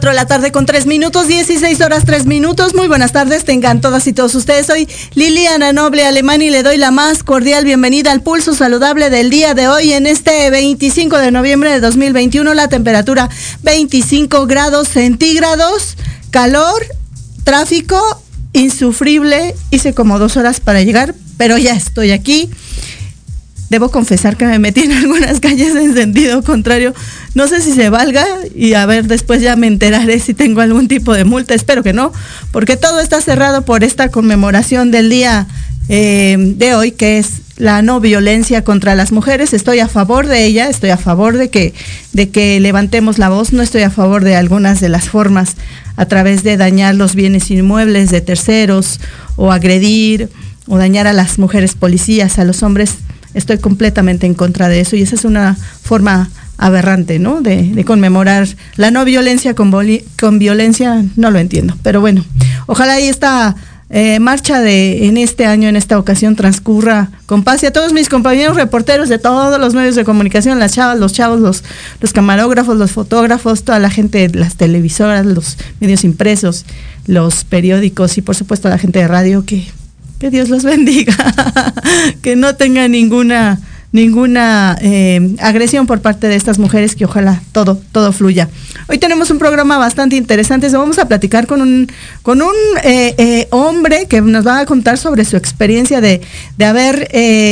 4 0.00 0.12
de 0.12 0.16
la 0.16 0.26
tarde 0.26 0.50
con 0.50 0.64
3 0.64 0.86
minutos, 0.86 1.28
16 1.28 1.78
horas 1.82 2.06
3 2.06 2.24
minutos. 2.24 2.74
Muy 2.74 2.88
buenas 2.88 3.12
tardes, 3.12 3.44
tengan 3.44 3.82
todas 3.82 4.06
y 4.06 4.14
todos 4.14 4.34
ustedes. 4.34 4.64
Soy 4.64 4.88
Liliana 5.12 5.74
Noble 5.74 6.06
Alemán 6.06 6.40
y 6.40 6.48
le 6.48 6.62
doy 6.62 6.78
la 6.78 6.90
más 6.90 7.22
cordial 7.22 7.66
bienvenida 7.66 8.10
al 8.10 8.22
pulso 8.22 8.54
saludable 8.54 9.10
del 9.10 9.28
día 9.28 9.52
de 9.52 9.68
hoy 9.68 9.92
en 9.92 10.06
este 10.06 10.48
25 10.48 11.18
de 11.18 11.30
noviembre 11.30 11.70
de 11.70 11.80
2021. 11.80 12.54
La 12.54 12.68
temperatura 12.68 13.28
25 13.62 14.46
grados 14.46 14.88
centígrados, 14.88 15.98
calor, 16.30 16.82
tráfico 17.44 18.00
insufrible. 18.54 19.54
Hice 19.70 19.92
como 19.92 20.18
dos 20.18 20.38
horas 20.38 20.60
para 20.60 20.80
llegar, 20.80 21.14
pero 21.36 21.58
ya 21.58 21.74
estoy 21.74 22.12
aquí. 22.12 22.48
Debo 23.68 23.90
confesar 23.90 24.38
que 24.38 24.46
me 24.46 24.58
metí 24.58 24.80
en 24.80 24.92
algunas 24.96 25.40
calles 25.40 25.74
en 25.76 25.92
sentido 25.92 26.42
contrario. 26.42 26.94
No 27.34 27.46
sé 27.46 27.60
si 27.60 27.72
se 27.72 27.90
valga 27.90 28.24
y 28.54 28.74
a 28.74 28.86
ver, 28.86 29.06
después 29.06 29.40
ya 29.40 29.54
me 29.56 29.68
enteraré 29.68 30.18
si 30.18 30.34
tengo 30.34 30.60
algún 30.60 30.88
tipo 30.88 31.14
de 31.14 31.24
multa. 31.24 31.54
Espero 31.54 31.82
que 31.82 31.92
no, 31.92 32.12
porque 32.50 32.76
todo 32.76 33.00
está 33.00 33.20
cerrado 33.20 33.62
por 33.62 33.84
esta 33.84 34.08
conmemoración 34.08 34.90
del 34.90 35.10
día 35.10 35.46
eh, 35.88 36.36
de 36.38 36.74
hoy, 36.74 36.92
que 36.92 37.18
es 37.18 37.42
la 37.56 37.82
no 37.82 38.00
violencia 38.00 38.64
contra 38.64 38.94
las 38.94 39.12
mujeres. 39.12 39.52
Estoy 39.52 39.80
a 39.80 39.86
favor 39.88 40.26
de 40.26 40.44
ella, 40.44 40.68
estoy 40.68 40.90
a 40.90 40.96
favor 40.96 41.36
de 41.36 41.50
que, 41.50 41.74
de 42.12 42.30
que 42.30 42.58
levantemos 42.58 43.18
la 43.18 43.28
voz, 43.28 43.52
no 43.52 43.62
estoy 43.62 43.82
a 43.82 43.90
favor 43.90 44.24
de 44.24 44.34
algunas 44.34 44.80
de 44.80 44.88
las 44.88 45.08
formas 45.08 45.56
a 45.96 46.06
través 46.06 46.42
de 46.42 46.56
dañar 46.56 46.94
los 46.94 47.14
bienes 47.14 47.50
inmuebles 47.50 48.10
de 48.10 48.22
terceros 48.22 48.98
o 49.36 49.52
agredir 49.52 50.30
o 50.66 50.78
dañar 50.78 51.06
a 51.06 51.12
las 51.12 51.38
mujeres 51.38 51.74
policías, 51.74 52.38
a 52.38 52.44
los 52.44 52.62
hombres 52.62 52.96
estoy 53.34 53.58
completamente 53.58 54.26
en 54.26 54.34
contra 54.34 54.68
de 54.68 54.80
eso 54.80 54.96
y 54.96 55.02
esa 55.02 55.14
es 55.14 55.24
una 55.24 55.56
forma 55.82 56.30
aberrante, 56.60 57.18
¿no? 57.18 57.40
De, 57.40 57.84
conmemorar 57.84 58.46
la 58.76 58.90
no 58.90 59.04
violencia 59.04 59.54
con, 59.54 59.74
con, 60.20 60.38
violencia, 60.38 61.02
no 61.16 61.30
lo 61.30 61.38
entiendo. 61.38 61.76
Pero 61.82 62.00
bueno, 62.00 62.24
ojalá 62.66 63.00
y 63.00 63.08
esta 63.08 63.56
eh, 63.88 64.20
marcha 64.20 64.60
de 64.60 65.06
en 65.06 65.16
este 65.16 65.46
año, 65.46 65.68
en 65.68 65.76
esta 65.76 65.98
ocasión, 65.98 66.36
transcurra 66.36 67.08
con 67.24 67.42
paz 67.42 67.62
y 67.62 67.66
a 67.66 67.72
todos 67.72 67.94
mis 67.94 68.10
compañeros 68.10 68.56
reporteros 68.56 69.08
de 69.08 69.18
todos 69.18 69.58
los 69.58 69.74
medios 69.74 69.94
de 69.94 70.04
comunicación, 70.04 70.58
las 70.58 70.74
chavas, 70.74 70.98
los 70.98 71.14
chavos, 71.14 71.40
los, 71.40 71.64
los 72.00 72.12
camarógrafos, 72.12 72.76
los 72.76 72.92
fotógrafos, 72.92 73.64
toda 73.64 73.78
la 73.78 73.90
gente, 73.90 74.28
las 74.28 74.56
televisoras, 74.56 75.24
los 75.24 75.56
medios 75.80 76.04
impresos, 76.04 76.66
los 77.06 77.44
periódicos 77.44 78.18
y 78.18 78.22
por 78.22 78.36
supuesto 78.36 78.68
la 78.68 78.78
gente 78.78 78.98
de 78.98 79.08
radio 79.08 79.44
que 79.44 79.66
que 80.20 80.28
Dios 80.28 80.50
los 80.50 80.64
bendiga, 80.64 81.14
que 82.22 82.36
no 82.36 82.54
tenga 82.54 82.86
ninguna 82.88 83.58
ninguna 83.92 84.78
eh, 84.80 85.34
agresión 85.40 85.86
por 85.86 86.00
parte 86.00 86.28
de 86.28 86.36
estas 86.36 86.58
mujeres, 86.58 86.94
que 86.94 87.04
ojalá 87.04 87.42
todo, 87.52 87.80
todo 87.92 88.12
fluya. 88.12 88.48
Hoy 88.88 88.98
tenemos 88.98 89.30
un 89.30 89.38
programa 89.38 89.78
bastante 89.78 90.16
interesante, 90.16 90.68
vamos 90.68 90.98
a 90.98 91.08
platicar 91.08 91.46
con 91.46 91.60
un, 91.60 91.90
con 92.22 92.42
un 92.42 92.54
eh, 92.84 93.14
eh, 93.18 93.48
hombre 93.50 94.06
que 94.06 94.20
nos 94.20 94.46
va 94.46 94.60
a 94.60 94.66
contar 94.66 94.98
sobre 94.98 95.24
su 95.24 95.36
experiencia 95.36 96.00
de, 96.00 96.20
de 96.56 96.64
haber 96.64 97.08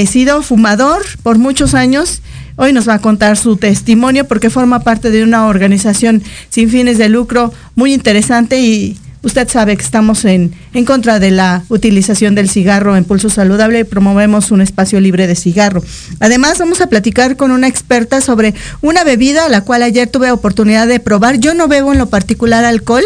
sido 0.09 0.43
fumador 0.43 1.03
por 1.23 1.39
muchos 1.39 1.75
años. 1.75 2.23
Hoy 2.57 2.73
nos 2.73 2.89
va 2.89 2.95
a 2.95 2.99
contar 3.01 3.37
su 3.37 3.57
testimonio 3.57 4.27
porque 4.27 4.51
forma 4.51 4.81
parte 4.81 5.11
de 5.11 5.23
una 5.23 5.47
organización 5.47 6.23
sin 6.49 6.69
fines 6.71 6.99
de 6.99 7.09
lucro 7.09 7.53
muy 7.77 7.95
interesante 7.95 8.61
y 8.61 8.99
Usted 9.23 9.49
sabe 9.49 9.77
que 9.77 9.83
estamos 9.83 10.25
en, 10.25 10.53
en 10.75 10.85
contra 10.85 11.19
de 11.19 11.31
la 11.31 11.65
utilización 11.69 12.35
del 12.35 12.49
cigarro 12.49 12.97
en 12.97 13.05
pulso 13.05 13.31
saludable 13.31 13.81
y 13.81 13.85
promovemos 13.85 14.51
un 14.51 14.61
espacio 14.61 15.01
libre 15.01 15.27
de 15.27 15.35
cigarro. 15.35 15.83
Además, 16.21 16.59
vamos 16.59 16.81
a 16.81 16.89
platicar 16.89 17.37
con 17.37 17.51
una 17.51 17.67
experta 17.67 18.21
sobre 18.21 18.55
una 18.81 19.05
bebida 19.05 19.47
a 19.47 19.49
la 19.49 19.63
cual 19.63 19.83
ayer 19.83 20.09
tuve 20.09 20.31
oportunidad 20.31 20.87
de 20.87 21.01
probar. 21.01 21.39
Yo 21.39 21.55
no 21.55 21.69
bebo 21.69 21.93
en 21.93 21.99
lo 21.99 22.07
particular 22.07 22.65
alcohol, 22.65 23.05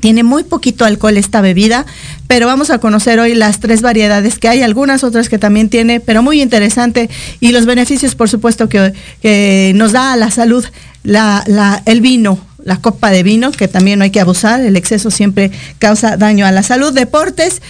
tiene 0.00 0.22
muy 0.22 0.44
poquito 0.44 0.84
alcohol 0.84 1.16
esta 1.16 1.40
bebida, 1.40 1.86
pero 2.26 2.46
vamos 2.46 2.70
a 2.70 2.78
conocer 2.78 3.18
hoy 3.18 3.34
las 3.34 3.60
tres 3.60 3.82
variedades 3.82 4.38
que 4.38 4.48
hay, 4.48 4.62
algunas 4.62 5.04
otras 5.04 5.28
que 5.28 5.38
también 5.38 5.68
tiene, 5.70 6.00
pero 6.00 6.22
muy 6.22 6.42
interesante 6.42 7.08
y 7.40 7.52
los 7.52 7.66
beneficios, 7.66 8.14
por 8.14 8.28
supuesto, 8.28 8.68
que, 8.68 9.72
nos 9.74 9.92
da 9.92 10.12
a 10.12 10.16
la 10.16 10.30
salud 10.30 10.64
el 11.04 12.00
vino 12.00 12.38
la 12.66 12.76
copa 12.78 13.10
de 13.10 13.22
vino, 13.22 13.52
que 13.52 13.68
también 13.68 14.00
no 14.00 14.02
hay 14.04 14.10
que 14.10 14.20
abusar, 14.20 14.60
el 14.60 14.76
exceso 14.76 15.10
siempre 15.10 15.52
causa 15.78 16.16
daño 16.16 16.44
a 16.44 16.50
la 16.50 16.64
salud. 16.64 16.92
Deportes, 16.92 17.62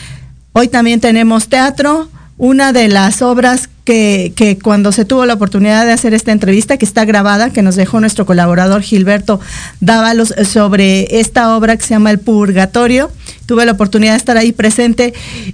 hoy 0.53 0.69
también 0.69 1.01
tenemos 1.01 1.49
teatro, 1.49 2.09
una 2.39 2.73
de 2.73 2.89
las 2.89 3.21
obras 3.21 3.69
que, 3.85 4.33
que, 4.35 4.59
cuando 4.59 4.93
se 4.93 5.05
tuvo 5.05 5.27
la 5.27 5.35
oportunidad 5.35 5.85
de 5.85 5.93
hacer 5.93 6.15
esta 6.15 6.33
entrevista, 6.33 6.79
que 6.79 6.87
está 6.87 7.05
grabada, 7.05 7.51
que 7.51 7.61
nos 7.61 7.77
dejó 7.77 8.01
nuestro 8.01 8.25
colaborador 8.25 8.81
Gilberto 8.81 9.39
Dávalos 9.81 10.35
sobre 10.51 11.21
esta 11.21 11.55
obra 11.55 11.77
que 11.77 11.85
se 11.85 11.91
llama 11.91 12.11
El 12.11 12.19
Purgatorio. 12.19 13.13
Tuve 13.45 13.67
la 13.67 13.73
oportunidad 13.73 14.13
de 14.13 14.19
estar 14.19 14.39
ahí 14.39 14.53
presente 14.53 15.13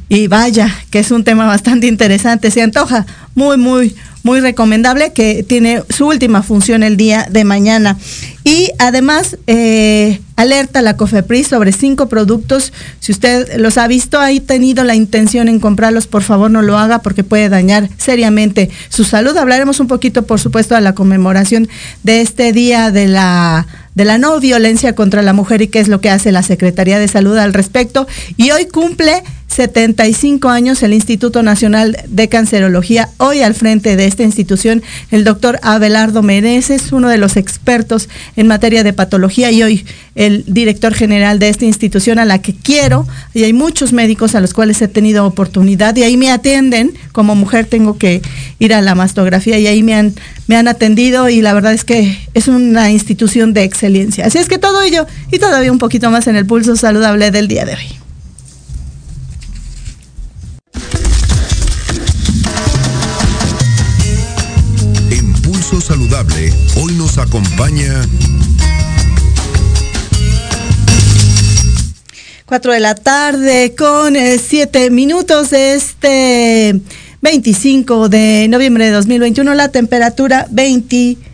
y 0.08 0.28
vaya, 0.28 0.72
que 0.90 1.00
es 1.00 1.10
un 1.10 1.24
tema 1.24 1.46
bastante 1.46 1.88
interesante. 1.88 2.50
Se 2.52 2.62
antoja 2.62 3.06
muy, 3.34 3.56
muy, 3.56 3.94
muy 4.22 4.40
recomendable 4.40 5.12
que 5.12 5.42
tiene 5.42 5.82
su 5.88 6.06
última 6.06 6.42
función 6.42 6.82
el 6.82 6.96
día 6.96 7.26
de 7.30 7.44
mañana. 7.44 7.98
Y 8.44 8.70
además, 8.78 9.36
eh, 9.46 10.20
alerta 10.36 10.82
la 10.82 10.96
COFEPRIS 10.96 11.48
sobre 11.48 11.72
cinco 11.72 12.08
productos. 12.08 12.72
Si 13.00 13.12
usted 13.12 13.56
los 13.58 13.78
ha 13.78 13.86
visto, 13.86 14.20
ha 14.20 14.28
tenido 14.44 14.84
la 14.84 14.94
intención 14.94 15.48
en 15.48 15.60
comprarlos, 15.60 16.06
por 16.06 16.22
favor 16.22 16.50
no 16.50 16.62
lo 16.62 16.78
haga 16.78 17.00
porque 17.00 17.24
puede 17.24 17.48
dañar 17.48 17.88
seriamente 17.98 18.70
su 18.88 19.04
salud. 19.04 19.36
Hablaremos 19.36 19.80
un 19.80 19.86
poquito, 19.86 20.22
por 20.24 20.40
supuesto, 20.40 20.74
de 20.74 20.80
la 20.80 20.94
conmemoración 20.94 21.68
de 22.02 22.20
este 22.20 22.52
día 22.52 22.90
de 22.90 23.08
la 23.08 23.66
de 23.94 24.06
la 24.06 24.16
no 24.16 24.40
violencia 24.40 24.94
contra 24.94 25.20
la 25.20 25.34
mujer 25.34 25.60
y 25.60 25.68
qué 25.68 25.78
es 25.78 25.88
lo 25.88 26.00
que 26.00 26.08
hace 26.08 26.32
la 26.32 26.42
Secretaría 26.42 26.98
de 26.98 27.08
Salud 27.08 27.36
al 27.36 27.52
respecto. 27.52 28.06
Y 28.38 28.50
hoy 28.50 28.66
cumple 28.66 29.22
75 29.52 30.48
años 30.48 30.82
el 30.82 30.94
Instituto 30.94 31.42
Nacional 31.42 31.98
de 32.08 32.28
Cancerología. 32.28 33.10
Hoy 33.18 33.42
al 33.42 33.54
frente 33.54 33.96
de 33.96 34.06
esta 34.06 34.22
institución, 34.22 34.82
el 35.10 35.24
doctor 35.24 35.58
Abelardo 35.62 36.22
Meneses, 36.22 36.90
uno 36.90 37.08
de 37.10 37.18
los 37.18 37.36
expertos 37.36 38.08
en 38.36 38.46
materia 38.46 38.82
de 38.82 38.94
patología 38.94 39.50
y 39.50 39.62
hoy 39.62 39.84
el 40.14 40.44
director 40.46 40.94
general 40.94 41.38
de 41.38 41.50
esta 41.50 41.66
institución 41.66 42.18
a 42.18 42.24
la 42.24 42.40
que 42.40 42.54
quiero. 42.54 43.06
Y 43.34 43.44
hay 43.44 43.52
muchos 43.52 43.92
médicos 43.92 44.34
a 44.34 44.40
los 44.40 44.54
cuales 44.54 44.80
he 44.80 44.88
tenido 44.88 45.26
oportunidad 45.26 45.94
y 45.96 46.02
ahí 46.02 46.16
me 46.16 46.30
atienden. 46.30 46.94
Como 47.12 47.34
mujer 47.34 47.66
tengo 47.66 47.98
que 47.98 48.22
ir 48.58 48.72
a 48.72 48.80
la 48.80 48.94
mastografía 48.94 49.58
y 49.58 49.66
ahí 49.66 49.82
me 49.82 49.94
han, 49.94 50.14
me 50.46 50.56
han 50.56 50.66
atendido 50.66 51.28
y 51.28 51.42
la 51.42 51.52
verdad 51.52 51.74
es 51.74 51.84
que 51.84 52.18
es 52.32 52.48
una 52.48 52.90
institución 52.90 53.52
de 53.52 53.64
excelencia. 53.64 54.24
Así 54.24 54.38
es 54.38 54.48
que 54.48 54.58
todo 54.58 54.80
ello 54.80 55.06
y 55.30 55.38
todavía 55.38 55.70
un 55.70 55.78
poquito 55.78 56.10
más 56.10 56.26
en 56.26 56.36
el 56.36 56.46
pulso 56.46 56.74
saludable 56.74 57.30
del 57.30 57.48
día 57.48 57.66
de 57.66 57.74
hoy. 57.74 58.01
Saludable, 65.80 66.52
hoy 66.76 66.92
nos 66.94 67.18
acompaña... 67.18 68.02
4 72.46 72.72
de 72.72 72.80
la 72.80 72.94
tarde 72.94 73.74
con 73.74 74.14
7 74.14 74.84
eh, 74.84 74.90
minutos 74.90 75.50
de 75.50 75.74
este 75.74 76.80
25 77.22 78.10
de 78.10 78.46
noviembre 78.48 78.84
de 78.84 78.90
2021, 78.90 79.54
la 79.54 79.70
temperatura 79.70 80.46
25 80.50 81.31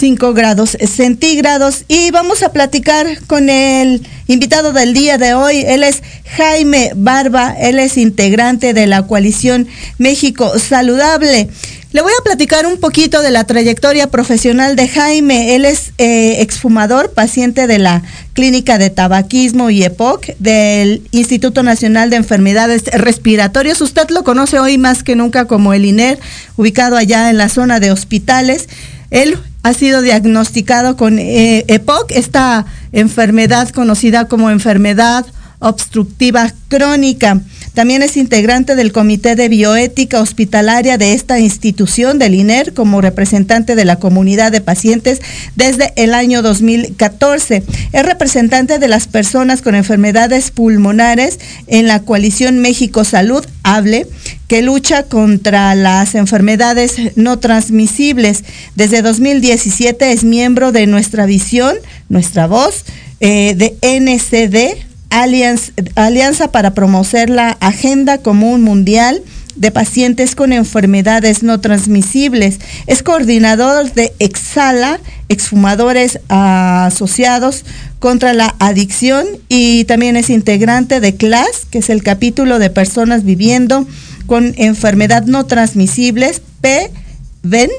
5 0.00 0.32
grados 0.32 0.78
centígrados 0.88 1.84
y 1.86 2.10
vamos 2.10 2.42
a 2.42 2.52
platicar 2.52 3.06
con 3.26 3.50
el 3.50 4.00
invitado 4.28 4.72
del 4.72 4.94
día 4.94 5.18
de 5.18 5.34
hoy. 5.34 5.62
Él 5.66 5.82
es 5.82 6.02
Jaime 6.38 6.92
Barba, 6.96 7.54
él 7.60 7.78
es 7.78 7.98
integrante 7.98 8.72
de 8.72 8.86
la 8.86 9.06
coalición 9.06 9.68
México 9.98 10.58
Saludable. 10.58 11.50
Le 11.92 12.00
voy 12.00 12.12
a 12.18 12.24
platicar 12.24 12.64
un 12.64 12.80
poquito 12.80 13.20
de 13.20 13.30
la 13.30 13.44
trayectoria 13.44 14.06
profesional 14.06 14.74
de 14.74 14.88
Jaime. 14.88 15.54
Él 15.54 15.66
es 15.66 15.92
eh, 15.98 16.40
exfumador, 16.40 17.12
paciente 17.12 17.66
de 17.66 17.78
la 17.78 18.02
Clínica 18.32 18.78
de 18.78 18.88
Tabaquismo 18.88 19.68
y 19.68 19.82
EPOC 19.82 20.28
del 20.38 21.02
Instituto 21.10 21.62
Nacional 21.62 22.08
de 22.08 22.16
Enfermedades 22.16 22.84
Respiratorias. 22.84 23.82
Usted 23.82 24.08
lo 24.08 24.24
conoce 24.24 24.58
hoy 24.58 24.78
más 24.78 25.02
que 25.02 25.14
nunca 25.14 25.44
como 25.44 25.74
el 25.74 25.84
INER, 25.84 26.18
ubicado 26.56 26.96
allá 26.96 27.28
en 27.28 27.36
la 27.36 27.50
zona 27.50 27.80
de 27.80 27.90
hospitales. 27.90 28.66
Él 29.10 29.36
ha 29.62 29.74
sido 29.74 30.02
diagnosticado 30.02 30.96
con 30.96 31.18
eh, 31.18 31.64
EPOC, 31.68 32.12
esta 32.12 32.66
enfermedad 32.92 33.68
conocida 33.70 34.26
como 34.26 34.50
enfermedad 34.50 35.26
obstructiva 35.60 36.52
crónica. 36.68 37.40
También 37.74 38.02
es 38.02 38.16
integrante 38.16 38.74
del 38.74 38.90
Comité 38.90 39.36
de 39.36 39.48
Bioética 39.48 40.20
Hospitalaria 40.20 40.98
de 40.98 41.12
esta 41.12 41.38
institución 41.38 42.18
del 42.18 42.34
INER 42.34 42.74
como 42.74 43.00
representante 43.00 43.76
de 43.76 43.84
la 43.84 43.96
comunidad 43.96 44.50
de 44.50 44.60
pacientes 44.60 45.20
desde 45.54 45.92
el 45.96 46.12
año 46.14 46.42
2014. 46.42 47.62
Es 47.92 48.02
representante 48.04 48.78
de 48.78 48.88
las 48.88 49.06
personas 49.06 49.62
con 49.62 49.74
enfermedades 49.76 50.50
pulmonares 50.50 51.38
en 51.68 51.86
la 51.86 52.02
coalición 52.02 52.58
México 52.58 53.04
Salud, 53.04 53.46
HABLE, 53.62 54.08
que 54.48 54.62
lucha 54.62 55.04
contra 55.04 55.74
las 55.76 56.16
enfermedades 56.16 56.96
no 57.14 57.38
transmisibles. 57.38 58.42
Desde 58.74 59.00
2017 59.02 60.12
es 60.12 60.24
miembro 60.24 60.72
de 60.72 60.88
Nuestra 60.88 61.24
Visión, 61.26 61.76
Nuestra 62.08 62.48
Voz, 62.48 62.84
eh, 63.20 63.54
de 63.54 63.76
NCD, 63.82 64.89
Alianza 65.10 66.52
para 66.52 66.74
promover 66.74 67.30
la 67.30 67.50
Agenda 67.60 68.18
Común 68.18 68.62
Mundial 68.62 69.22
de 69.56 69.70
Pacientes 69.70 70.34
con 70.34 70.52
Enfermedades 70.52 71.42
No 71.42 71.60
Transmisibles. 71.60 72.60
Es 72.86 73.02
coordinador 73.02 73.92
de 73.92 74.12
Exhala, 74.18 75.00
exfumadores 75.28 76.20
asociados 76.28 77.64
contra 77.98 78.32
la 78.32 78.54
adicción 78.58 79.26
y 79.48 79.84
también 79.84 80.16
es 80.16 80.30
integrante 80.30 81.00
de 81.00 81.14
CLAS, 81.16 81.66
que 81.70 81.78
es 81.78 81.90
el 81.90 82.02
capítulo 82.02 82.58
de 82.58 82.70
personas 82.70 83.24
viviendo 83.24 83.86
con 84.26 84.54
enfermedad 84.56 85.24
no 85.26 85.44
transmisibles, 85.44 86.40
PVENT. 86.60 87.72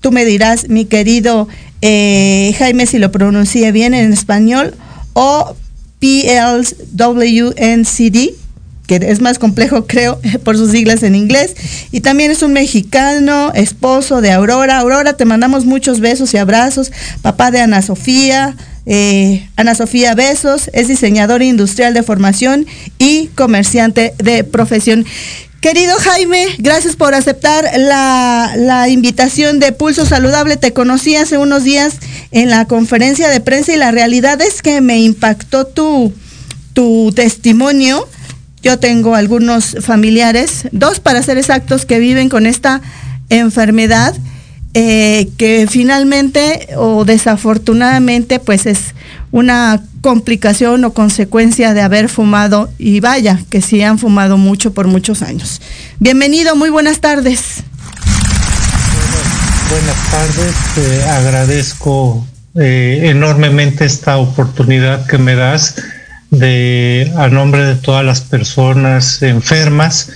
Tú 0.00 0.12
me 0.12 0.24
dirás, 0.24 0.68
mi 0.68 0.84
querido 0.84 1.48
eh, 1.80 2.54
Jaime, 2.58 2.86
si 2.86 2.98
lo 2.98 3.10
pronuncié 3.10 3.72
bien 3.72 3.94
en 3.94 4.12
español, 4.12 4.74
o 5.14 5.56
PLWNCD, 6.00 6.74
que 8.86 8.96
es 8.96 9.20
más 9.20 9.38
complejo 9.38 9.86
creo 9.88 10.20
por 10.44 10.56
sus 10.56 10.70
siglas 10.70 11.02
en 11.02 11.14
inglés, 11.14 11.54
y 11.92 12.00
también 12.00 12.30
es 12.30 12.42
un 12.42 12.52
mexicano, 12.52 13.52
esposo 13.54 14.20
de 14.20 14.32
Aurora. 14.32 14.78
Aurora, 14.78 15.14
te 15.14 15.24
mandamos 15.24 15.64
muchos 15.64 16.00
besos 16.00 16.34
y 16.34 16.38
abrazos, 16.38 16.92
papá 17.22 17.50
de 17.50 17.60
Ana 17.60 17.82
Sofía. 17.82 18.56
Eh, 18.88 19.48
Ana 19.56 19.74
Sofía 19.74 20.14
Besos 20.14 20.70
es 20.72 20.86
diseñador 20.86 21.42
industrial 21.42 21.92
de 21.92 22.04
formación 22.04 22.66
y 22.98 23.26
comerciante 23.34 24.14
de 24.18 24.44
profesión. 24.44 25.04
Querido 25.66 25.96
Jaime, 25.98 26.46
gracias 26.58 26.94
por 26.94 27.12
aceptar 27.12 27.68
la, 27.76 28.52
la, 28.56 28.88
invitación 28.88 29.58
de 29.58 29.72
Pulso 29.72 30.06
Saludable. 30.06 30.56
Te 30.56 30.72
conocí 30.72 31.16
hace 31.16 31.38
unos 31.38 31.64
días 31.64 31.96
en 32.30 32.50
la 32.50 32.66
conferencia 32.66 33.28
de 33.28 33.40
prensa 33.40 33.72
y 33.72 33.76
la 33.76 33.90
realidad 33.90 34.40
es 34.40 34.62
que 34.62 34.80
me 34.80 35.00
impactó 35.00 35.66
tu, 35.66 36.12
tu 36.72 37.10
testimonio. 37.16 38.08
Yo 38.62 38.78
tengo 38.78 39.16
algunos 39.16 39.78
familiares, 39.80 40.68
dos 40.70 41.00
para 41.00 41.20
ser 41.24 41.36
exactos, 41.36 41.84
que 41.84 41.98
viven 41.98 42.28
con 42.28 42.46
esta 42.46 42.80
enfermedad 43.28 44.14
eh, 44.78 45.30
que 45.38 45.66
finalmente 45.70 46.68
o 46.76 47.06
desafortunadamente 47.06 48.38
pues 48.38 48.66
es 48.66 48.94
una 49.30 49.82
complicación 50.02 50.84
o 50.84 50.92
consecuencia 50.92 51.72
de 51.72 51.80
haber 51.80 52.10
fumado 52.10 52.68
y 52.76 53.00
vaya 53.00 53.40
que 53.48 53.62
sí 53.62 53.80
han 53.82 53.98
fumado 53.98 54.36
mucho 54.36 54.74
por 54.74 54.86
muchos 54.86 55.22
años. 55.22 55.62
Bienvenido, 55.98 56.56
muy 56.56 56.68
buenas 56.68 57.00
tardes. 57.00 57.62
Buenas, 59.70 60.10
tardes, 60.10 61.06
agradezco 61.06 62.26
eh, 62.54 63.00
enormemente 63.04 63.86
esta 63.86 64.18
oportunidad 64.18 65.06
que 65.06 65.16
me 65.16 65.36
das 65.36 65.76
de 66.30 67.10
a 67.16 67.28
nombre 67.28 67.64
de 67.64 67.76
todas 67.76 68.04
las 68.04 68.20
personas 68.20 69.22
enfermas 69.22 70.10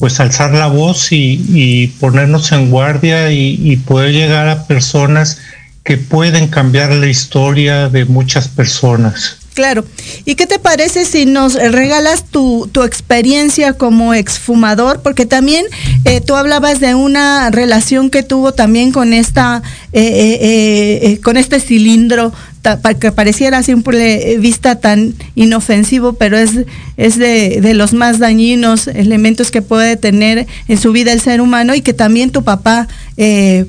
pues 0.00 0.18
alzar 0.18 0.52
la 0.54 0.66
voz 0.66 1.08
y, 1.12 1.92
ponernos 2.00 2.50
en 2.52 2.70
guardia 2.70 3.30
y, 3.30 3.76
poder 3.76 4.12
llegar 4.12 4.48
a 4.48 4.66
personas 4.66 5.38
que 5.84 5.98
pueden 5.98 6.48
cambiar 6.48 6.92
la 6.92 7.06
historia 7.06 7.88
de 7.88 8.06
muchas 8.06 8.48
personas. 8.48 9.36
Claro. 9.54 9.84
¿Y 10.24 10.36
qué 10.36 10.46
te 10.46 10.58
parece 10.58 11.04
si 11.04 11.26
nos 11.26 11.54
regalas 11.54 12.24
tu, 12.24 12.68
tu 12.72 12.82
experiencia 12.82 13.74
como 13.74 14.14
exfumador? 14.14 15.02
Porque 15.02 15.26
también 15.26 15.66
eh, 16.04 16.22
tú 16.22 16.34
hablabas 16.34 16.80
de 16.80 16.94
una 16.94 17.50
relación 17.50 18.08
que 18.08 18.22
tuvo 18.22 18.52
también 18.52 18.92
con 18.92 19.12
esta, 19.12 19.62
eh, 19.92 21.00
eh, 21.02 21.20
con 21.22 21.36
este 21.36 21.60
cilindro 21.60 22.32
para 22.62 22.94
que 22.94 23.12
pareciera 23.12 23.58
a 23.58 23.62
simple 23.62 24.36
vista 24.38 24.76
tan 24.76 25.14
inofensivo, 25.34 26.12
pero 26.14 26.36
es, 26.36 26.50
es 26.96 27.18
de, 27.18 27.60
de, 27.60 27.74
los 27.74 27.92
más 27.92 28.18
dañinos 28.18 28.86
elementos 28.86 29.50
que 29.50 29.62
puede 29.62 29.96
tener 29.96 30.46
en 30.68 30.78
su 30.78 30.92
vida 30.92 31.12
el 31.12 31.20
ser 31.20 31.40
humano 31.40 31.74
y 31.74 31.80
que 31.80 31.94
también 31.94 32.30
tu 32.30 32.44
papá 32.44 32.88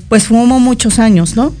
pues 0.08 0.24
fumó 0.24 0.60
muchos 0.60 0.98
años, 0.98 1.36
¿no? 1.36 1.54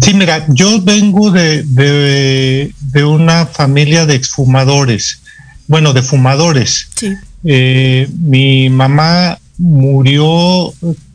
Sí, 0.00 0.14
mira, 0.14 0.46
yo 0.48 0.80
vengo 0.80 1.30
de, 1.30 1.62
de, 1.64 3.04
una 3.04 3.46
familia 3.46 4.06
de 4.06 4.14
exfumadores, 4.14 5.20
bueno, 5.66 5.92
de 5.92 6.02
fumadores. 6.02 6.88
Sí. 6.96 7.14
Eh, 7.44 8.08
mi 8.18 8.70
mamá 8.70 9.38
murió 9.58 10.72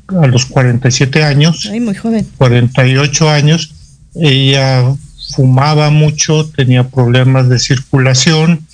a 0.08 0.28
los 0.28 0.46
47 0.46 1.24
años. 1.24 1.68
Ay, 1.72 1.80
muy 1.80 1.96
joven. 1.96 2.28
48 2.38 3.30
años. 3.30 3.74
Ella 4.16 4.96
fumaba 5.36 5.90
mucho, 5.90 6.48
tenía 6.48 6.88
problemas 6.88 7.50
de 7.50 7.60
circulación, 7.60 8.66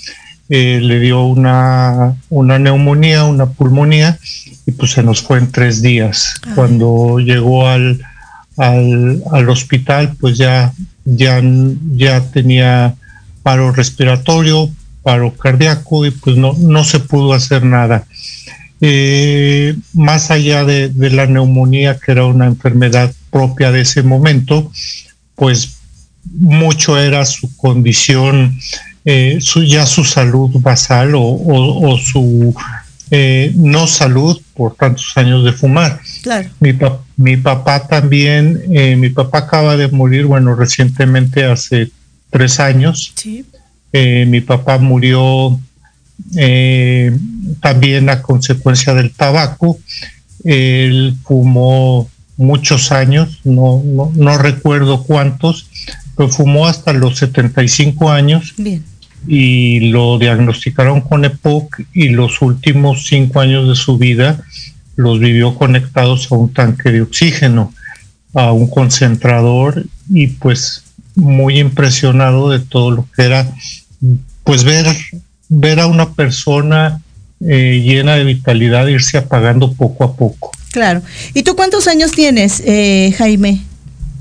eh, 0.49 0.79
le 0.81 0.99
dio 0.99 1.23
una, 1.23 2.15
una 2.29 2.59
neumonía, 2.59 3.23
una 3.23 3.47
pulmonía, 3.47 4.19
y 4.65 4.71
pues 4.71 4.91
se 4.91 5.03
nos 5.03 5.21
fue 5.21 5.37
en 5.39 5.51
tres 5.51 5.81
días. 5.81 6.35
Cuando 6.55 7.19
llegó 7.19 7.67
al, 7.67 8.01
al, 8.57 9.23
al 9.31 9.49
hospital, 9.49 10.15
pues 10.19 10.37
ya, 10.37 10.73
ya, 11.05 11.41
ya 11.95 12.21
tenía 12.31 12.95
paro 13.43 13.71
respiratorio, 13.71 14.69
paro 15.03 15.33
cardíaco 15.33 16.05
y 16.05 16.11
pues 16.11 16.37
no, 16.37 16.53
no 16.59 16.83
se 16.83 16.99
pudo 16.99 17.33
hacer 17.33 17.63
nada. 17.63 18.05
Eh, 18.81 19.75
más 19.93 20.31
allá 20.31 20.65
de, 20.65 20.89
de, 20.89 21.11
la 21.11 21.27
neumonía, 21.27 21.99
que 21.99 22.11
era 22.11 22.25
una 22.25 22.47
enfermedad 22.47 23.13
propia 23.29 23.71
de 23.71 23.81
ese 23.81 24.01
momento, 24.01 24.71
pues 25.41 25.77
mucho 26.37 26.99
era 26.99 27.25
su 27.25 27.57
condición, 27.57 28.59
eh, 29.05 29.39
su, 29.41 29.63
ya 29.63 29.87
su 29.87 30.03
salud 30.03 30.51
basal 30.61 31.15
o, 31.15 31.21
o, 31.21 31.89
o 31.89 31.97
su 31.97 32.53
eh, 33.09 33.51
no 33.55 33.87
salud 33.87 34.39
por 34.53 34.75
tantos 34.75 35.11
años 35.15 35.43
de 35.43 35.51
fumar. 35.51 35.99
Claro. 36.21 36.47
Mi, 36.59 36.77
mi 37.17 37.37
papá 37.37 37.87
también, 37.87 38.61
eh, 38.71 38.95
mi 38.95 39.09
papá 39.09 39.39
acaba 39.39 39.77
de 39.77 39.87
morir, 39.87 40.27
bueno, 40.27 40.53
recientemente 40.53 41.43
hace 41.43 41.89
tres 42.29 42.59
años. 42.59 43.11
Sí. 43.15 43.43
Mi 43.91 44.41
papá 44.41 44.77
murió 44.77 45.59
también 47.61 48.09
a 48.11 48.21
consecuencia 48.21 48.93
del 48.93 49.11
tabaco. 49.11 49.79
Él 50.43 51.15
fumó 51.23 52.07
muchos 52.41 52.91
años, 52.91 53.39
no, 53.43 53.81
no, 53.83 54.11
no 54.15 54.37
recuerdo 54.37 55.03
cuántos, 55.03 55.67
pero 56.15 56.29
fumó 56.29 56.67
hasta 56.67 56.93
los 56.93 57.17
75 57.17 58.11
años. 58.11 58.53
Bien 58.57 58.83
y 59.27 59.91
lo 59.91 60.17
diagnosticaron 60.17 61.01
con 61.01 61.25
EPOC 61.25 61.81
y 61.93 62.09
los 62.09 62.41
últimos 62.41 63.05
cinco 63.05 63.39
años 63.39 63.67
de 63.67 63.75
su 63.75 63.97
vida 63.97 64.43
los 64.95 65.19
vivió 65.19 65.55
conectados 65.55 66.31
a 66.31 66.35
un 66.35 66.53
tanque 66.53 66.91
de 66.91 67.01
oxígeno, 67.01 67.73
a 68.33 68.51
un 68.51 68.67
concentrador 68.67 69.85
y 70.09 70.27
pues 70.27 70.83
muy 71.15 71.59
impresionado 71.59 72.49
de 72.49 72.59
todo 72.59 72.91
lo 72.91 73.07
que 73.15 73.23
era 73.23 73.47
pues 74.43 74.63
ver 74.63 74.87
ver 75.49 75.79
a 75.79 75.87
una 75.87 76.13
persona 76.13 77.01
eh, 77.41 77.81
llena 77.83 78.15
de 78.15 78.23
vitalidad 78.23 78.87
irse 78.87 79.17
apagando 79.17 79.73
poco 79.73 80.03
a 80.03 80.15
poco. 80.15 80.51
Claro. 80.71 81.01
¿Y 81.33 81.43
tú 81.43 81.55
cuántos 81.55 81.87
años 81.87 82.11
tienes, 82.11 82.61
eh, 82.65 83.13
Jaime? 83.17 83.61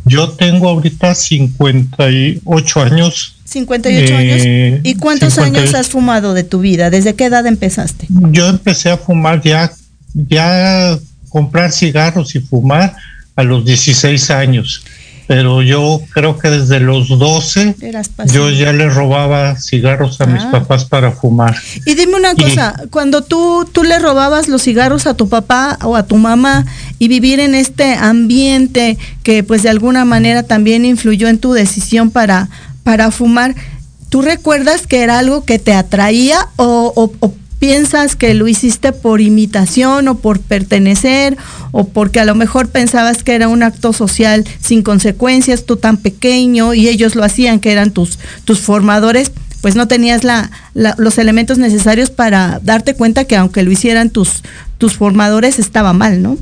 Yo 0.04 0.30
tengo 0.30 0.68
ahorita 0.68 1.14
58 1.14 2.80
años. 2.80 3.36
58 3.44 4.16
años. 4.16 4.42
Eh, 4.44 4.80
¿Y 4.82 4.94
cuántos 4.96 5.38
años 5.38 5.74
has 5.74 5.88
fumado 5.88 6.34
de 6.34 6.42
tu 6.42 6.60
vida? 6.60 6.90
¿Desde 6.90 7.14
qué 7.14 7.26
edad 7.26 7.46
empezaste? 7.46 8.06
Yo 8.08 8.48
empecé 8.48 8.90
a 8.90 8.96
fumar 8.96 9.42
ya, 9.42 9.72
ya 10.14 10.98
comprar 11.28 11.70
cigarros 11.70 12.34
y 12.34 12.40
fumar 12.40 12.96
a 13.36 13.42
los 13.42 13.64
16 13.64 14.30
años 14.30 14.82
pero 15.30 15.62
yo 15.62 16.00
creo 16.12 16.36
que 16.36 16.50
desde 16.50 16.80
los 16.80 17.08
12 17.08 17.76
yo 18.32 18.50
ya 18.50 18.72
le 18.72 18.90
robaba 18.90 19.54
cigarros 19.54 20.20
a 20.20 20.26
mis 20.26 20.42
ah. 20.42 20.50
papás 20.50 20.86
para 20.86 21.12
fumar. 21.12 21.56
Y 21.86 21.94
dime 21.94 22.16
una 22.16 22.34
cosa, 22.34 22.74
cuando 22.90 23.22
tú, 23.22 23.64
tú 23.70 23.84
le 23.84 24.00
robabas 24.00 24.48
los 24.48 24.60
cigarros 24.60 25.06
a 25.06 25.14
tu 25.14 25.28
papá 25.28 25.78
o 25.84 25.94
a 25.94 26.02
tu 26.02 26.16
mamá 26.16 26.66
y 26.98 27.06
vivir 27.06 27.38
en 27.38 27.54
este 27.54 27.94
ambiente 27.94 28.98
que 29.22 29.44
pues 29.44 29.62
de 29.62 29.68
alguna 29.68 30.04
manera 30.04 30.42
también 30.42 30.84
influyó 30.84 31.28
en 31.28 31.38
tu 31.38 31.52
decisión 31.52 32.10
para, 32.10 32.48
para 32.82 33.12
fumar, 33.12 33.54
¿tú 34.08 34.22
recuerdas 34.22 34.88
que 34.88 35.04
era 35.04 35.20
algo 35.20 35.44
que 35.44 35.60
te 35.60 35.74
atraía 35.74 36.48
o, 36.56 36.92
o 36.96 37.32
piensas 37.60 38.16
que 38.16 38.34
lo 38.34 38.48
hiciste 38.48 38.92
por 38.92 39.20
imitación 39.20 40.08
o 40.08 40.18
por 40.18 40.40
pertenecer 40.40 41.36
o 41.70 41.86
porque 41.86 42.18
a 42.18 42.24
lo 42.24 42.34
mejor 42.34 42.70
pensabas 42.70 43.22
que 43.22 43.34
era 43.34 43.46
un 43.48 43.62
acto 43.62 43.92
social 43.92 44.44
sin 44.60 44.82
consecuencias, 44.82 45.66
tú 45.66 45.76
tan 45.76 45.98
pequeño 45.98 46.74
y 46.74 46.88
ellos 46.88 47.14
lo 47.14 47.22
hacían, 47.22 47.60
que 47.60 47.70
eran 47.70 47.92
tus, 47.92 48.18
tus 48.44 48.60
formadores, 48.60 49.30
pues 49.60 49.76
no 49.76 49.86
tenías 49.86 50.24
la, 50.24 50.50
los 50.74 51.18
elementos 51.18 51.58
necesarios 51.58 52.10
para 52.10 52.60
darte 52.64 52.94
cuenta 52.94 53.26
que 53.26 53.36
aunque 53.36 53.62
lo 53.62 53.70
hicieran 53.70 54.08
tus, 54.08 54.42
tus 54.78 54.94
formadores 54.94 55.58
estaba 55.58 55.92
mal, 55.92 56.22
¿no? 56.22 56.38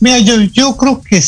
Mira, 0.00 0.18
yo, 0.18 0.40
yo 0.40 0.76
creo 0.76 1.02
que, 1.02 1.22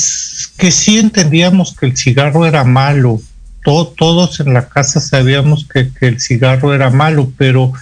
que 0.56 0.70
sí 0.72 0.98
entendíamos 0.98 1.76
que 1.78 1.86
el 1.86 1.96
cigarro 1.96 2.46
era 2.46 2.64
malo, 2.64 3.20
todos 3.64 4.40
en 4.40 4.52
la 4.52 4.68
casa 4.68 5.00
sabíamos 5.00 5.66
que, 5.66 5.90
el 6.00 6.20
cigarro 6.20 6.74
era 6.74 6.90
malo, 6.90 7.32
pero 7.36 7.72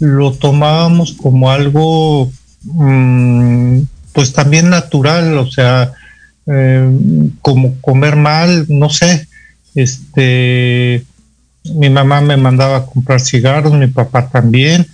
lo 0.00 0.32
tomábamos 0.32 1.12
como 1.12 1.50
algo 1.50 2.32
mm, 2.62 3.80
pues 4.12 4.32
también 4.32 4.70
natural, 4.70 5.36
o 5.38 5.46
sea, 5.46 5.92
eh, 6.46 6.90
como 7.42 7.80
comer 7.80 8.16
mal, 8.16 8.66
no 8.68 8.88
sé, 8.88 9.28
este, 9.74 11.04
mi 11.74 11.90
mamá 11.90 12.20
me 12.22 12.36
mandaba 12.36 12.78
a 12.78 12.86
comprar 12.86 13.20
cigarros, 13.20 13.74
mi 13.74 13.88
papá 13.88 14.28
también, 14.28 14.86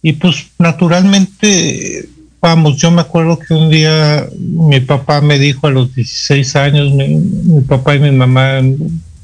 y 0.00 0.14
pues 0.14 0.46
naturalmente, 0.58 2.08
vamos, 2.40 2.76
yo 2.78 2.90
me 2.90 3.02
acuerdo 3.02 3.38
que 3.38 3.52
un 3.52 3.68
día 3.68 4.26
mi 4.38 4.80
papá 4.80 5.20
me 5.20 5.38
dijo 5.38 5.66
a 5.66 5.70
los 5.70 5.94
16 5.94 6.56
años, 6.56 6.92
mi 6.92 7.60
papá 7.60 7.94
y 7.94 8.00
mi 8.00 8.10
mamá 8.10 8.60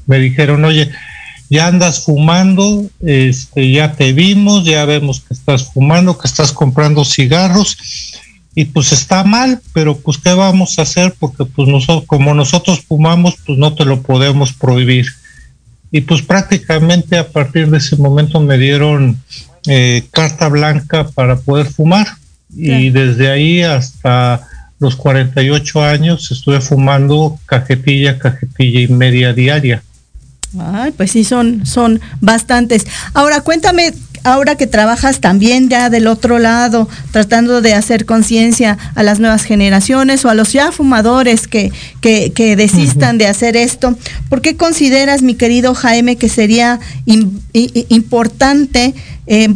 me 0.09 0.17
dijeron, 0.17 0.65
oye, 0.65 0.89
ya 1.51 1.67
andas 1.67 2.03
fumando, 2.03 2.89
este, 2.99 3.71
ya 3.71 3.93
te 3.93 4.11
vimos, 4.11 4.65
ya 4.65 4.83
vemos 4.85 5.21
que 5.21 5.35
estás 5.35 5.71
fumando, 5.71 6.17
que 6.17 6.27
estás 6.27 6.51
comprando 6.51 7.05
cigarros, 7.05 7.77
y 8.55 8.65
pues 8.65 8.91
está 8.91 9.23
mal, 9.23 9.61
pero 9.71 9.99
pues 9.99 10.17
qué 10.17 10.33
vamos 10.33 10.79
a 10.79 10.81
hacer, 10.81 11.13
porque 11.19 11.45
pues 11.45 11.69
nosotros, 11.69 12.05
como 12.07 12.33
nosotros 12.33 12.81
fumamos, 12.87 13.35
pues 13.45 13.59
no 13.59 13.75
te 13.75 13.85
lo 13.85 14.01
podemos 14.01 14.51
prohibir. 14.51 15.05
Y 15.91 16.01
pues 16.01 16.23
prácticamente 16.23 17.17
a 17.19 17.27
partir 17.27 17.69
de 17.69 17.77
ese 17.77 17.95
momento 17.95 18.39
me 18.39 18.57
dieron 18.57 19.21
eh, 19.67 20.03
carta 20.11 20.49
blanca 20.49 21.07
para 21.07 21.37
poder 21.37 21.67
fumar. 21.67 22.07
Y 22.55 22.89
desde 22.89 23.29
ahí 23.29 23.61
hasta 23.61 24.41
los 24.79 24.95
48 24.95 25.83
años 25.83 26.31
estuve 26.31 26.61
fumando 26.61 27.37
cajetilla, 27.45 28.17
cajetilla 28.17 28.79
y 28.81 28.87
media 28.87 29.33
diaria. 29.33 29.83
Ay, 30.57 30.91
pues 30.91 31.11
sí, 31.11 31.23
son, 31.23 31.65
son 31.65 32.01
bastantes. 32.21 32.87
Ahora, 33.13 33.41
cuéntame, 33.41 33.93
ahora 34.23 34.55
que 34.55 34.65
trabajas 34.67 35.19
también 35.19 35.69
ya 35.69 35.89
del 35.89 36.07
otro 36.07 36.39
lado, 36.39 36.89
tratando 37.11 37.61
de 37.61 37.73
hacer 37.73 38.05
conciencia 38.05 38.77
a 38.95 39.03
las 39.03 39.19
nuevas 39.19 39.43
generaciones 39.43 40.25
o 40.25 40.29
a 40.29 40.33
los 40.33 40.51
ya 40.51 40.71
fumadores 40.71 41.47
que, 41.47 41.71
que, 42.01 42.31
que 42.33 42.55
desistan 42.55 43.17
de 43.17 43.27
hacer 43.27 43.55
esto, 43.57 43.95
¿por 44.27 44.41
qué 44.41 44.57
consideras, 44.57 45.21
mi 45.21 45.35
querido 45.35 45.75
Jaime, 45.75 46.15
que 46.15 46.29
sería 46.29 46.79
importante 47.53 48.95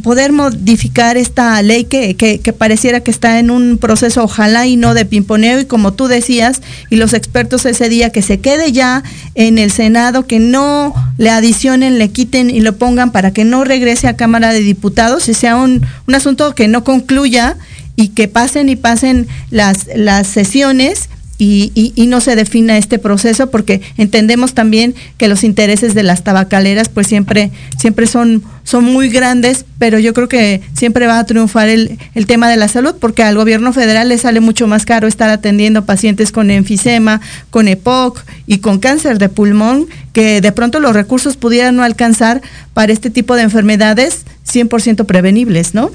poder 0.04 0.32
modificar 0.32 1.18
esta 1.18 1.60
ley 1.64 1.86
que, 1.86 2.16
que, 2.16 2.54
pareciera 2.54 3.00
que 3.00 3.10
está 3.10 3.40
en 3.40 3.50
un 3.50 3.80
proceso 3.80 4.24
ojalá 4.24 4.68
y 4.68 4.76
no 4.76 4.94
de 4.94 5.06
pimponeo. 5.06 5.60
Y 5.60 5.66
como 5.66 5.94
tú 5.94 6.08
decías 6.08 6.62
y 6.90 6.98
los 6.98 7.14
expertos 7.14 7.66
ese 7.66 7.90
día 7.90 8.12
que 8.12 8.22
se 8.22 8.40
quede 8.40 8.72
ya 8.72 9.04
en 9.36 9.58
el 9.58 9.72
Senado, 9.72 10.28
que 10.28 10.40
no 10.40 10.94
le 11.18 11.30
adicionen, 11.32 11.98
le 11.98 12.10
quiten 12.10 12.50
y 12.50 12.62
lo 12.62 12.78
pongan 12.78 13.12
para 13.12 13.32
que 13.32 13.46
no 13.46 13.64
regrese 13.64 14.08
a 14.08 14.16
Cámara 14.16 14.54
de 14.54 14.60
Diputados 14.60 15.28
y 15.28 15.34
sea 15.34 15.56
un, 15.56 15.86
un 16.08 16.16
asunto 16.16 16.54
que 16.54 16.68
no 16.68 16.84
concluya 16.84 17.58
y 17.96 18.10
que 18.10 18.28
pasen 18.28 18.70
y 18.70 18.76
pasen 18.76 19.28
las, 19.50 19.88
las 19.96 20.28
sesiones 20.28 21.10
y, 21.40 21.72
y, 21.96 22.08
no 22.08 22.22
se 22.22 22.36
defina 22.36 22.78
este 22.78 23.00
proceso 23.00 23.50
porque 23.50 23.82
entendemos 23.98 24.54
también 24.54 24.94
que 25.18 25.28
los 25.28 25.44
intereses 25.44 25.96
de 25.96 26.04
las 26.04 26.24
tabacaleras 26.24 26.90
pues 26.90 27.08
siempre, 27.08 27.52
siempre 27.78 28.06
son, 28.06 28.44
son 28.64 28.86
muy 28.86 29.10
grandes, 29.10 29.66
pero 29.80 29.98
yo 29.98 30.14
creo 30.14 30.30
que 30.30 30.62
siempre 30.74 31.08
va 31.08 31.18
a 31.18 31.26
triunfar 31.26 31.70
el, 31.70 31.98
el 32.14 32.28
tema 32.28 32.50
de 32.50 32.58
la 32.58 32.68
salud 32.68 32.96
porque 33.00 33.24
al 33.24 33.36
gobierno 33.36 33.74
federal 33.74 34.10
le 34.10 34.18
sale 34.20 34.42
mucho 34.42 34.68
más 34.68 34.86
caro 34.86 35.08
estar 35.08 35.30
atendiendo 35.30 35.86
pacientes 35.86 36.32
con 36.32 36.52
enfisema, 36.52 37.20
con 37.50 37.68
EPOC 37.68 38.24
y 38.46 38.60
con 38.60 38.80
cáncer 38.80 39.18
de 39.18 39.30
pulmón, 39.30 39.88
que 40.14 40.40
de 40.40 40.52
pronto 40.52 40.80
los 40.80 40.94
recursos 40.94 41.36
pudieran 41.36 41.76
no 41.76 41.84
alcanzar 41.84 42.42
para 42.74 42.94
este 42.94 43.10
tipo 43.10 43.36
de 43.36 43.42
enfermedades 43.42 44.24
100% 44.48 45.06
prevenibles, 45.06 45.74
¿no? 45.74 45.92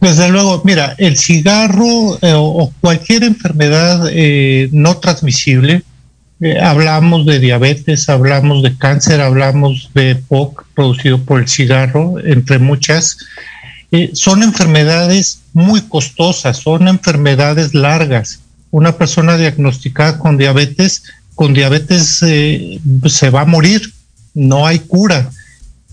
Desde 0.00 0.28
luego, 0.28 0.62
mira, 0.64 0.94
el 0.98 1.16
cigarro 1.16 2.18
eh, 2.22 2.32
o 2.36 2.72
cualquier 2.80 3.24
enfermedad 3.24 4.08
eh, 4.12 4.68
no 4.70 4.98
transmisible, 4.98 5.82
eh, 6.40 6.60
hablamos 6.60 7.26
de 7.26 7.40
diabetes, 7.40 8.08
hablamos 8.08 8.62
de 8.62 8.78
cáncer, 8.78 9.20
hablamos 9.20 9.90
de 9.94 10.14
POC 10.14 10.66
producido 10.74 11.18
por 11.24 11.40
el 11.40 11.48
cigarro, 11.48 12.20
entre 12.24 12.58
muchas, 12.58 13.18
son 14.12 14.42
enfermedades 14.42 15.40
muy 15.54 15.80
costosas, 15.80 16.58
son 16.58 16.88
enfermedades 16.88 17.72
largas. 17.74 18.40
Una 18.70 18.98
persona 18.98 19.38
diagnosticada 19.38 20.18
con 20.18 20.36
diabetes, 20.36 21.04
con 21.34 21.54
diabetes 21.54 22.18
se 22.18 23.30
va 23.30 23.40
a 23.40 23.46
morir, 23.46 23.94
no 24.34 24.66
hay 24.66 24.78
cura. 24.80 25.30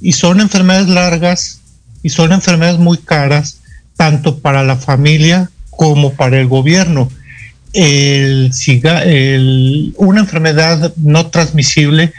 Y 0.01 0.11
son 0.11 0.41
enfermedades 0.41 0.89
largas 0.89 1.61
y 2.03 2.09
son 2.09 2.33
enfermedades 2.33 2.79
muy 2.79 2.97
caras 2.97 3.59
tanto 3.95 4.39
para 4.39 4.63
la 4.63 4.75
familia 4.75 5.49
como 5.69 6.13
para 6.13 6.39
el 6.39 6.47
gobierno. 6.47 7.09
Una 9.97 10.19
enfermedad 10.19 10.93
no 10.95 11.27
transmisible 11.27 12.13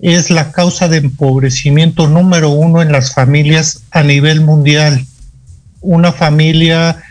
es 0.00 0.30
la 0.30 0.52
causa 0.52 0.88
de 0.88 0.98
empobrecimiento 0.98 2.08
número 2.08 2.50
uno 2.50 2.82
en 2.82 2.92
las 2.92 3.14
familias 3.14 3.82
a 3.90 4.02
nivel 4.02 4.40
mundial. 4.40 5.04
Una 5.80 6.12
familia 6.12 7.02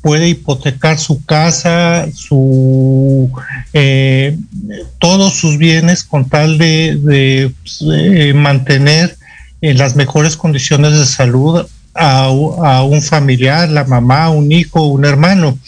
puede 0.00 0.28
hipotecar 0.28 0.98
su 0.98 1.24
casa, 1.24 2.06
su 2.14 3.30
eh, 3.72 4.38
todos 5.00 5.34
sus 5.34 5.58
bienes 5.58 6.04
con 6.04 6.28
tal 6.28 6.58
de, 6.58 7.52
eh, 7.92 8.32
mantener 8.32 9.16
en 9.60 9.78
las 9.78 9.96
mejores 9.96 10.36
condiciones 10.36 10.96
de 10.96 11.06
salud 11.06 11.66
a, 11.98 12.82
un 12.82 13.02
familiar, 13.02 13.68
la 13.68 13.84
mamá, 13.84 14.30
un 14.30 14.52
hijo, 14.52 14.86
un 14.86 15.04
hermano. 15.04 15.58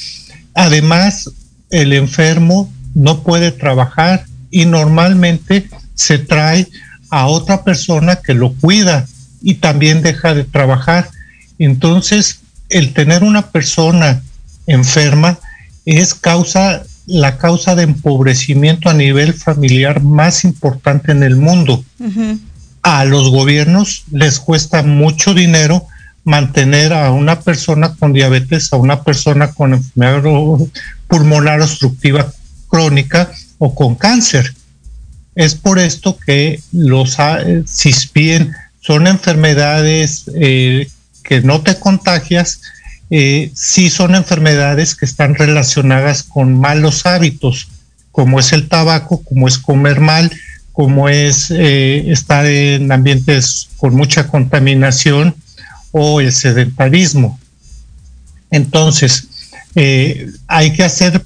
Además, 0.55 1.31
el 1.71 1.93
enfermo 1.93 2.73
no 2.95 3.23
puede 3.23 3.53
trabajar 3.53 4.25
y 4.51 4.65
normalmente 4.65 5.69
se 5.95 6.19
trae 6.19 6.69
a 7.11 7.27
otra 7.27 7.65
persona 7.65 8.17
que 8.17 8.35
lo 8.35 8.53
cuida 8.55 9.07
y 9.43 9.55
también 9.55 10.03
deja 10.03 10.35
de 10.35 10.45
trabajar. 10.45 11.11
Entonces, 11.59 12.41
el 12.69 12.93
tener 12.93 13.23
una 13.23 13.51
persona 13.51 14.23
enferma 14.67 15.39
es 15.85 16.15
causa 16.15 16.83
la 17.09 17.39
causa 17.39 17.75
de 17.75 17.85
empobrecimiento 17.85 18.91
a 18.91 18.95
nivel 18.95 19.33
familiar 19.33 20.03
más 20.03 20.45
importante 20.45 21.11
en 21.11 21.23
el 21.23 21.37
mundo. 21.37 21.83
A 22.83 23.07
los 23.07 23.31
gobiernos 23.31 24.05
les 24.13 24.39
cuesta 24.39 24.83
mucho 24.83 25.33
dinero 25.33 25.87
mantener 26.29 26.93
a 26.93 27.11
una 27.11 27.41
persona 27.41 27.95
con 27.95 28.13
diabetes, 28.13 28.71
a 28.75 28.77
una 28.77 29.03
persona 29.03 29.53
con 29.53 29.73
enfermedad 29.73 30.23
pulmonar 31.09 31.63
obstructiva 31.63 32.31
crónica 32.69 33.33
o 33.57 33.75
con 33.75 33.95
cáncer. 33.95 34.53
Es 35.35 35.55
por 35.55 35.79
esto 35.79 36.19
que 36.19 36.61
los 36.71 37.17
si 37.65 37.95
bien 38.13 38.53
son 38.81 39.07
enfermedades 39.07 40.31
eh, 40.35 40.89
que 41.23 41.41
no 41.41 41.63
te 41.63 41.79
contagias, 41.79 42.61
eh, 43.09 43.51
sí 43.55 43.89
son 43.89 44.15
enfermedades 44.15 44.95
que 44.95 45.07
están 45.07 45.35
relacionadas 45.35 46.23
con 46.23 46.61
malos 46.61 47.07
hábitos. 47.07 47.69
como 48.13 48.41
es 48.41 48.53
el 48.53 48.69
tabaco, 48.69 49.23
como 49.23 49.47
es 49.47 49.59
comer 49.59 50.01
mal, 50.01 50.31
como 50.73 51.09
es 51.09 51.53
eh, 51.53 52.11
estar 52.11 52.45
en 52.47 52.91
ambientes 52.91 53.69
con 53.77 53.95
mucha 53.95 54.27
contaminación 54.27 55.37
o 55.93 56.21
el 56.21 56.33
sedentarismo. 56.33 57.39
Entonces, 58.51 59.29
eh, 59.75 60.31
hay 60.47 60.73
que 60.73 60.85
hacer, 60.85 61.23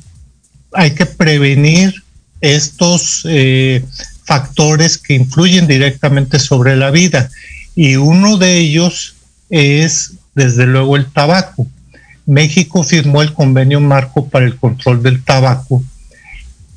hay 0.72 0.92
que 0.92 1.06
prevenir 1.06 2.02
estos 2.40 3.22
eh, 3.28 3.84
factores 4.24 4.98
que 4.98 5.14
influyen 5.14 5.66
directamente 5.66 6.38
sobre 6.38 6.76
la 6.76 6.90
vida. 6.90 7.30
Y 7.74 7.96
uno 7.96 8.36
de 8.36 8.58
ellos 8.58 9.14
es, 9.48 10.14
desde 10.34 10.66
luego, 10.66 10.96
el 10.96 11.06
tabaco. 11.06 11.66
México 12.26 12.82
firmó 12.84 13.22
el 13.22 13.32
convenio 13.32 13.80
marco 13.80 14.28
para 14.28 14.44
el 14.44 14.56
control 14.56 15.02
del 15.02 15.24
tabaco 15.24 15.82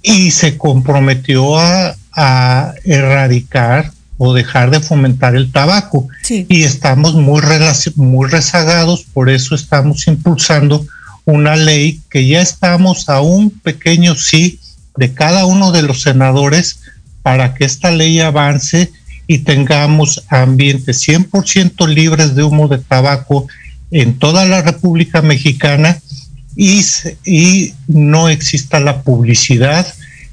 y 0.02 0.32
se 0.32 0.58
comprometió 0.58 1.58
a, 1.58 1.96
erradicar 2.86 3.92
o 4.18 4.34
dejar 4.34 4.72
de 4.72 4.80
fomentar 4.80 5.36
el 5.36 5.52
tabaco. 5.52 6.08
Y 6.30 6.64
estamos 6.64 7.16
muy, 7.16 7.42
muy 7.96 8.30
rezagados, 8.30 9.06
por 9.14 9.30
eso 9.30 9.56
estamos 9.56 10.08
impulsando 10.08 10.86
una 11.26 11.56
ley 11.56 12.02
que 12.10 12.28
ya 12.28 12.42
estamos 12.42 13.10
a 13.10 13.22
un 13.22 13.50
pequeño 13.50 14.16
sí 14.16 14.60
de 14.96 15.14
cada 15.14 15.46
uno 15.46 15.72
de 15.72 15.82
los 15.82 16.02
senadores 16.02 16.80
para 17.24 17.54
que 17.54 17.66
esta 17.66 17.92
ley 17.92 18.20
avance 18.20 18.92
y 19.28 19.40
tengamos 19.40 20.24
ambientes 20.30 21.08
100% 21.08 21.88
libres 21.88 22.36
de 22.36 22.44
humo 22.44 22.68
de 22.68 22.78
tabaco 22.78 23.48
en 23.92 24.18
toda 24.20 24.46
la 24.46 24.62
República 24.62 25.22
Mexicana 25.22 26.00
y, 26.56 26.84
y 27.26 27.74
no 27.88 28.30
exista 28.30 28.80
la 28.80 29.02
publicidad 29.02 29.88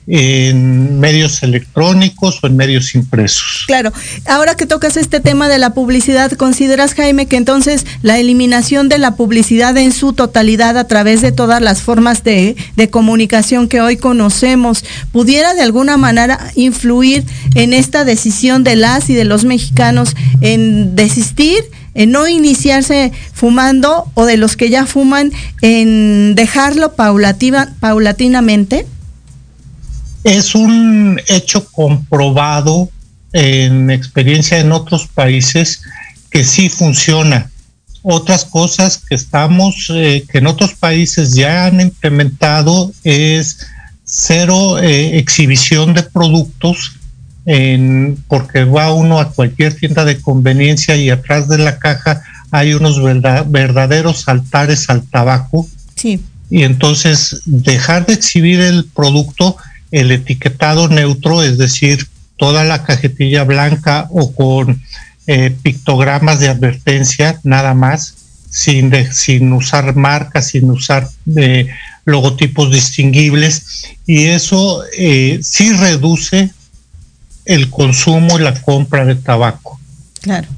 en 0.07 0.99
medios 0.99 1.43
electrónicos 1.43 2.41
o 2.43 2.47
en 2.47 2.57
medios 2.57 2.95
impresos. 2.95 3.65
Claro, 3.67 3.93
ahora 4.27 4.57
que 4.57 4.67
tocas 4.67 4.97
este 4.97 5.21
tema 5.21 5.49
de 5.49 5.59
la 5.59 5.75
publicidad, 5.75 6.33
¿consideras, 6.33 6.95
Jaime, 6.95 7.27
que 7.27 7.37
entonces 7.37 7.87
la 8.03 8.19
eliminación 8.19 8.88
de 8.88 8.99
la 8.99 9.17
publicidad 9.17 9.77
en 9.77 9.93
su 9.93 10.12
totalidad 10.12 10.77
a 10.77 10.87
través 10.88 11.21
de 11.21 11.33
todas 11.33 11.61
las 11.61 11.83
formas 11.83 12.25
de, 12.25 12.57
de 12.77 12.91
comunicación 12.91 13.69
que 13.69 13.81
hoy 13.81 13.97
conocemos 13.97 14.85
pudiera 15.12 15.55
de 15.55 15.62
alguna 15.62 15.97
manera 15.97 16.38
influir 16.55 17.25
en 17.55 17.73
esta 17.73 18.05
decisión 18.05 18.65
de 18.65 18.77
las 18.77 19.11
y 19.11 19.15
de 19.15 19.25
los 19.25 19.45
mexicanos 19.45 20.15
en 20.41 20.97
desistir? 20.97 21.65
en 21.95 22.11
no 22.11 22.27
iniciarse 22.27 23.12
fumando 23.33 24.11
o 24.15 24.25
de 24.25 24.37
los 24.37 24.57
que 24.57 24.71
ya 24.71 24.87
fuman 24.87 25.33
en 25.61 26.35
dejarlo 26.35 26.95
paulativa, 26.95 27.69
paulatinamente? 27.81 28.87
Es 30.25 30.55
un 30.55 31.21
hecho 31.29 31.67
comprobado 31.67 32.91
en 33.33 33.91
experiencia 33.91 34.59
en 34.59 34.73
otros 34.73 35.07
países 35.07 35.83
que 36.31 36.45
sí 36.45 36.69
funciona. 36.69 37.51
Otras 38.03 38.45
cosas 38.45 38.99
que 38.99 39.15
estamos, 39.15 39.91
eh, 39.95 40.25
que 40.31 40.39
en 40.39 40.47
otros 40.47 40.75
países 40.75 41.35
ya 41.35 41.67
han 41.67 41.81
implementado 41.81 42.93
es 43.05 43.59
cero 44.05 44.79
eh, 44.79 45.19
exhibición 45.19 45.95
de 45.95 46.03
productos, 46.03 46.93
en, 47.47 48.23
porque 48.29 48.65
va 48.65 48.93
uno 48.93 49.19
a 49.19 49.33
cualquier 49.33 49.75
tienda 49.75 50.05
de 50.05 50.21
conveniencia 50.21 50.97
y 50.97 51.11
atrás 51.11 51.49
de 51.49 51.59
la 51.59 51.79
caja 51.79 52.23
hay 52.51 52.75
unos 52.75 53.03
verdaderos 53.03 54.29
altares 54.29 54.91
al 54.91 55.03
tabaco. 55.03 55.67
Sí. 55.97 56.21
Y 56.51 56.65
entonces 56.65 57.41
dejar 57.47 58.07
de 58.07 58.13
exhibir 58.13 58.61
el 58.61 58.85
producto 58.85 59.57
el 59.92 60.11
etiquetado 60.11 60.88
neutro, 60.88 61.42
es 61.42 61.59
decir, 61.59 62.09
toda 62.37 62.64
la 62.64 62.83
cajetilla 62.83 63.44
blanca 63.44 64.09
o 64.11 64.35
con 64.35 64.83
eh, 65.28 65.55
pictogramas 65.62 66.40
de 66.40 66.48
advertencia, 66.48 67.38
nada 67.44 67.74
más, 67.74 68.14
sin, 68.50 68.92
sin 69.12 69.52
usar 69.52 69.94
marcas, 69.94 70.48
sin 70.48 70.68
usar 70.70 71.09
eh, 71.37 71.68
logotipos 72.05 72.72
distinguibles, 72.72 73.87
y 74.07 74.24
eso 74.24 74.83
eh, 74.98 75.38
sí 75.42 75.72
reduce 75.72 76.50
el 77.44 77.70
consumo 77.70 78.38
y 78.38 78.42
la 78.42 78.61
compra 78.61 79.05
de 79.05 79.14
tabaco. 79.14 79.78
Claro. 80.20 80.48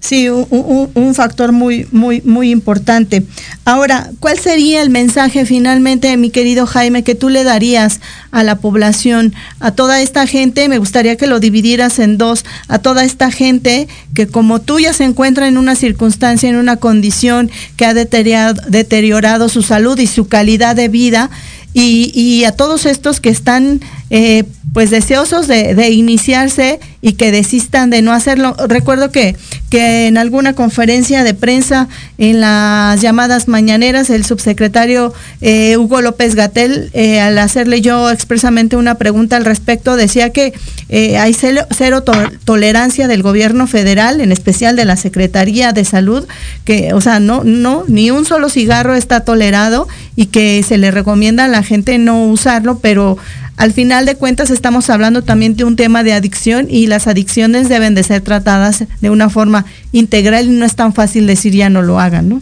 Sí, 0.00 0.28
un, 0.28 1.14
factor 1.16 1.50
muy, 1.50 1.88
muy, 1.90 2.22
muy 2.22 2.50
importante. 2.50 3.24
Ahora, 3.64 4.10
¿cuál 4.20 4.38
sería 4.38 4.80
el 4.80 4.90
mensaje 4.90 5.44
finalmente, 5.44 6.16
mi 6.16 6.30
querido 6.30 6.66
Jaime, 6.66 7.02
que 7.02 7.16
tú 7.16 7.28
le 7.28 7.42
darías 7.42 8.00
a 8.30 8.44
la 8.44 8.58
población, 8.58 9.34
a 9.58 9.72
toda 9.72 10.00
esta 10.00 10.28
gente? 10.28 10.68
Me 10.68 10.78
gustaría 10.78 11.16
que 11.16 11.26
lo 11.26 11.40
dividieras 11.40 11.98
en 11.98 12.16
dos, 12.16 12.44
a 12.68 12.78
toda 12.78 13.04
esta 13.04 13.32
gente 13.32 13.88
que 14.14 14.28
como 14.28 14.60
tú 14.60 14.78
ya 14.78 14.92
se 14.92 15.02
encuentra 15.02 15.48
en 15.48 15.58
una 15.58 15.74
circunstancia, 15.74 16.48
en 16.48 16.56
una 16.56 16.76
condición 16.76 17.50
que 17.76 17.84
ha 17.84 17.92
deteriorado, 17.92 18.62
deteriorado 18.68 19.48
su 19.48 19.62
salud 19.62 19.98
y 19.98 20.06
su 20.06 20.28
calidad 20.28 20.76
de 20.76 20.88
vida, 20.88 21.28
y, 21.74 22.12
y 22.14 22.44
a 22.44 22.52
todos 22.52 22.86
estos 22.86 23.20
que 23.20 23.30
están 23.30 23.80
eh, 24.10 24.44
pues 24.72 24.90
deseosos 24.90 25.48
de, 25.48 25.90
iniciarse 25.90 26.78
y 27.00 27.14
que 27.14 27.32
desistan 27.32 27.90
de 27.90 28.02
no 28.02 28.12
hacerlo. 28.12 28.54
Recuerdo 28.68 29.10
que, 29.10 29.36
que 29.70 30.06
en 30.06 30.18
alguna 30.18 30.54
conferencia 30.54 31.24
de 31.24 31.34
prensa, 31.34 31.88
en 32.18 32.40
las 32.40 33.00
llamadas 33.00 33.48
mañaneras, 33.48 34.10
el 34.10 34.24
subsecretario 34.24 35.12
eh, 35.40 35.76
Hugo 35.76 36.00
López 36.00 36.34
Gatel, 36.34 36.90
eh, 36.92 37.20
al 37.20 37.38
hacerle 37.38 37.80
yo 37.80 38.10
expresamente 38.10 38.76
una 38.76 38.96
pregunta 38.96 39.36
al 39.36 39.44
respecto, 39.44 39.96
decía 39.96 40.30
que 40.30 40.52
hay 40.90 41.34
cero, 41.34 41.66
cero 41.70 42.02
tolerancia 42.44 43.08
del 43.08 43.22
gobierno 43.22 43.66
federal, 43.66 44.20
en 44.20 44.32
especial 44.32 44.74
de 44.76 44.84
la 44.84 44.96
Secretaría 44.96 45.72
de 45.72 45.84
Salud, 45.84 46.26
que, 46.64 46.92
o 46.94 47.00
sea, 47.00 47.20
no, 47.20 47.42
no, 47.44 47.84
ni 47.88 48.10
un 48.10 48.24
solo 48.24 48.48
cigarro 48.48 48.94
está 48.94 49.20
tolerado 49.20 49.88
y 50.16 50.26
que 50.26 50.62
se 50.66 50.78
le 50.78 50.90
recomienda 50.90 51.44
a 51.44 51.48
la 51.48 51.62
gente 51.62 51.98
no 51.98 52.24
usarlo, 52.24 52.78
pero 52.78 53.18
al 53.58 53.72
final 53.72 54.06
de 54.06 54.14
cuentas 54.14 54.50
estamos 54.50 54.88
hablando 54.88 55.22
también 55.22 55.56
de 55.56 55.64
un 55.64 55.74
tema 55.74 56.04
de 56.04 56.12
adicción 56.12 56.68
y 56.70 56.86
las 56.86 57.08
adicciones 57.08 57.68
deben 57.68 57.96
de 57.96 58.04
ser 58.04 58.22
tratadas 58.22 58.84
de 59.00 59.10
una 59.10 59.28
forma 59.28 59.66
integral 59.90 60.46
y 60.46 60.50
no 60.50 60.64
es 60.64 60.76
tan 60.76 60.94
fácil 60.94 61.26
decir 61.26 61.52
ya 61.52 61.68
no 61.68 61.82
lo 61.82 61.98
hagan, 61.98 62.28
¿no? 62.28 62.40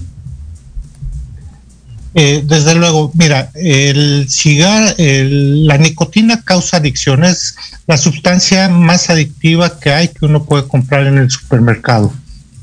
Eh, 2.14 2.42
desde 2.46 2.74
luego, 2.74 3.10
mira, 3.14 3.50
el 3.54 4.26
cigarro, 4.28 4.94
la 4.98 5.78
nicotina 5.78 6.42
causa 6.42 6.78
adicción, 6.78 7.24
es 7.24 7.56
la 7.86 7.96
sustancia 7.96 8.68
más 8.68 9.08
adictiva 9.08 9.78
que 9.80 9.92
hay 9.92 10.08
que 10.08 10.26
uno 10.26 10.44
puede 10.44 10.68
comprar 10.68 11.06
en 11.06 11.16
el 11.16 11.30
supermercado 11.30 12.12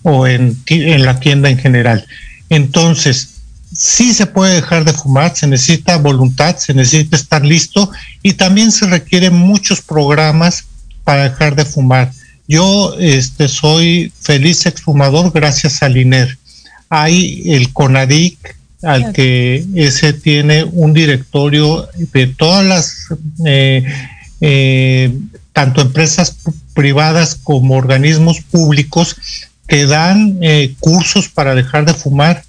o 0.04 0.28
en, 0.28 0.58
en 0.68 1.06
la 1.06 1.20
tienda 1.20 1.50
en 1.50 1.58
general. 1.58 2.06
Entonces, 2.50 3.33
sí 3.74 4.14
se 4.14 4.26
puede 4.26 4.56
dejar 4.56 4.86
de 4.86 4.94
fumar, 4.94 5.36
se 5.36 5.48
necesita 5.48 5.98
voluntad, 5.98 6.58
se 6.58 6.74
necesita 6.74 7.16
estar 7.16 7.44
listo 7.44 7.92
y 8.22 8.34
también 8.34 8.72
se 8.72 8.88
requieren 8.88 9.34
muchos 9.34 9.82
programas 9.82 10.66
para 11.04 11.30
dejar 11.30 11.56
de 11.56 11.66
fumar. 11.66 12.12
Yo 12.48 12.96
este, 13.00 13.48
soy 13.48 14.12
feliz 14.20 14.66
exfumador 14.66 15.32
gracias 15.32 15.82
al 15.82 15.98
INER. 15.98 16.38
Hay 16.90 17.44
el 17.52 17.72
CONADIC, 17.74 18.58
al 18.84 19.14
que 19.14 19.66
ese 19.76 20.12
tiene 20.12 20.66
un 20.66 20.94
directorio 20.94 21.88
de 22.12 22.28
todas 22.28 22.66
las, 22.66 23.08
eh, 23.46 23.84
eh, 24.42 25.18
tanto 25.54 25.82
empresas 25.82 26.36
privadas 26.74 27.40
como 27.42 27.76
organismos 27.76 28.42
públicos 28.42 29.16
que 29.68 29.86
dan 29.86 30.38
eh, 30.42 30.76
cursos 30.80 31.30
para 31.30 31.56
dejar 31.56 31.86
de 31.86 31.94
fumar 31.94 32.44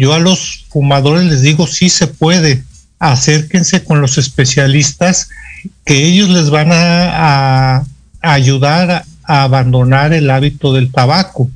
yo 0.00 0.14
a 0.14 0.18
los 0.18 0.64
fumadores 0.70 1.24
les 1.24 1.42
digo, 1.42 1.66
sí 1.66 1.90
se 1.90 2.06
puede, 2.06 2.64
acérquense 2.98 3.84
con 3.84 4.00
los 4.00 4.16
especialistas 4.16 5.28
que 5.84 6.06
ellos 6.06 6.30
les 6.30 6.48
van 6.48 6.70
a, 6.72 7.84
ayudar 8.22 9.04
a, 9.24 9.42
abandonar 9.42 10.14
el 10.14 10.30
hábito 10.30 10.72
del 10.72 10.90
tabaco. 10.90 11.50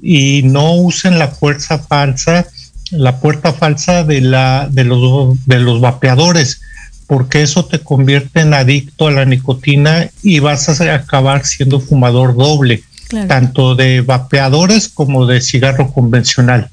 Y 0.00 0.42
no 0.44 0.74
usen 0.74 1.18
la 1.18 1.26
fuerza 1.26 1.80
falsa, 1.80 2.46
la 2.92 3.18
puerta 3.18 3.52
falsa 3.52 4.04
de, 4.04 4.20
la, 4.20 4.68
de, 4.70 4.84
los, 4.84 5.44
de 5.44 5.58
los 5.58 5.80
vapeadores, 5.80 6.60
porque 7.08 7.42
eso 7.42 7.64
te 7.64 7.80
convierte 7.80 8.42
en 8.42 8.54
adicto 8.54 9.08
a 9.08 9.10
la 9.10 9.24
nicotina 9.24 10.08
y 10.22 10.38
vas 10.38 10.68
a 10.68 10.94
acabar 10.94 11.44
siendo 11.44 11.80
fumador 11.80 12.36
doble, 12.36 12.84
tanto 13.26 13.74
de 13.74 14.00
vapeadores 14.00 14.88
como 14.88 15.26
de 15.26 15.40
cigarro 15.40 15.92
convencional. 15.92 16.70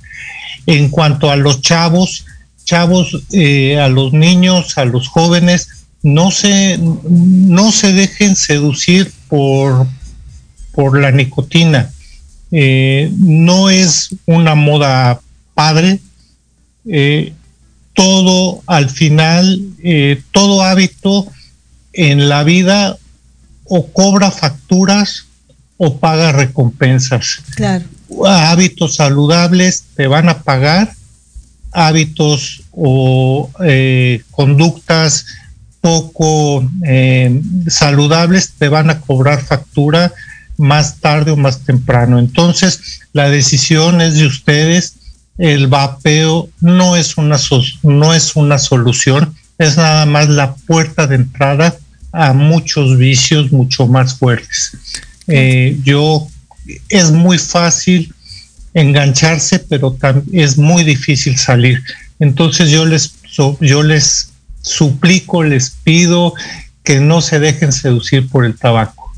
En 0.66 0.90
cuanto 0.90 1.32
a 1.32 1.36
los 1.36 1.62
chavos, 1.62 2.26
chavos, 2.64 3.24
eh, 3.32 3.80
a 3.80 3.88
los 3.88 4.14
niños, 4.14 4.78
a 4.78 4.86
los 4.86 5.08
jóvenes, 5.08 5.68
no 6.04 6.32
se, 6.32 6.80
no 6.80 7.72
se 7.72 7.94
dejen 7.94 8.36
seducir 8.36 9.12
por, 9.28 9.88
por 10.72 11.00
la 11.00 11.12
nicotina. 11.12 11.92
Eh, 12.52 13.12
no 13.18 13.70
es 13.70 14.10
una 14.26 14.56
moda 14.56 15.22
padre. 15.54 16.00
Eh, 16.86 17.34
todo 17.94 18.64
al 18.68 18.90
final, 18.90 19.60
todo 20.32 20.64
hábito 20.64 21.28
en 21.92 22.30
la 22.30 22.44
vida 22.44 22.98
o 23.66 23.92
cobra 23.92 24.32
facturas 24.32 25.26
o 25.78 25.98
paga 25.98 26.32
recompensas. 26.32 27.42
Claro. 27.56 27.86
Hábitos 28.26 28.96
saludables 28.96 29.86
te 29.96 30.08
van 30.08 30.30
a 30.30 30.40
pagar, 30.44 30.94
hábitos 31.72 32.64
o 32.72 33.50
eh, 33.64 34.22
conductas 34.32 35.26
poco 35.82 36.70
eh, 36.86 37.42
saludables 37.68 38.54
te 38.58 38.70
van 38.70 38.90
a 38.92 39.02
cobrar 39.02 39.42
factura 39.42 40.14
más 40.58 41.00
tarde 41.00 41.32
o 41.32 41.38
más 41.38 41.62
temprano. 41.66 42.20
Entonces, 42.20 43.02
la 43.14 43.30
decisión 43.30 44.00
es 44.00 44.16
de 44.16 44.28
ustedes. 44.28 44.96
El 45.38 45.68
vapeo 45.68 46.50
no 46.60 46.96
es 46.96 47.18
una, 47.18 47.38
no 47.82 48.14
es 48.14 48.36
una 48.36 48.60
solución, 48.60 49.34
es 49.58 49.76
nada 49.78 50.06
más 50.06 50.30
la 50.30 50.54
puerta 50.54 51.08
de 51.08 51.16
entrada 51.16 51.76
a 52.12 52.34
muchos 52.34 52.98
vicios 52.98 53.52
mucho 53.52 53.88
más 53.88 54.16
fuertes. 54.16 54.78
Eh, 55.28 55.80
yo 55.84 56.28
es 56.90 57.12
muy 57.12 57.38
fácil 57.38 58.14
engancharse, 58.74 59.60
pero 59.60 59.98
es 60.32 60.58
muy 60.58 60.84
difícil 60.84 61.38
salir. 61.38 61.82
Entonces 62.20 62.70
yo 62.70 62.86
les, 62.86 63.14
yo 63.60 63.84
les 63.84 64.30
suplico, 64.62 65.44
les 65.44 65.72
pido 65.84 66.34
que 66.84 67.00
no 67.00 67.22
se 67.22 67.40
dejen 67.40 67.72
seducir 67.72 68.30
por 68.30 68.46
el 68.46 68.58
tabaco. 68.58 69.12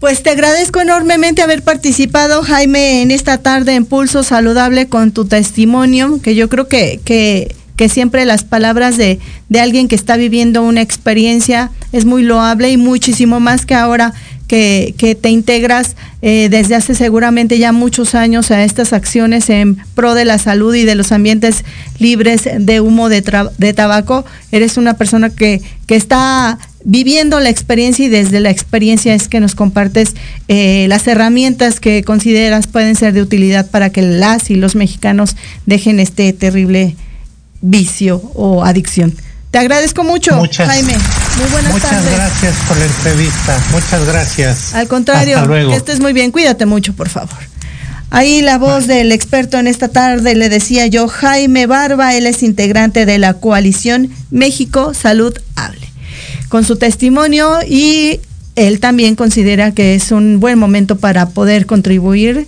Pues 0.00 0.22
te 0.22 0.30
agradezco 0.30 0.80
enormemente 0.80 1.42
haber 1.42 1.62
participado, 1.62 2.42
Jaime, 2.42 3.00
en 3.00 3.10
esta 3.10 3.38
tarde 3.38 3.74
en 3.74 3.86
Pulso 3.86 4.22
Saludable 4.22 4.88
con 4.88 5.10
tu 5.10 5.24
testimonio, 5.24 6.20
que 6.22 6.34
yo 6.34 6.48
creo 6.50 6.68
que, 6.68 7.00
que, 7.02 7.54
que 7.76 7.88
siempre 7.88 8.24
las 8.24 8.44
palabras 8.44 8.96
de, 8.96 9.20
de 9.48 9.60
alguien 9.60 9.88
que 9.88 9.94
está 9.94 10.16
viviendo 10.16 10.62
una 10.62 10.82
experiencia 10.82 11.70
es 11.92 12.04
muy 12.04 12.22
loable 12.22 12.70
y 12.70 12.76
muchísimo 12.76 13.38
más 13.38 13.66
que 13.66 13.74
ahora 13.74 14.14
que, 14.46 15.18
te 15.20 15.28
integras 15.28 15.96
eh, 16.22 16.48
desde 16.50 16.74
hace 16.74 16.94
seguramente 16.94 17.58
ya 17.58 17.72
muchos 17.72 18.14
años 18.14 18.50
a 18.50 18.64
estas 18.64 18.92
acciones 18.92 19.50
en 19.50 19.76
pro 19.94 20.14
de 20.14 20.24
la 20.24 20.38
salud 20.38 20.74
y 20.74 20.84
de 20.84 20.94
los 20.94 21.12
ambientes 21.12 21.64
libres 21.98 22.48
de 22.58 22.80
humo 22.80 23.08
de, 23.08 23.22
de 23.58 23.72
tabaco. 23.72 24.24
Eres 24.52 24.76
una 24.76 24.94
persona 24.94 25.30
que, 25.30 25.62
que, 25.86 25.96
está 25.96 26.58
viviendo 26.84 27.40
la 27.40 27.50
experiencia 27.50 28.04
y 28.04 28.08
desde 28.08 28.40
la 28.40 28.50
experiencia 28.50 29.14
es 29.14 29.28
que 29.28 29.40
nos 29.40 29.54
compartes 29.54 30.14
eh, 30.48 30.86
las 30.88 31.06
herramientas 31.08 31.80
que 31.80 32.04
consideras 32.04 32.68
pueden 32.68 32.94
ser 32.94 33.12
de 33.12 33.22
utilidad 33.22 33.68
para 33.70 33.90
que 33.90 34.02
las 34.02 34.50
y 34.50 34.54
los 34.54 34.76
mexicanos 34.76 35.36
dejen 35.66 35.98
este 35.98 36.32
terrible 36.32 36.94
vicio 37.60 38.20
o 38.34 38.64
adicción. 38.64 39.14
Te 39.50 39.58
agradezco 39.58 40.04
mucho, 40.04 40.32
Jaime. 40.52 40.92
Muy 41.38 41.50
buenas 41.50 41.72
muchas 41.72 42.04
gracias 42.04 42.54
por 42.68 42.76
la 42.76 42.84
entrevista. 42.84 43.64
Muchas 43.72 44.06
gracias. 44.06 44.74
Al 44.74 44.88
contrario, 44.88 45.46
que 45.48 45.76
estés 45.76 46.00
muy 46.00 46.12
bien. 46.12 46.30
Cuídate 46.30 46.66
mucho, 46.66 46.92
por 46.94 47.08
favor. 47.08 47.38
Ahí 48.10 48.40
la 48.40 48.58
voz 48.58 48.86
del 48.86 49.12
experto 49.12 49.58
en 49.58 49.66
esta 49.66 49.88
tarde 49.88 50.34
le 50.34 50.48
decía 50.48 50.86
yo, 50.86 51.08
Jaime 51.08 51.66
Barba, 51.66 52.14
él 52.14 52.26
es 52.26 52.42
integrante 52.42 53.04
de 53.04 53.18
la 53.18 53.34
coalición 53.34 54.10
México 54.30 54.94
Salud 54.94 55.36
Hable. 55.54 55.88
Con 56.48 56.64
su 56.64 56.76
testimonio 56.76 57.58
y 57.68 58.20
él 58.54 58.78
también 58.78 59.16
considera 59.16 59.72
que 59.72 59.94
es 59.94 60.12
un 60.12 60.38
buen 60.38 60.58
momento 60.58 60.96
para 60.96 61.30
poder 61.30 61.66
contribuir 61.66 62.46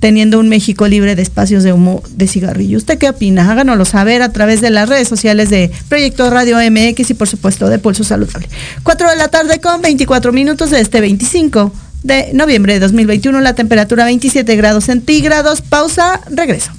teniendo 0.00 0.40
un 0.40 0.48
México 0.48 0.88
libre 0.88 1.14
de 1.14 1.22
espacios 1.22 1.62
de 1.62 1.72
humo 1.72 2.02
de 2.10 2.26
cigarrillo. 2.26 2.78
¿Usted 2.78 2.98
qué 2.98 3.10
opina? 3.10 3.50
Háganoslo 3.50 3.84
saber 3.84 4.22
a 4.22 4.32
través 4.32 4.60
de 4.60 4.70
las 4.70 4.88
redes 4.88 5.06
sociales 5.06 5.50
de 5.50 5.70
Proyecto 5.88 6.28
Radio 6.30 6.56
MX 6.58 7.10
y 7.10 7.14
por 7.14 7.28
supuesto 7.28 7.68
de 7.68 7.78
Pulso 7.78 8.02
Saludable. 8.02 8.48
4 8.82 9.10
de 9.10 9.16
la 9.16 9.28
tarde 9.28 9.60
con 9.60 9.82
24 9.82 10.32
minutos 10.32 10.70
de 10.70 10.80
este 10.80 11.00
25 11.00 11.72
de 12.02 12.32
noviembre 12.32 12.74
de 12.74 12.80
2021, 12.80 13.40
la 13.40 13.54
temperatura 13.54 14.06
27 14.06 14.56
grados 14.56 14.84
centígrados. 14.84 15.60
Pausa, 15.60 16.20
regreso. 16.30 16.72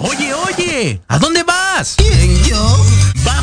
Oye, 0.00 0.32
oye, 0.34 1.00
¿a 1.08 1.18
dónde 1.18 1.42
vas? 1.42 1.96
¿Quién, 1.96 2.42
yo? 2.44 2.95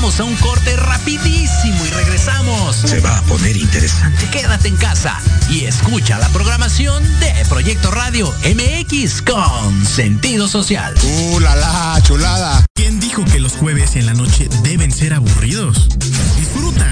Vamos 0.04 0.20
a 0.20 0.26
un 0.26 0.36
corte 0.36 0.76
rapidísimo 0.76 1.86
y 1.86 1.90
regresamos. 1.92 2.76
Se 2.76 3.00
va 3.00 3.20
a 3.20 3.22
poner 3.22 3.56
interesante. 3.56 4.28
Quédate 4.32 4.68
en 4.68 4.76
casa 4.76 5.18
y 5.50 5.64
escucha 5.64 6.20
la 6.20 6.28
programación 6.28 7.02
de 7.22 7.32
Proyecto 7.48 7.90
Radio 7.90 8.30
MX 8.44 9.22
con 9.22 9.86
sentido 9.86 10.50
social. 10.50 10.94
¡Uh, 11.06 11.40
la, 11.40 11.56
la 11.56 12.02
chulada! 12.04 12.66
¿Quién 12.76 13.00
dijo 13.00 13.24
que 13.24 13.40
los 13.40 13.54
jueves 13.54 13.96
en 13.96 14.06
la 14.06 14.14
noche 14.14 14.50
deben 14.62 14.92
ser 14.92 15.14
aburridos? 15.14 15.88
Disfruta 16.36 16.83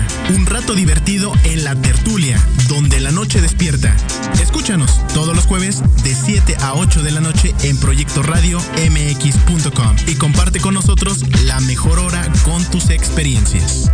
divertido 0.76 1.34
en 1.44 1.64
la 1.64 1.76
tertulia, 1.76 2.40
donde 2.68 3.00
la 3.00 3.12
noche 3.12 3.42
despierta. 3.42 3.96
Escúchanos 4.42 5.06
todos 5.14 5.36
los 5.36 5.46
jueves 5.46 5.82
de 6.04 6.16
7 6.16 6.56
a 6.62 6.74
8 6.74 7.04
de 7.04 7.12
la 7.12 7.22
noche 7.22 7.54
en 7.64 7.78
Proyecto 7.78 8.24
Radio 8.24 8.60
MX.com 8.60 9.96
y 10.08 10.16
comparte 10.16 10.60
con 10.60 10.74
nosotros 10.74 11.26
la 11.44 11.60
mejor 11.62 12.00
hora 12.00 12.28
con 12.44 12.64
tus 12.66 12.90
experiencias. 12.90 13.92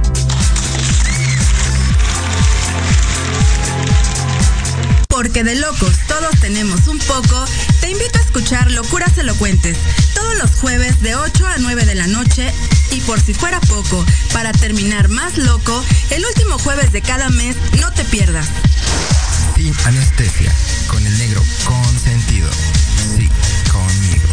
Porque 5.07 5.43
de 5.43 5.55
locos 5.55 5.93
todos 6.07 6.39
tenemos 6.39 6.87
un 6.87 6.99
poco, 6.99 7.45
te 7.81 7.89
invito 7.89 8.19
a 8.19 8.21
escuchar 8.21 8.69
Locuras 8.71 9.17
Elocuentes 9.17 9.77
todos 10.13 10.37
los 10.37 10.51
jueves 10.55 11.01
de 11.01 11.15
8 11.15 11.47
a 11.47 11.57
9 11.57 11.85
de 11.85 11.95
la 11.95 12.07
noche 12.07 12.53
y 12.91 13.01
por 13.01 13.19
si 13.21 13.33
fuera 13.33 13.59
poco, 13.61 14.05
para 14.33 14.51
terminar 14.51 15.09
más 15.09 15.37
loco, 15.37 15.83
el 16.09 16.25
último 16.25 16.57
jueves 16.57 16.91
de 16.91 17.01
cada 17.01 17.29
mes 17.29 17.55
no 17.79 17.91
te 17.93 18.03
pierdas. 18.05 18.47
Sin 19.55 19.73
anestesia, 19.85 20.53
con 20.87 21.05
el 21.05 21.17
negro 21.17 21.43
consentido. 21.65 22.49
Sí, 23.15 23.29
conmigo. 23.71 24.27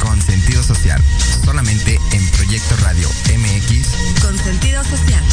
Con 0.00 0.20
sentido 0.22 0.62
social, 0.62 1.02
solamente 1.44 1.98
en 2.12 2.26
Proyecto 2.30 2.76
Radio 2.78 3.08
MX. 3.36 4.20
Con 4.22 4.38
sentido 4.38 4.82
social. 4.84 5.24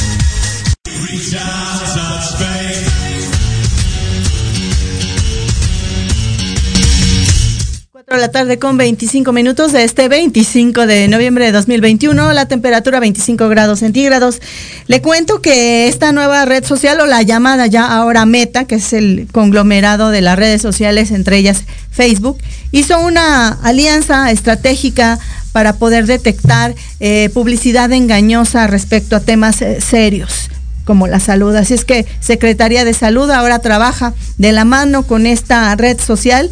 4 8.08 8.22
de 8.22 8.26
la 8.26 8.32
tarde 8.32 8.58
con 8.58 8.78
25 8.78 9.34
minutos 9.34 9.74
de 9.74 9.84
este 9.84 10.08
25 10.08 10.88
de 10.88 11.10
noviembre 11.10 11.44
de 11.44 11.52
2021, 11.52 12.32
la 12.32 12.48
temperatura 12.48 13.02
25 13.02 13.50
grados 13.50 13.80
centígrados. 13.80 14.40
Le 14.88 15.02
cuento 15.02 15.42
que 15.42 15.90
esta 15.90 16.14
nueva 16.14 16.46
red 16.46 16.64
social 16.64 17.02
o 17.02 17.06
la 17.06 17.22
llamada 17.24 17.68
ya 17.68 17.86
ahora 17.86 18.26
Meta, 18.26 18.64
que 18.64 18.76
es 18.76 18.94
el 18.94 19.28
conglomerado 19.34 20.10
de 20.10 20.22
las 20.22 20.40
redes 20.40 20.62
sociales, 20.62 21.12
entre 21.12 21.36
ellas 21.36 21.66
Facebook, 21.92 22.38
hizo 22.72 22.98
una 22.98 23.50
alianza 23.50 24.32
estratégica 24.32 25.20
para 25.52 25.74
poder 25.74 26.06
detectar 26.06 26.76
eh, 27.02 27.30
publicidad 27.34 27.92
engañosa 27.92 28.68
respecto 28.68 29.18
a 29.18 29.20
temas 29.20 29.62
eh, 29.62 29.82
serios 29.82 30.50
como 30.86 31.08
la 31.08 31.20
salud. 31.20 31.54
Así 31.54 31.74
es 31.74 31.84
que 31.84 32.06
Secretaría 32.22 32.86
de 32.86 32.94
Salud 32.94 33.30
ahora 33.32 33.60
trabaja 33.60 34.14
de 34.38 34.54
la 34.54 34.64
mano 34.64 35.04
con 35.04 35.26
esta 35.26 35.76
red 35.76 36.00
social 36.00 36.50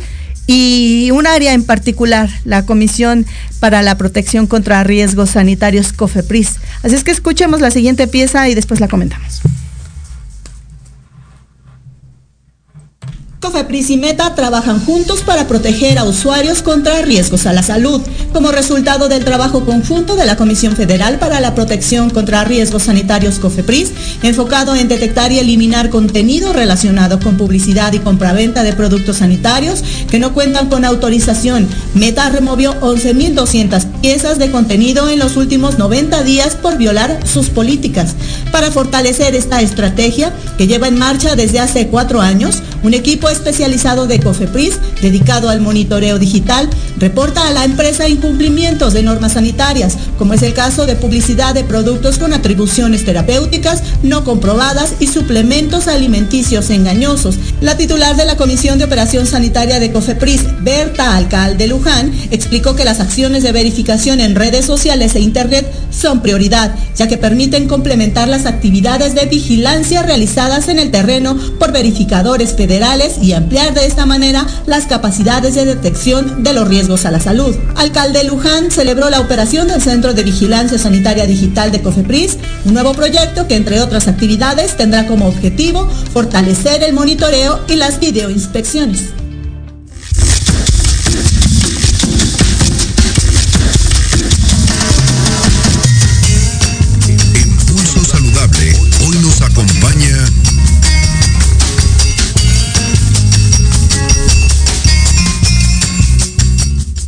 y 0.48 1.10
un 1.12 1.28
área 1.28 1.54
en 1.54 1.64
particular, 1.64 2.30
la 2.44 2.66
Comisión 2.66 3.26
para 3.60 3.82
la 3.82 3.98
Protección 3.98 4.48
contra 4.48 4.84
Riesgos 4.84 5.32
Sanitarios 5.32 5.94
COFEPRIS. 5.94 6.58
Así 6.84 6.96
es 6.96 7.04
que 7.04 7.12
escuchemos 7.12 7.62
la 7.62 7.72
siguiente 7.72 8.08
pieza 8.08 8.48
y 8.48 8.56
después 8.56 8.80
la 8.80 8.88
comentamos. 8.88 9.42
Cofepris 13.46 13.92
y 13.92 13.98
Meta 13.98 14.34
trabajan 14.34 14.84
juntos 14.84 15.22
para 15.22 15.48
proteger 15.48 16.00
a 16.00 16.04
usuarios 16.04 16.64
contra 16.64 17.04
riesgos 17.04 17.46
a 17.46 17.54
la 17.54 17.62
salud, 17.62 18.02
como 18.34 18.52
resultado 18.52 19.08
del 19.08 19.24
trabajo 19.24 19.66
conjunto 19.66 20.16
de 20.16 20.26
la 20.26 20.36
Comisión 20.36 20.76
Federal 20.76 21.20
para 21.20 21.40
la 21.40 21.54
Protección 21.54 22.10
contra 22.10 22.44
Riesgos 22.44 22.84
Sanitarios 22.84 23.38
COFEPRIS, 23.38 23.92
enfocado 24.24 24.76
en 24.76 24.88
detectar 24.88 25.32
y 25.32 25.38
eliminar 25.38 25.92
contenido 25.92 26.54
relacionado 26.54 27.20
con 27.20 27.38
publicidad 27.38 27.94
y 27.94 28.00
compraventa 28.00 28.64
de 28.64 28.74
productos 28.74 29.18
sanitarios 29.18 29.84
que 30.10 30.18
no 30.18 30.34
cuentan 30.34 30.68
con 30.68 30.84
autorización. 30.84 31.68
Meta 31.94 32.28
removió 32.32 32.74
11.200 32.82 34.02
piezas 34.02 34.40
de 34.40 34.50
contenido 34.50 35.08
en 35.08 35.20
los 35.20 35.38
últimos 35.38 35.78
90 35.78 36.24
días 36.24 36.56
por 36.56 36.78
violar 36.78 37.20
sus 37.28 37.50
políticas. 37.50 38.16
Para 38.52 38.72
fortalecer 38.72 39.36
esta 39.36 39.62
estrategia 39.62 40.34
que 40.58 40.66
lleva 40.66 40.88
en 40.88 40.98
marcha 40.98 41.36
desde 41.36 41.60
hace 41.60 41.90
cuatro 41.90 42.22
años, 42.22 42.64
Un 42.86 42.94
equipo 42.94 43.30
especializado 43.30 44.06
de 44.06 44.20
COFEPRIS, 44.20 44.78
dedicado 45.02 45.50
al 45.50 45.60
monitoreo 45.60 46.20
digital, 46.20 46.70
reporta 47.00 47.48
a 47.48 47.52
la 47.52 47.66
empresa 47.66 48.08
incumplimientos 48.08 48.94
de 48.94 49.02
normas 49.02 49.34
sanitarias, 49.34 49.98
como 50.20 50.36
es 50.36 50.44
el 50.44 50.54
caso 50.54 50.86
de 50.86 50.96
publicidad 50.96 51.56
de 51.56 51.64
productos 51.64 52.20
con 52.20 52.32
atribuciones 52.32 53.04
terapéuticas 53.04 53.82
no 54.04 54.24
comprobadas 54.24 54.94
y 55.00 55.08
suplementos 55.08 55.88
alimenticios 55.88 56.70
engañosos. 56.70 57.40
La 57.60 57.76
titular 57.76 58.16
de 58.18 58.26
la 58.26 58.38
Comisión 58.38 58.78
de 58.78 58.86
Operación 58.86 59.26
Sanitaria 59.26 59.80
de 59.80 59.92
COFEPRIS, 59.92 60.44
Berta 60.62 61.16
Alcalde 61.16 61.66
Luján, 61.66 62.14
explicó 62.30 62.76
que 62.76 62.86
las 62.86 63.00
acciones 63.00 63.42
de 63.42 63.52
verificación 63.52 64.20
en 64.20 64.36
redes 64.36 64.64
sociales 64.64 65.16
e 65.16 65.22
Internet 65.22 65.66
son 65.90 66.22
prioridad, 66.22 66.76
ya 66.96 67.08
que 67.08 67.18
permiten 67.18 67.68
complementar 67.68 68.28
las 68.28 68.46
actividades 68.46 69.16
de 69.16 69.26
vigilancia 69.26 70.04
realizadas 70.04 70.68
en 70.68 70.78
el 70.78 70.92
terreno 70.92 71.36
por 71.58 71.72
verificadores 71.72 72.54
y 73.22 73.32
ampliar 73.32 73.74
de 73.74 73.86
esta 73.86 74.06
manera 74.06 74.46
las 74.66 74.86
capacidades 74.86 75.56
de 75.56 75.64
detección 75.64 76.44
de 76.44 76.52
los 76.52 76.68
riesgos 76.68 77.06
a 77.06 77.12
la 77.12 77.22
salud. 77.22 77.56
Alcalde 77.76 78.24
Luján 78.26 78.70
celebró 78.70 79.10
la 79.10 79.22
operación 79.22 79.70
del 79.70 79.82
Centro 79.82 80.14
de 80.14 80.24
Vigilancia 80.24 80.78
Sanitaria 80.78 81.26
Digital 81.26 81.72
de 81.72 81.82
COFEPRIS, 81.82 82.38
un 82.66 82.74
nuevo 82.74 82.94
proyecto 82.94 83.48
que 83.48 83.56
entre 83.56 83.80
otras 83.80 84.10
actividades 84.10 84.76
tendrá 84.76 85.08
como 85.08 85.28
objetivo 85.28 85.88
fortalecer 86.12 86.84
el 86.84 86.94
monitoreo 86.94 87.62
y 87.70 87.76
las 87.76 88.00
videoinspecciones. 88.00 89.25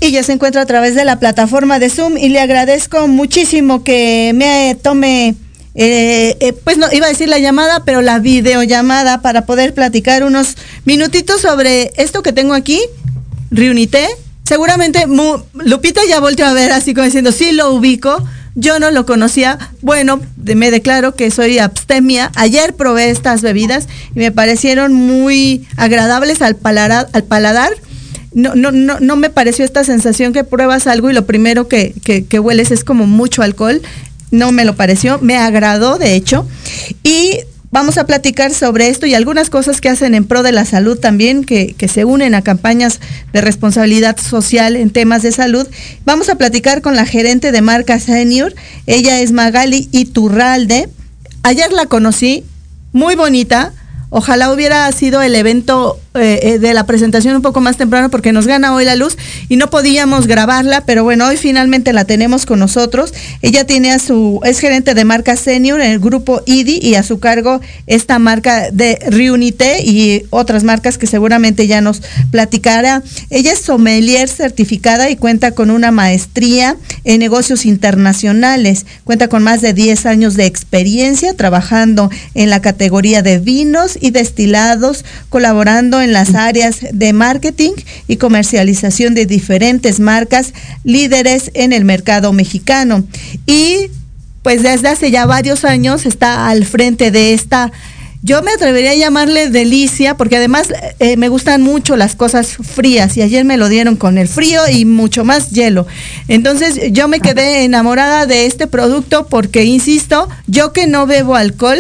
Y 0.08 0.12
ya 0.12 0.24
se 0.24 0.32
encuentra 0.32 0.62
a 0.62 0.65
través 0.65 0.96
de 0.96 1.04
la 1.04 1.20
plataforma 1.20 1.80
de 1.80 1.89
Zoom 1.89 2.17
y 2.17 2.30
le 2.30 2.39
agradezco 2.39 3.08
muchísimo 3.08 3.84
que 3.84 4.32
me 4.34 4.78
tome, 4.82 5.36
eh, 5.76 6.38
eh, 6.39 6.54
pues 6.63 6.78
no, 6.78 6.88
iba 6.93 7.06
a 7.06 7.10
decir 7.10 7.28
la 7.28 7.39
llamada, 7.39 7.84
pero 7.84 8.02
la 8.02 8.20
videollamada 8.20 9.22
para 9.22 9.46
poder 9.46 9.74
platicar 9.74 10.24
unos 10.24 10.56
minutitos 10.86 11.41
sobre 11.41 11.91
esto 11.98 12.24
que 12.24 12.32
tengo 12.32 12.54
aquí, 12.54 12.80
Reunité. 13.52 14.08
Seguramente 14.43 15.04
Lupita 15.54 16.02
ya 16.08 16.22
volvió 16.22 16.46
a 16.46 16.54
ver 16.54 16.72
así 16.72 16.93
como 16.93 17.04
diciendo, 17.04 17.34
sí 17.34 17.52
lo 17.52 17.74
ubico, 17.74 18.24
yo 18.56 18.80
no 18.80 18.91
lo 18.91 19.06
conocía. 19.06 19.58
Bueno, 19.82 20.22
me 20.38 20.72
declaro 20.72 21.15
que 21.15 21.32
soy 21.32 21.60
abstemia. 21.60 22.32
Ayer 22.36 22.74
probé 22.74 23.10
estas 23.10 23.41
bebidas 23.41 23.88
y 24.15 24.20
me 24.20 24.32
parecieron 24.32 24.93
muy 24.93 25.67
agradables 25.76 26.41
al 26.41 26.58
al 26.63 27.24
paladar 27.26 27.74
no, 28.34 28.56
no, 28.56 28.72
no, 28.72 29.00
no 29.00 29.16
me 29.16 29.30
pareció 29.30 29.66
esta 29.66 29.84
sensación 29.84 30.34
que 30.34 30.44
pruebas 30.44 30.88
algo 30.88 31.10
y 31.10 31.13
lo 31.13 31.26
primero 31.26 31.68
que, 31.68 31.94
que, 32.04 32.40
hueles 32.40 32.72
es 32.72 32.84
como 32.84 33.08
mucho 33.08 33.42
alcohol. 33.42 33.82
No 34.32 34.52
me 34.52 34.66
lo 34.66 34.76
pareció, 34.76 35.20
me 35.20 35.38
agradó 35.38 35.98
de 35.98 36.16
hecho. 36.16 36.48
Y 37.04 37.40
vamos 37.72 37.98
a 37.98 38.06
platicar 38.06 38.54
sobre 38.54 38.90
esto 38.90 39.06
y 39.06 39.13
algunas 39.13 39.50
cosas 39.50 39.80
que 39.80 39.90
hacen 39.90 40.16
en 40.16 40.26
pro 40.26 40.44
de 40.44 40.52
la 40.52 40.66
salud 40.66 41.00
también, 41.00 41.46
que, 41.46 41.74
que, 41.78 41.88
se 41.88 42.04
unen 42.04 42.36
a 42.36 42.42
campañas 42.42 43.00
de 43.32 43.42
responsabilidad 43.42 44.18
social 44.18 44.76
en 44.76 44.90
temas 44.90 45.24
de 45.24 45.32
salud. 45.32 45.68
Vamos 46.04 46.30
a 46.30 46.36
platicar 46.36 46.82
con 46.82 46.96
la 46.96 47.06
gerente 47.06 47.52
de 47.52 47.62
marca 47.62 48.00
Senior. 48.00 48.54
Ella 48.86 49.22
es 49.22 49.32
Magali 49.32 49.88
Iturralde. 49.92 50.90
Ayer 51.44 51.72
la 51.72 51.86
conocí, 51.86 52.44
muy 52.92 53.16
bonita. 53.16 53.74
Ojalá 54.10 54.52
hubiera 54.52 54.92
sido 54.92 55.22
el 55.22 55.36
evento 55.36 56.00
eh, 56.17 56.39
eh, 56.41 56.60
de 56.60 56.73
la 56.73 56.86
presentación 56.86 57.36
un 57.36 57.41
poco 57.41 57.62
más 57.62 57.77
temprano 57.77 58.10
porque 58.10 58.32
nos 58.34 58.47
gana 58.47 58.73
hoy 58.73 58.86
la 58.86 58.95
luz 58.95 59.17
y 59.49 59.56
no 59.56 59.69
podíamos 59.69 60.27
grabarla, 60.27 60.82
pero 60.86 61.03
bueno, 61.03 61.27
hoy 61.27 61.38
finalmente 61.38 61.93
la 61.93 62.06
tenemos 62.06 62.45
con 62.45 62.60
nosotros. 62.60 63.13
Ella 63.41 63.65
tiene 63.65 63.91
a 63.91 63.99
su, 63.99 64.39
es 64.43 64.60
gerente 64.60 64.93
de 64.93 65.06
marca 65.06 65.36
senior 65.36 65.82
en 65.82 65.91
el 65.91 65.99
grupo 65.99 66.41
IDI 66.45 66.80
y 66.82 66.95
a 66.95 67.03
su 67.03 67.19
cargo 67.19 67.62
esta 67.86 68.19
marca 68.19 68.71
de 68.71 68.99
Reunite 69.08 69.84
y 69.84 70.23
otras 70.30 70.63
marcas 70.63 70.97
que 70.97 71.08
seguramente 71.08 71.67
ya 71.67 71.82
nos 71.82 72.01
platicará. 72.32 73.03
Ella 73.30 73.53
es 73.53 73.60
sommelier 73.60 74.30
certificada 74.30 75.10
y 75.10 75.15
cuenta 75.15 75.51
con 75.51 75.71
una 75.71 75.91
maestría 75.91 76.77
en 77.03 77.19
negocios 77.19 77.65
internacionales. 77.65 78.86
Cuenta 79.03 79.27
con 79.27 79.43
más 79.43 79.62
de 79.62 79.73
10 79.73 80.06
años 80.06 80.36
de 80.36 80.45
experiencia 80.45 81.34
trabajando 81.36 82.10
en 82.34 82.49
la 82.49 82.62
categoría 82.62 83.21
de 83.21 83.39
vinos 83.39 83.97
y 83.99 84.12
destilados, 84.12 85.06
colaborando 85.30 86.01
en 86.01 86.07
en 86.08 86.13
las 86.13 86.36
áreas 86.36 86.80
de 86.91 87.13
marketing 87.13 87.72
y 88.08 88.17
comercialización 88.17 89.13
de 89.13 89.26
diferentes 89.26 90.00
marcas 90.00 90.54
líderes 90.84 91.52
en 91.54 91.74
el 91.74 91.86
mercado 91.86 92.34
mexicano. 92.34 93.06
Y 93.46 93.91
pues 94.41 94.63
desde 94.63 94.88
hace 94.88 95.12
ya 95.12 95.26
varios 95.26 95.65
años 95.65 96.06
está 96.06 96.48
al 96.48 96.65
frente 96.65 97.12
de 97.12 97.34
esta 97.34 97.72
yo 98.24 98.41
me 98.41 98.52
atrevería 98.52 98.91
a 98.91 98.96
llamarle 98.96 99.50
delicia 99.50 100.17
porque 100.17 100.38
además 100.38 100.67
eh, 101.00 101.17
me 101.17 101.30
gustan 101.30 101.62
mucho 101.62 101.96
las 101.96 102.15
cosas 102.15 102.58
frías 102.58 103.15
y 103.15 103.22
ayer 103.22 103.46
me 103.46 103.58
lo 103.58 103.70
dieron 103.70 103.96
con 103.96 104.17
el 104.17 104.28
frío 104.28 104.62
y 104.70 104.86
mucho 104.86 105.24
más 105.24 105.52
hielo. 105.52 105.88
Entonces 106.28 106.91
yo 106.91 107.08
me 107.08 107.20
quedé 107.20 107.63
enamorada 107.63 108.26
de 108.26 108.46
este 108.46 108.67
producto 108.67 109.28
porque, 109.28 109.63
insisto, 109.63 110.28
yo 110.48 110.74
que 110.74 110.88
no 110.88 111.06
bebo 111.06 111.36
alcohol, 111.36 111.80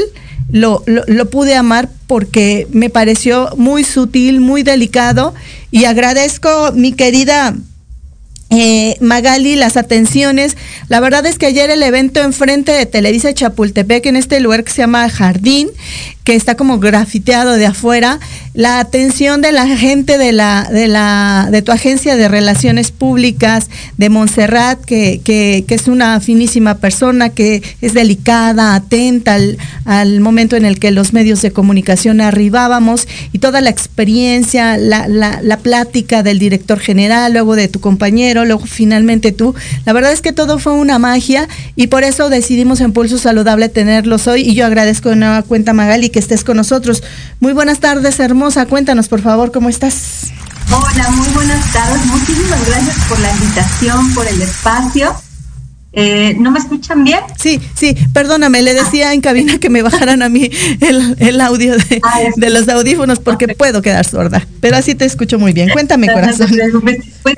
lo, 0.49 0.83
lo, 0.85 1.29
pude 1.29 1.55
amar 1.55 1.89
porque 2.07 2.67
me 2.71 2.89
pareció 2.89 3.49
muy 3.57 3.83
sutil, 3.83 4.39
muy 4.39 4.63
delicado 4.63 5.33
y 5.71 5.85
agradezco 5.85 6.71
mi 6.73 6.93
querida 6.93 7.53
eh, 8.49 8.95
Magali, 9.01 9.57
las 9.57 9.75
atenciones. 9.75 10.55
La 10.87 11.01
verdad 11.01 11.25
es 11.25 11.37
que 11.37 11.47
ayer 11.47 11.69
el 11.69 11.83
evento 11.83 12.21
enfrente 12.21 12.71
de 12.71 12.85
Televisa 12.85 13.33
Chapultepec, 13.33 14.05
en 14.05 14.15
este 14.15 14.39
lugar 14.39 14.63
que 14.63 14.71
se 14.71 14.77
llama 14.77 15.09
Jardín, 15.09 15.69
que 16.27 16.35
está 16.35 16.55
como 16.55 16.77
grafiteado 16.77 17.53
de 17.53 17.67
afuera, 17.67 18.19
la 18.53 18.81
atención 18.81 19.41
de 19.41 19.53
la 19.53 19.65
gente 19.65 20.17
de 20.17 20.33
la, 20.33 20.67
de 20.69 20.89
la, 20.89 21.47
de 21.49 21.61
tu 21.61 21.71
agencia 21.71 22.17
de 22.17 22.27
relaciones 22.27 22.91
públicas, 22.91 23.69
de 23.95 24.09
Montserrat, 24.09 24.83
que, 24.83 25.21
que, 25.23 25.63
es 25.69 25.87
una 25.87 26.19
finísima 26.19 26.79
persona, 26.79 27.29
que 27.29 27.63
es 27.79 27.93
delicada, 27.93 28.75
atenta 28.75 29.37
al, 29.85 30.19
momento 30.19 30.57
en 30.57 30.65
el 30.65 30.79
que 30.79 30.91
los 30.91 31.13
medios 31.13 31.41
de 31.41 31.51
comunicación 31.51 32.19
arribábamos, 32.19 33.07
y 33.31 33.39
toda 33.39 33.61
la 33.61 33.69
experiencia, 33.69 34.75
la, 34.75 35.07
la, 35.07 35.39
la 35.41 35.57
plática 35.59 36.23
del 36.23 36.39
director 36.39 36.79
general, 36.79 37.31
luego 37.31 37.55
de 37.55 37.69
tu 37.69 37.79
compañero, 37.79 38.43
luego 38.43 38.65
finalmente 38.65 39.31
tú. 39.31 39.55
La 39.85 39.93
verdad 39.93 40.11
es 40.11 40.19
que 40.21 40.33
todo 40.33 40.59
fue 40.59 40.73
una 40.73 40.99
magia 40.99 41.47
y 41.77 41.87
por 41.87 42.03
eso 42.03 42.29
decidimos 42.29 42.81
en 42.81 42.91
Pulso 42.91 43.17
Saludable 43.17 43.69
tenerlos 43.69 44.27
hoy 44.27 44.41
y 44.41 44.55
yo 44.55 44.65
agradezco 44.65 45.11
de 45.11 45.15
nueva 45.15 45.41
cuenta 45.43 45.71
Magali 45.71 46.09
estés 46.19 46.43
con 46.43 46.57
nosotros. 46.57 47.03
Muy 47.39 47.53
buenas 47.53 47.79
tardes, 47.79 48.19
hermosa. 48.19 48.65
Cuéntanos, 48.65 49.07
por 49.07 49.21
favor, 49.21 49.51
¿cómo 49.51 49.69
estás? 49.69 50.31
Hola, 50.71 51.09
muy 51.11 51.27
buenas 51.29 51.71
tardes. 51.71 52.05
Muchísimas 52.05 52.67
gracias 52.67 52.97
por 53.07 53.19
la 53.19 53.31
invitación, 53.31 54.13
por 54.13 54.27
el 54.27 54.41
espacio. 54.41 55.15
Eh, 55.93 56.35
¿No 56.37 56.51
me 56.51 56.59
escuchan 56.59 57.03
bien? 57.03 57.21
Sí, 57.39 57.59
sí, 57.73 57.95
perdóname, 58.13 58.61
le 58.61 58.73
decía 58.73 59.13
en 59.13 59.21
cabina 59.21 59.57
que 59.57 59.69
me 59.69 59.81
bajaran 59.81 60.21
a 60.21 60.29
mí 60.29 60.49
el, 60.81 61.41
audio 61.41 61.73
ah, 62.03 62.19
de, 62.35 62.49
los 62.51 62.69
audífonos 62.69 63.19
porque 63.19 63.47
puedo 63.47 63.81
quedar 63.81 64.05
sorda, 64.05 64.45
pero 64.61 64.77
así 64.77 64.93
te 64.93 65.05
escucho 65.05 65.39
muy 65.39 65.53
bien. 65.53 65.69
Cuéntame, 65.69 66.07
corazón. 66.07 66.51
Pues, 67.23 67.37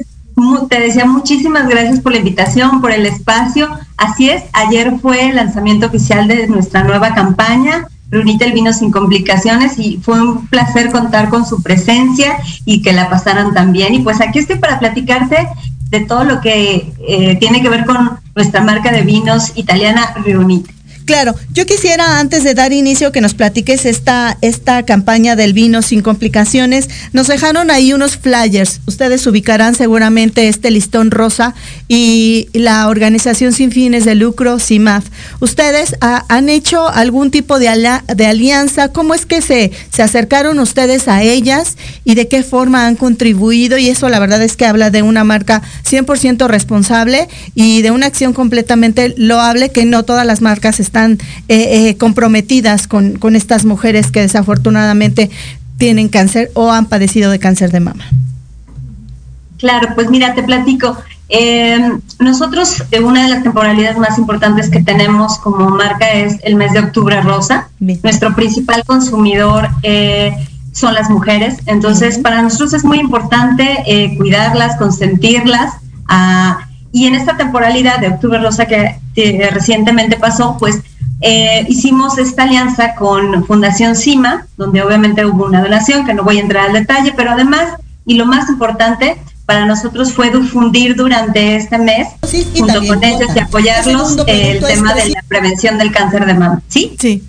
te 0.70 0.80
decía 0.80 1.06
muchísimas 1.06 1.70
gracias 1.70 2.00
por 2.00 2.12
la 2.12 2.18
invitación, 2.18 2.82
por 2.82 2.92
el 2.92 3.06
espacio. 3.06 3.70
Así 3.98 4.30
es, 4.30 4.44
ayer 4.54 4.94
fue 5.02 5.30
el 5.30 5.36
lanzamiento 5.36 5.88
oficial 5.88 6.28
de 6.28 6.48
nuestra 6.48 6.84
nueva 6.84 7.14
campaña 7.14 7.88
Brunita 8.10 8.46
el 8.46 8.54
vino 8.54 8.74
sin 8.74 8.92
complicaciones 8.92 9.78
y 9.78 9.98
fue 9.98 10.22
un 10.22 10.48
placer 10.48 10.92
contar 10.92 11.30
con 11.30 11.46
su 11.46 11.62
presencia 11.62 12.38
y 12.66 12.82
que 12.82 12.94
la 12.94 13.10
pasaran 13.10 13.54
tan 13.54 13.72
bien. 13.72 13.94
Y 13.94 14.00
pues 14.00 14.20
aquí 14.20 14.40
estoy 14.40 14.58
para 14.58 14.80
platicarte 14.80 15.48
de 15.90 16.02
todo 16.02 16.24
lo 16.24 16.42
que 16.42 16.92
eh, 17.08 17.36
tiene 17.40 17.62
que 17.62 17.70
ver 17.70 17.86
con 17.86 18.20
nuestra 18.36 18.62
marca 18.62 18.92
de 18.92 19.02
vinos 19.02 19.54
italiana 19.56 20.16
Brunita. 20.24 20.72
Claro, 21.10 21.34
yo 21.52 21.66
quisiera 21.66 22.20
antes 22.20 22.44
de 22.44 22.54
dar 22.54 22.72
inicio 22.72 23.12
que 23.12 23.20
nos 23.20 23.34
platiques 23.34 23.88
esta, 23.88 24.38
esta 24.42 24.84
campaña 24.84 25.36
del 25.36 25.54
vino 25.54 25.82
sin 25.82 26.04
complicaciones. 26.04 26.88
Nos 27.14 27.26
dejaron 27.26 27.72
ahí 27.72 27.94
unos 27.94 28.16
flyers. 28.16 28.82
Ustedes 28.86 29.26
ubicarán 29.26 29.74
seguramente 29.74 30.48
este 30.48 30.70
listón 30.70 31.10
rosa 31.10 31.56
y 31.92 32.48
la 32.54 32.88
organización 32.88 33.52
sin 33.52 33.72
fines 33.72 34.06
de 34.06 34.14
lucro, 34.14 34.60
CIMAF. 34.60 35.06
¿Ustedes 35.40 35.96
han 36.00 36.48
hecho 36.48 36.88
algún 36.88 37.32
tipo 37.32 37.58
de, 37.58 37.68
alianza? 37.68 38.90
¿Cómo 38.94 39.16
es 39.16 39.26
que 39.26 39.42
se, 39.42 39.72
se 39.92 40.04
acercaron 40.04 40.60
ustedes 40.60 41.08
a 41.08 41.24
ellas 41.24 41.78
y 42.06 42.14
de 42.14 42.28
qué 42.28 42.44
forma 42.44 42.86
han 42.86 42.96
contribuido? 42.96 43.80
Y 43.80 43.90
eso 43.90 44.08
la 44.08 44.20
verdad 44.20 44.42
es 44.44 44.56
que 44.56 44.68
habla 44.68 44.92
de 44.92 45.02
una 45.02 45.24
marca 45.24 45.64
100% 45.84 46.48
responsable 46.48 47.28
y 47.56 47.82
de 47.82 47.90
una 47.90 48.06
acción 48.06 48.34
completamente 48.34 49.16
loable 49.18 49.72
que 49.72 49.86
no 49.86 50.04
todas 50.04 50.28
las 50.28 50.42
marcas 50.42 50.80
están 50.80 51.18
eh, 51.48 51.90
eh, 51.90 51.98
comprometidas 51.98 52.88
con, 52.88 53.18
estas 53.36 53.66
mujeres 53.66 54.12
que 54.12 54.22
desafortunadamente 54.22 55.32
tienen 55.78 56.08
cáncer 56.10 56.52
o 56.54 56.72
han 56.72 56.88
padecido 56.88 57.32
de 57.32 57.40
cáncer 57.40 57.72
de 57.72 57.80
mama. 57.80 58.06
Claro, 59.58 59.90
pues 59.96 60.10
mira, 60.10 60.36
te 60.36 60.44
platico. 60.44 60.98
Eh, 61.32 61.80
nosotros, 62.18 62.84
eh, 62.90 63.02
una 63.02 63.24
de 63.24 63.30
las 63.30 63.44
temporalidades 63.44 64.00
más 64.00 64.18
importantes 64.18 64.70
que 64.70 64.82
tenemos 64.82 65.38
como 65.38 65.70
marca 65.70 66.10
es 66.12 66.38
el 66.44 66.56
mes 66.56 66.74
de 66.74 66.80
octubre 66.80 67.22
rosa. 67.22 67.70
Nuestro 67.80 68.36
principal 68.36 68.84
consumidor 68.84 69.70
eh, 69.84 70.34
son 70.74 70.96
las 70.96 71.10
mujeres, 71.10 71.58
entonces 71.68 72.18
para 72.18 72.42
nosotros 72.42 72.74
es 72.74 72.84
muy 72.84 73.00
importante 73.00 74.16
cuidarlas, 74.18 74.78
consentirlas. 74.78 75.74
Ah, 76.08 76.68
y 76.92 77.06
en 77.06 77.14
esta 77.14 77.38
temporalidad 77.38 78.00
de 78.00 78.08
octubre 78.08 78.40
rosa 78.40 78.66
que 78.66 79.00
recientemente 79.52 80.18
pasó, 80.18 80.58
pues 80.58 80.82
hicimos 81.68 82.18
esta 82.18 82.44
alianza 82.44 82.96
con 82.96 83.46
Fundación 83.46 83.96
CIMA, 83.96 84.48
donde 84.58 84.82
obviamente 84.82 85.26
hubo 85.26 85.46
una 85.46 85.62
donación, 85.62 86.06
que 86.06 86.14
no 86.14 86.24
voy 86.24 86.38
a 86.38 86.42
entrar 86.42 86.68
al 86.68 86.74
detalle, 86.74 87.14
pero 87.16 87.32
además, 87.32 87.74
y 88.06 88.16
lo 88.16 88.26
más 88.26 88.50
importante, 88.50 89.18
para 89.50 89.66
nosotros 89.66 90.14
fue 90.14 90.30
difundir 90.30 90.96
durante 90.96 91.56
este 91.56 91.80
mes, 91.80 92.08
junto 92.56 92.86
con 92.86 93.04
ellos 93.04 93.32
y 93.36 93.40
apoyarlos, 93.40 94.16
el 94.28 94.60
tema 94.60 94.94
de 94.94 95.10
la 95.10 95.24
prevención 95.28 95.80
del 95.80 95.92
cáncer 95.92 96.28
de 96.28 96.36
mama. 96.36 96.62
¿Sí? 96.68 96.96
Sí. 97.00 97.24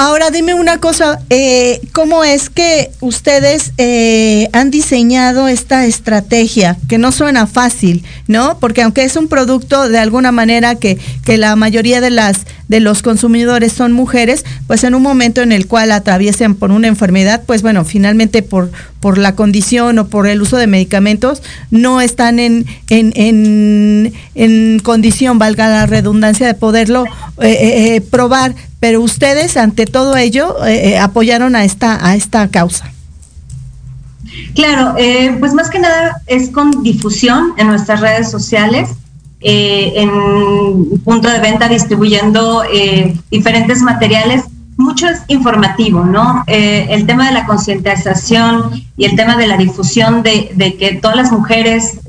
Ahora 0.00 0.30
dime 0.30 0.54
una 0.54 0.78
cosa, 0.78 1.18
eh, 1.28 1.80
¿cómo 1.92 2.22
es 2.22 2.50
que 2.50 2.92
ustedes 3.00 3.72
eh, 3.78 4.48
han 4.52 4.70
diseñado 4.70 5.48
esta 5.48 5.86
estrategia? 5.86 6.76
Que 6.88 6.98
no 6.98 7.10
suena 7.10 7.48
fácil, 7.48 8.04
¿no? 8.28 8.60
Porque 8.60 8.82
aunque 8.82 9.02
es 9.02 9.16
un 9.16 9.26
producto 9.26 9.88
de 9.88 9.98
alguna 9.98 10.30
manera 10.30 10.76
que, 10.76 10.98
que 11.24 11.36
la 11.36 11.56
mayoría 11.56 12.00
de 12.00 12.10
las 12.10 12.46
de 12.68 12.78
los 12.78 13.02
consumidores 13.02 13.72
son 13.72 13.92
mujeres, 13.92 14.44
pues 14.66 14.84
en 14.84 14.94
un 14.94 15.02
momento 15.02 15.40
en 15.40 15.52
el 15.52 15.66
cual 15.66 15.90
atraviesen 15.90 16.54
por 16.54 16.70
una 16.70 16.86
enfermedad, 16.86 17.42
pues 17.44 17.62
bueno, 17.62 17.84
finalmente 17.84 18.42
por, 18.42 18.70
por 19.00 19.18
la 19.18 19.34
condición 19.34 19.98
o 19.98 20.08
por 20.08 20.28
el 20.28 20.42
uso 20.42 20.58
de 20.58 20.66
medicamentos, 20.66 21.42
no 21.70 22.00
están 22.02 22.38
en, 22.38 22.66
en, 22.90 23.12
en, 23.16 24.12
en 24.34 24.78
condición, 24.80 25.38
valga 25.38 25.68
la 25.68 25.86
redundancia, 25.86 26.46
de 26.46 26.54
poderlo 26.54 27.04
eh, 27.40 28.02
probar 28.10 28.54
pero 28.80 29.00
ustedes 29.00 29.56
ante 29.56 29.86
todo 29.86 30.16
ello 30.16 30.64
eh, 30.64 30.90
eh, 30.90 30.98
apoyaron 30.98 31.56
a 31.56 31.64
esta, 31.64 32.06
a 32.06 32.14
esta 32.14 32.48
causa. 32.48 32.90
Claro, 34.54 34.94
eh, 34.98 35.36
pues 35.40 35.52
más 35.54 35.70
que 35.70 35.78
nada 35.78 36.20
es 36.26 36.50
con 36.50 36.82
difusión 36.82 37.54
en 37.56 37.68
nuestras 37.68 38.00
redes 38.00 38.30
sociales, 38.30 38.90
en 39.40 40.10
punto 41.04 41.30
de 41.30 41.38
venta 41.38 41.68
distribuyendo 41.68 42.64
diferentes 43.30 43.82
materiales. 43.82 44.44
Mucho 44.76 45.08
es 45.08 45.20
informativo, 45.28 46.04
¿no? 46.04 46.42
el 46.48 47.06
tema 47.06 47.28
de 47.28 47.34
la 47.34 47.46
concientización 47.46 48.84
y 48.96 49.04
el 49.04 49.14
tema 49.14 49.36
de 49.36 49.46
la 49.46 49.56
difusión 49.56 50.24
de, 50.24 50.50
de 50.54 50.76
que 50.76 50.94
todas 50.96 51.16
las 51.16 51.30
mujeres 51.30 52.00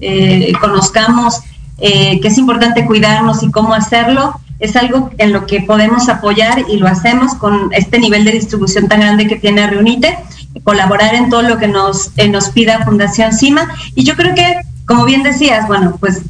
conozcamos 0.60 1.42
que 1.78 2.20
es 2.24 2.38
importante 2.40 2.86
cuidarnos 2.86 3.44
y 3.44 3.52
cómo 3.52 3.76
hacerlo, 3.76 4.40
es 4.60 4.76
algo 4.76 5.10
en 5.18 5.32
lo 5.32 5.46
que 5.46 5.62
podemos 5.62 6.10
apoyar 6.10 6.66
y 6.70 6.78
lo 6.78 6.88
hacemos 6.88 7.34
con 7.36 7.70
este 7.74 7.98
nivel 7.98 8.26
de 8.26 8.34
distribución 8.34 8.88
tan 8.88 9.00
grande 9.00 9.28
que 9.28 9.38
tiene 9.38 9.66
Reunite, 9.68 10.18
colaborar 10.64 11.16
en 11.16 11.30
todo 11.30 11.44
lo 11.44 11.58
que 11.58 11.68
nos, 11.68 12.12
eh, 12.18 12.28
nos 12.28 12.50
pida 12.50 12.84
Fundación 12.84 13.34
CIMA. 13.34 13.70
Y 13.96 14.04
yo 14.04 14.16
creo 14.16 14.36
que, 14.36 14.62
como 14.86 15.06
bien 15.06 15.24
decías, 15.24 15.68
bueno, 15.68 15.96
pues 16.00 16.22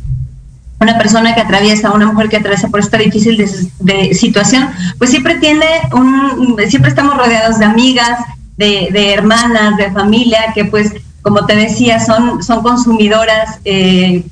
una 0.79 0.97
persona 0.97 1.35
que 1.35 1.41
atraviesa, 1.41 1.91
una 1.91 2.05
mujer 2.05 2.29
que 2.29 2.37
atraviesa 2.37 2.69
por 2.69 2.79
esta 2.79 2.97
difícil 2.97 3.37
de, 3.79 4.13
situación, 4.13 4.69
pues 4.97 5.09
siempre 5.09 5.35
tiene 5.35 5.65
un, 5.93 6.55
siempre 6.69 6.89
estamos 6.89 7.17
rodeados 7.17 7.59
de 7.59 7.65
amigas, 7.65 8.19
de, 8.57 9.13
hermanas, 9.13 9.77
de 9.77 9.91
familia, 9.91 10.53
que 10.53 10.65
pues, 10.65 10.93
como 11.21 11.45
te 11.45 11.55
decía, 11.55 11.99
son, 11.99 12.43
son 12.43 12.61
consumidoras 12.61 13.59
eh, 13.65 14.23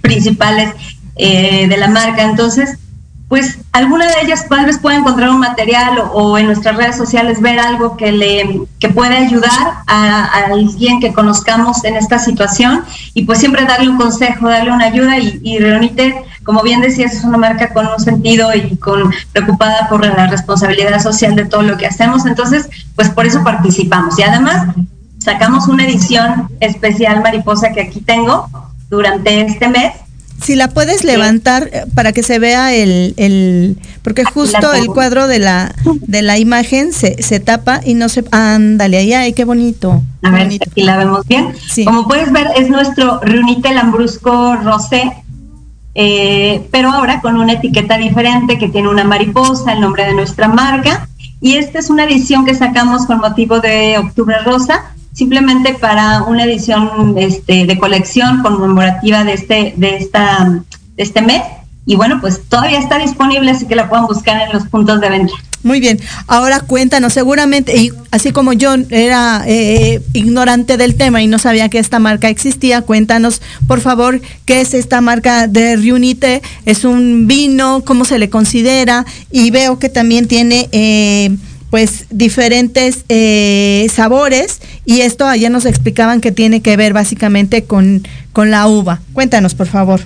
principales 0.00 0.70
eh, 1.16 1.68
de 1.68 1.76
la 1.76 1.88
marca. 1.88 2.22
Entonces, 2.22 2.78
pues 3.34 3.58
alguna 3.72 4.06
de 4.06 4.14
ellas 4.22 4.46
tal 4.48 4.64
vez 4.64 4.78
pueda 4.78 4.96
encontrar 4.96 5.28
un 5.30 5.40
material 5.40 6.04
o, 6.12 6.38
en 6.38 6.46
nuestras 6.46 6.76
redes 6.76 6.96
sociales 6.96 7.40
ver 7.40 7.58
algo 7.58 7.96
que 7.96 8.12
le 8.12 8.60
que 8.78 8.90
pueda 8.90 9.16
ayudar 9.16 9.82
a, 9.88 10.44
alguien 10.52 11.00
que 11.00 11.12
conozcamos 11.12 11.84
en 11.84 11.96
esta 11.96 12.20
situación 12.20 12.84
y 13.12 13.24
pues 13.24 13.40
siempre 13.40 13.64
darle 13.64 13.88
un 13.88 13.96
consejo, 13.96 14.48
darle 14.48 14.70
una 14.70 14.84
ayuda 14.84 15.18
y, 15.18 15.40
y 15.42 15.58
como 16.44 16.62
bien 16.62 16.80
decías, 16.80 17.12
es 17.12 17.24
una 17.24 17.36
marca 17.36 17.70
con 17.70 17.88
un 17.88 17.98
sentido 17.98 18.54
y 18.54 18.76
con 18.76 19.12
preocupada 19.32 19.88
por 19.88 20.06
la 20.06 20.28
responsabilidad 20.28 21.02
social 21.02 21.34
de 21.34 21.46
todo 21.46 21.62
lo 21.62 21.76
que 21.76 21.86
hacemos, 21.86 22.26
entonces 22.26 22.68
pues 22.94 23.10
por 23.10 23.26
eso 23.26 23.42
participamos. 23.42 24.16
Y 24.16 24.22
además 24.22 24.76
sacamos 25.18 25.66
una 25.66 25.84
edición 25.84 26.50
especial 26.60 27.20
mariposa 27.20 27.72
que 27.72 27.80
aquí 27.80 28.00
tengo 28.00 28.48
durante 28.88 29.40
este 29.40 29.66
mes 29.66 30.03
si 30.44 30.56
la 30.56 30.68
puedes 30.68 31.04
levantar 31.04 31.70
eh, 31.72 31.84
para 31.94 32.12
que 32.12 32.22
se 32.22 32.38
vea 32.38 32.74
el, 32.74 33.14
el 33.16 33.78
porque 34.02 34.24
justo 34.24 34.72
el 34.74 34.86
cuadro 34.86 35.26
de 35.26 35.38
la 35.38 35.74
de 36.02 36.22
la 36.22 36.38
imagen 36.38 36.92
se, 36.92 37.22
se 37.22 37.40
tapa 37.40 37.80
y 37.84 37.94
no 37.94 38.08
se 38.08 38.24
ándale 38.30 38.98
ahí 38.98 39.12
ay 39.12 39.32
qué 39.32 39.44
bonito 39.44 40.02
a 40.22 40.30
ver 40.30 40.46
aquí 40.46 40.82
la 40.82 40.96
vemos 40.96 41.26
bien. 41.26 41.54
Como 41.84 42.06
puedes 42.06 42.30
ver 42.32 42.48
es 42.56 42.68
nuestro 42.68 43.20
Reunite 43.20 43.72
Lambrusco 43.72 44.56
Rosé 44.56 45.24
eh, 45.94 46.66
pero 46.72 46.90
ahora 46.90 47.20
con 47.20 47.36
una 47.36 47.52
etiqueta 47.52 47.96
diferente 47.96 48.58
que 48.58 48.68
tiene 48.68 48.88
una 48.88 49.04
mariposa 49.04 49.72
el 49.72 49.80
nombre 49.80 50.04
de 50.04 50.14
nuestra 50.14 50.48
marca. 50.48 51.08
Y 51.40 51.56
esta 51.56 51.78
es 51.78 51.90
una 51.90 52.04
edición 52.04 52.44
que 52.44 52.54
sacamos 52.54 53.06
con 53.06 53.18
motivo 53.18 53.60
de 53.60 53.98
Octubre 53.98 54.36
Rosa 54.44 54.94
simplemente 55.14 55.74
para 55.74 56.24
una 56.24 56.44
edición 56.44 57.14
este, 57.16 57.64
de 57.66 57.78
colección 57.78 58.42
conmemorativa 58.42 59.24
de 59.24 59.32
este, 59.32 59.74
de, 59.76 59.96
esta, 59.96 60.60
este 60.96 61.22
mes. 61.22 61.42
Y 61.86 61.96
bueno, 61.96 62.20
pues 62.20 62.42
todavía 62.48 62.78
está 62.78 62.98
disponible, 62.98 63.50
así 63.50 63.66
que 63.66 63.76
la 63.76 63.88
pueden 63.88 64.06
buscar 64.06 64.40
en 64.42 64.52
los 64.52 64.66
puntos 64.68 65.00
de 65.00 65.10
venta. 65.10 65.32
Muy 65.62 65.80
bien, 65.80 65.98
ahora 66.26 66.60
cuéntanos, 66.60 67.14
seguramente, 67.14 67.74
y 67.74 67.90
así 68.10 68.32
como 68.32 68.52
yo 68.52 68.74
era 68.90 69.44
eh, 69.46 70.02
ignorante 70.12 70.76
del 70.76 70.94
tema 70.94 71.22
y 71.22 71.26
no 71.26 71.38
sabía 71.38 71.70
que 71.70 71.78
esta 71.78 71.98
marca 71.98 72.28
existía, 72.28 72.82
cuéntanos, 72.82 73.40
por 73.66 73.80
favor, 73.80 74.20
qué 74.44 74.60
es 74.60 74.74
esta 74.74 75.00
marca 75.00 75.46
de 75.46 75.76
Reunite, 75.76 76.42
es 76.66 76.84
un 76.84 77.26
vino, 77.26 77.82
cómo 77.86 78.04
se 78.04 78.18
le 78.18 78.28
considera, 78.28 79.06
y 79.30 79.50
veo 79.50 79.78
que 79.78 79.88
también 79.88 80.26
tiene... 80.26 80.68
Eh, 80.72 81.34
pues 81.74 82.06
diferentes 82.08 83.04
eh, 83.08 83.88
sabores 83.92 84.60
y 84.84 85.00
esto 85.00 85.26
ayer 85.26 85.50
nos 85.50 85.66
explicaban 85.66 86.20
que 86.20 86.30
tiene 86.30 86.62
que 86.62 86.76
ver 86.76 86.92
básicamente 86.92 87.64
con, 87.64 88.06
con 88.32 88.52
la 88.52 88.68
uva. 88.68 89.00
Cuéntanos, 89.12 89.56
por 89.56 89.66
favor. 89.66 90.00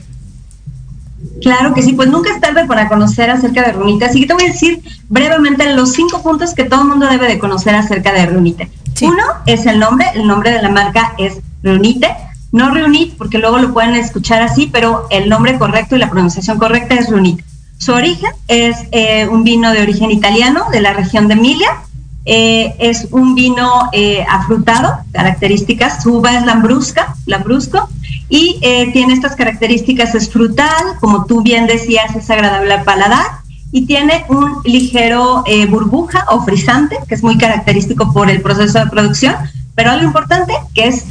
Claro 1.43 1.75
que 1.75 1.83
sí, 1.83 1.93
pues 1.93 2.09
nunca 2.09 2.33
es 2.33 2.41
tarde 2.41 2.65
para 2.67 2.89
conocer 2.89 3.29
acerca 3.29 3.67
de 3.67 3.73
Runite, 3.73 4.07
así 4.07 4.23
que 4.23 4.27
te 4.29 4.33
voy 4.33 4.45
a 4.45 4.47
decir 4.47 4.81
brevemente 5.11 5.71
los 5.75 5.93
cinco 5.93 6.23
puntos 6.23 6.55
que 6.55 6.65
todo 6.65 6.81
el 6.81 6.89
mundo 6.89 7.07
debe 7.07 7.29
de 7.29 7.39
conocer 7.39 7.75
acerca 7.75 8.15
de 8.15 8.25
Runite. 8.25 8.71
Uno 9.03 9.25
es 9.45 9.67
el 9.67 9.79
nombre, 9.79 10.07
el 10.15 10.27
nombre 10.27 10.53
de 10.53 10.63
la 10.63 10.71
marca 10.71 11.13
es 11.19 11.35
Runite, 11.63 12.09
no 12.51 12.71
Reunit 12.71 13.19
porque 13.19 13.37
luego 13.37 13.59
lo 13.59 13.75
pueden 13.75 13.95
escuchar 13.95 14.41
así, 14.41 14.71
pero 14.73 15.07
el 15.11 15.29
nombre 15.29 15.59
correcto 15.59 15.97
y 15.97 15.99
la 15.99 16.09
pronunciación 16.09 16.57
correcta 16.57 16.95
es 16.95 17.11
Runite. 17.11 17.45
Su 17.79 17.93
origen 17.93 18.31
es 18.49 18.77
eh, 18.91 19.29
un 19.29 19.45
vino 19.45 19.73
de 19.73 19.81
origen 19.81 20.11
italiano 20.11 20.67
de 20.73 20.81
la 20.81 20.93
región 20.93 21.29
de 21.29 21.35
Emilia. 21.35 21.79
Eh, 22.25 22.75
es 22.81 23.07
un 23.13 23.37
vino 23.37 23.89
eh, 23.93 24.27
afrutado, 24.29 24.99
características, 25.13 26.03
su 26.03 26.17
uva 26.17 26.37
es 26.37 26.45
lambrusca, 26.45 27.15
lambrusco, 27.25 27.89
y 28.29 28.61
tiene 28.93 29.15
estas 29.15 29.35
características, 29.37 30.15
es 30.15 30.31
frutal, 30.31 30.99
como 31.01 31.25
tú 31.25 31.41
bien 31.41 31.67
decías, 31.67 32.15
es 32.15 32.29
agradable 32.29 32.75
al 32.75 32.85
paladar, 32.85 33.25
y 33.73 33.87
tiene 33.87 34.27
un 34.29 34.59
ligero 34.65 35.45
burbuja 35.71 36.27
o 36.31 36.45
frisante, 36.45 36.99
que 37.09 37.15
es 37.15 37.23
muy 37.23 37.39
característico 37.39 38.13
por 38.13 38.29
el 38.29 38.43
proceso 38.43 38.81
de 38.81 38.91
producción, 38.91 39.35
pero 39.75 39.93
algo 39.93 40.05
importante 40.05 40.53
que 40.75 40.89
es 40.89 41.07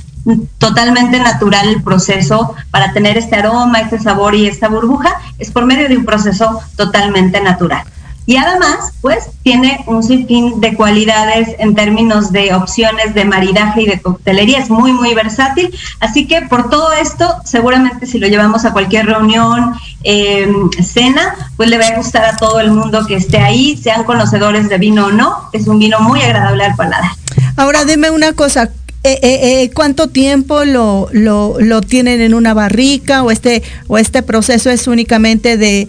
totalmente 0.57 1.19
natural 1.19 1.69
el 1.69 1.83
proceso 1.83 2.55
para 2.71 2.93
tener 2.93 3.17
este 3.17 3.35
aroma, 3.35 3.79
este 3.79 3.99
sabor 3.99 4.35
y 4.35 4.47
esta 4.47 4.67
burbuja, 4.67 5.15
es 5.39 5.51
por 5.51 5.65
medio 5.65 5.87
de 5.87 5.97
un 5.97 6.05
proceso 6.05 6.61
totalmente 6.75 7.39
natural. 7.41 7.83
Y 8.27 8.35
además, 8.35 8.91
pues 8.99 9.29
tiene 9.41 9.85
un 9.87 10.03
sinfín 10.03 10.59
de 10.59 10.75
cualidades 10.75 11.55
en 11.59 11.75
términos 11.75 12.33
de 12.33 12.53
opciones 12.53 13.13
de 13.13 13.23
maridaje 13.23 13.83
y 13.83 13.85
de 13.85 14.01
coctelería, 14.01 14.59
es 14.59 14.69
muy, 14.69 14.91
muy 14.91 15.13
versátil. 15.13 15.73
Así 16.01 16.27
que 16.27 16.41
por 16.41 16.69
todo 16.69 16.91
esto, 16.91 17.33
seguramente 17.45 18.05
si 18.05 18.19
lo 18.19 18.27
llevamos 18.27 18.65
a 18.65 18.73
cualquier 18.73 19.05
reunión, 19.05 19.75
em, 20.03 20.69
cena, 20.83 21.35
pues 21.55 21.69
le 21.69 21.77
va 21.77 21.85
a 21.85 21.95
gustar 21.95 22.25
a 22.25 22.35
todo 22.35 22.59
el 22.59 22.71
mundo 22.71 23.07
que 23.07 23.15
esté 23.15 23.37
ahí, 23.37 23.77
sean 23.77 24.03
conocedores 24.03 24.67
de 24.67 24.77
vino 24.77 25.05
o 25.05 25.11
no. 25.11 25.49
Es 25.53 25.65
un 25.67 25.79
vino 25.79 26.01
muy 26.01 26.21
agradable 26.21 26.65
al 26.65 26.75
paladar. 26.75 27.11
Ahora 27.55 27.85
dime 27.85 28.11
una 28.11 28.33
cosa, 28.33 28.69
eh, 29.07 29.19
eh, 29.21 29.61
eh, 29.63 29.71
¿cuánto 29.73 30.07
tiempo 30.07 30.65
lo, 30.65 31.07
lo, 31.13 31.81
tienen 31.81 32.19
en 32.19 32.33
una 32.33 32.53
barrica 32.53 33.23
o 33.23 33.31
este, 33.31 33.63
o 33.87 33.97
este 33.97 34.21
proceso 34.21 34.69
es 34.69 34.87
únicamente 34.87 35.57
de, 35.57 35.87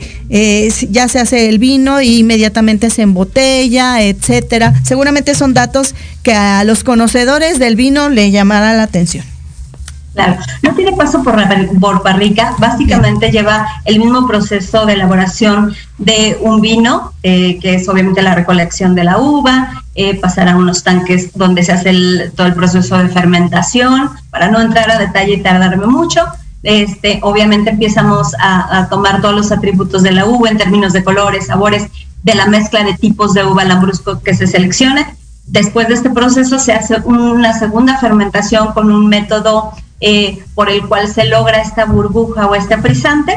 ya 0.90 1.08
se 1.08 1.18
hace 1.18 1.48
el 1.48 1.58
vino 1.58 2.00
y 2.00 2.18
inmediatamente 2.18 2.90
se 2.90 3.02
embotella, 3.02 4.02
etcétera? 4.02 4.74
Seguramente 4.84 5.34
son 5.34 5.52
datos 5.52 5.94
que 6.22 6.32
a 6.32 6.62
los 6.64 6.84
conocedores 6.84 7.58
del 7.58 7.76
vino 7.76 8.08
le 8.08 8.30
llamará 8.30 8.74
la 8.74 8.84
atención. 8.84 9.24
Claro, 10.18 10.36
no 10.62 10.74
tiene 10.74 10.96
paso 10.96 11.22
por, 11.22 11.36
por 11.78 12.02
barrica, 12.02 12.52
básicamente 12.58 13.30
lleva 13.30 13.68
el 13.84 14.00
mismo 14.00 14.26
proceso 14.26 14.84
de 14.84 14.94
elaboración 14.94 15.76
de 15.96 16.36
un 16.40 16.60
vino, 16.60 17.12
eh, 17.22 17.60
que 17.60 17.76
es 17.76 17.88
obviamente 17.88 18.20
la 18.20 18.34
recolección 18.34 18.96
de 18.96 19.04
la 19.04 19.18
uva, 19.18 19.84
eh, 19.94 20.16
pasar 20.18 20.48
a 20.48 20.56
unos 20.56 20.82
tanques 20.82 21.30
donde 21.34 21.62
se 21.62 21.70
hace 21.70 21.92
todo 22.34 22.48
el 22.48 22.54
proceso 22.54 22.98
de 22.98 23.08
fermentación, 23.10 24.10
para 24.30 24.48
no 24.48 24.60
entrar 24.60 24.90
a 24.90 24.98
detalle 24.98 25.34
y 25.34 25.40
tardarme 25.40 25.86
mucho. 25.86 26.24
Este, 26.64 27.20
obviamente 27.22 27.70
empezamos 27.70 28.34
a, 28.40 28.76
a 28.76 28.88
tomar 28.88 29.20
todos 29.20 29.36
los 29.36 29.52
atributos 29.52 30.02
de 30.02 30.10
la 30.10 30.26
uva 30.26 30.48
en 30.48 30.58
términos 30.58 30.94
de 30.94 31.04
colores, 31.04 31.46
sabores, 31.46 31.86
de 32.24 32.34
la 32.34 32.46
mezcla 32.46 32.82
de 32.82 32.94
tipos 32.94 33.34
de 33.34 33.44
uva 33.44 33.62
lambrusco 33.62 34.20
que 34.20 34.34
se 34.34 34.48
seleccione. 34.48 35.06
Después 35.46 35.86
de 35.86 35.94
este 35.94 36.10
proceso 36.10 36.58
se 36.58 36.72
hace 36.72 36.96
una 37.04 37.56
segunda 37.56 37.98
fermentación 37.98 38.72
con 38.72 38.90
un 38.90 39.06
método 39.06 39.72
eh, 40.01 40.38
por 40.55 40.70
el 40.70 40.86
cual 40.86 41.09
se 41.09 41.26
logra 41.26 41.61
esta 41.61 41.84
burbuja 41.84 42.46
o 42.46 42.55
este 42.55 42.78
frisante. 42.78 43.36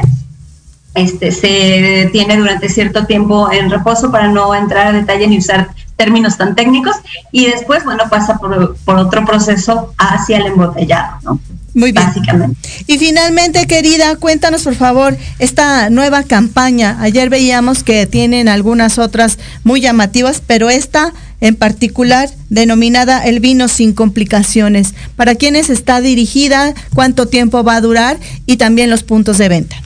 Este, 0.94 1.32
se 1.32 2.10
tiene 2.12 2.36
durante 2.36 2.68
cierto 2.68 3.06
tiempo 3.06 3.50
en 3.50 3.70
reposo 3.70 4.12
para 4.12 4.28
no 4.28 4.54
entrar 4.54 4.88
a 4.88 4.92
detalle 4.92 5.26
ni 5.26 5.38
usar 5.38 5.70
términos 5.96 6.36
tan 6.36 6.54
técnicos 6.54 6.96
y 7.30 7.46
después, 7.46 7.84
bueno, 7.84 8.04
pasa 8.10 8.36
por, 8.36 8.76
por 8.84 8.96
otro 8.96 9.24
proceso 9.24 9.94
hacia 9.96 10.36
el 10.36 10.46
embotellado, 10.48 11.16
¿no? 11.22 11.40
Muy 11.74 11.92
bien. 11.92 12.06
Básicamente. 12.06 12.68
Y 12.86 12.98
finalmente, 12.98 13.66
querida, 13.66 14.16
cuéntanos 14.16 14.62
por 14.62 14.74
favor 14.74 15.16
esta 15.38 15.88
nueva 15.88 16.22
campaña. 16.24 16.98
Ayer 17.00 17.30
veíamos 17.30 17.82
que 17.82 18.06
tienen 18.06 18.48
algunas 18.48 18.98
otras 18.98 19.38
muy 19.64 19.80
llamativas, 19.80 20.42
pero 20.46 20.68
esta 20.68 21.14
en 21.42 21.56
particular 21.56 22.30
denominada 22.48 23.24
El 23.24 23.40
vino 23.40 23.68
sin 23.68 23.92
complicaciones. 23.92 24.94
¿Para 25.16 25.34
quiénes 25.34 25.68
está 25.68 26.00
dirigida? 26.00 26.72
¿Cuánto 26.94 27.26
tiempo 27.26 27.62
va 27.64 27.74
a 27.76 27.80
durar? 27.80 28.18
Y 28.46 28.56
también 28.56 28.88
los 28.88 29.02
puntos 29.02 29.38
de 29.38 29.48
venta. 29.48 29.76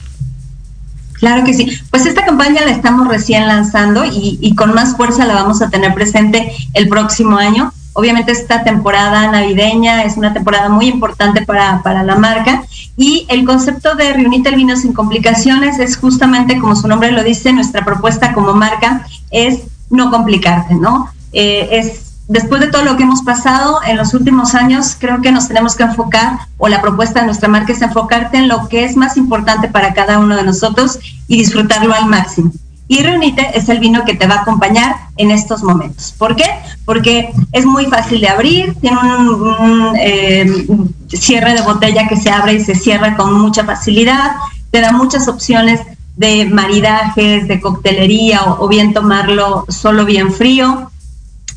Claro 1.13 1.43
que 1.43 1.55
sí. 1.55 1.67
Pues 1.89 2.05
esta 2.05 2.23
campaña 2.23 2.63
la 2.63 2.71
estamos 2.71 3.07
recién 3.07 3.47
lanzando 3.47 4.05
y, 4.05 4.53
con 4.55 4.73
más 4.75 4.95
fuerza 4.95 5.25
la 5.25 5.33
vamos 5.33 5.61
a 5.63 5.69
tener 5.69 5.93
presente 5.95 6.51
el 6.73 6.87
próximo 6.87 7.37
año. 7.37 7.73
Obviamente 7.93 8.31
esta 8.31 8.63
temporada 8.63 9.31
navideña 9.31 10.03
es 10.03 10.15
una 10.15 10.31
temporada 10.31 10.69
muy 10.69 10.85
importante 10.85 11.43
para, 11.43 11.81
para 11.81 12.03
la 12.03 12.15
marca 12.15 12.63
y 12.95 13.25
el 13.29 13.43
concepto 13.43 13.95
de 13.95 14.13
Reunite 14.13 14.49
el 14.49 14.55
vino 14.55 14.75
sin 14.75 14.93
complicaciones 14.93 15.79
es 15.79 15.97
justamente, 15.97 16.59
como 16.59 16.75
su 16.75 16.87
nombre 16.87 17.11
lo 17.11 17.23
dice, 17.23 17.51
nuestra 17.51 17.83
propuesta 17.83 18.33
como 18.33 18.53
marca 18.53 19.07
es 19.31 19.61
no 19.89 20.11
complicarte, 20.11 20.75
¿no? 20.75 21.09
Eh, 21.39 21.69
es 21.71 22.15
después 22.27 22.59
de 22.59 22.67
todo 22.67 22.81
lo 22.81 22.97
que 22.97 23.03
hemos 23.03 23.21
pasado 23.21 23.79
en 23.85 23.95
los 23.95 24.15
últimos 24.15 24.55
años, 24.55 24.97
creo 24.99 25.21
que 25.21 25.31
nos 25.31 25.47
tenemos 25.47 25.75
que 25.75 25.83
enfocar, 25.83 26.39
o 26.57 26.67
la 26.67 26.81
propuesta 26.81 27.19
de 27.19 27.27
nuestra 27.27 27.47
marca 27.47 27.73
es 27.73 27.81
enfocarte 27.83 28.37
en 28.37 28.47
lo 28.47 28.67
que 28.67 28.85
es 28.85 28.97
más 28.97 29.17
importante 29.17 29.67
para 29.67 29.93
cada 29.93 30.17
uno 30.17 30.35
de 30.35 30.41
nosotros 30.41 30.97
y 31.27 31.37
disfrutarlo 31.37 31.93
al 31.93 32.07
máximo. 32.07 32.51
Y 32.87 33.03
Reunite 33.03 33.51
es 33.53 33.69
el 33.69 33.77
vino 33.77 34.03
que 34.03 34.15
te 34.15 34.25
va 34.25 34.35
a 34.35 34.41
acompañar 34.41 34.95
en 35.17 35.29
estos 35.29 35.61
momentos. 35.61 36.15
¿Por 36.17 36.35
qué? 36.35 36.45
Porque 36.85 37.29
es 37.51 37.65
muy 37.67 37.85
fácil 37.85 38.19
de 38.19 38.29
abrir, 38.29 38.73
tiene 38.81 38.97
un, 38.97 39.95
eh, 39.99 40.65
cierre 41.09 41.53
de 41.53 41.61
botella 41.61 42.07
que 42.07 42.17
se 42.17 42.31
abre 42.31 42.53
y 42.53 42.63
se 42.63 42.73
cierra 42.73 43.15
con 43.15 43.39
mucha 43.39 43.63
facilidad, 43.63 44.31
te 44.71 44.81
da 44.81 44.91
muchas 44.91 45.27
opciones 45.27 45.81
de 46.15 46.45
maridajes, 46.45 47.47
de 47.47 47.61
coctelería 47.61 48.43
o, 48.43 48.67
bien 48.67 48.93
tomarlo 48.93 49.65
solo 49.69 50.03
bien 50.03 50.33
frío. 50.33 50.89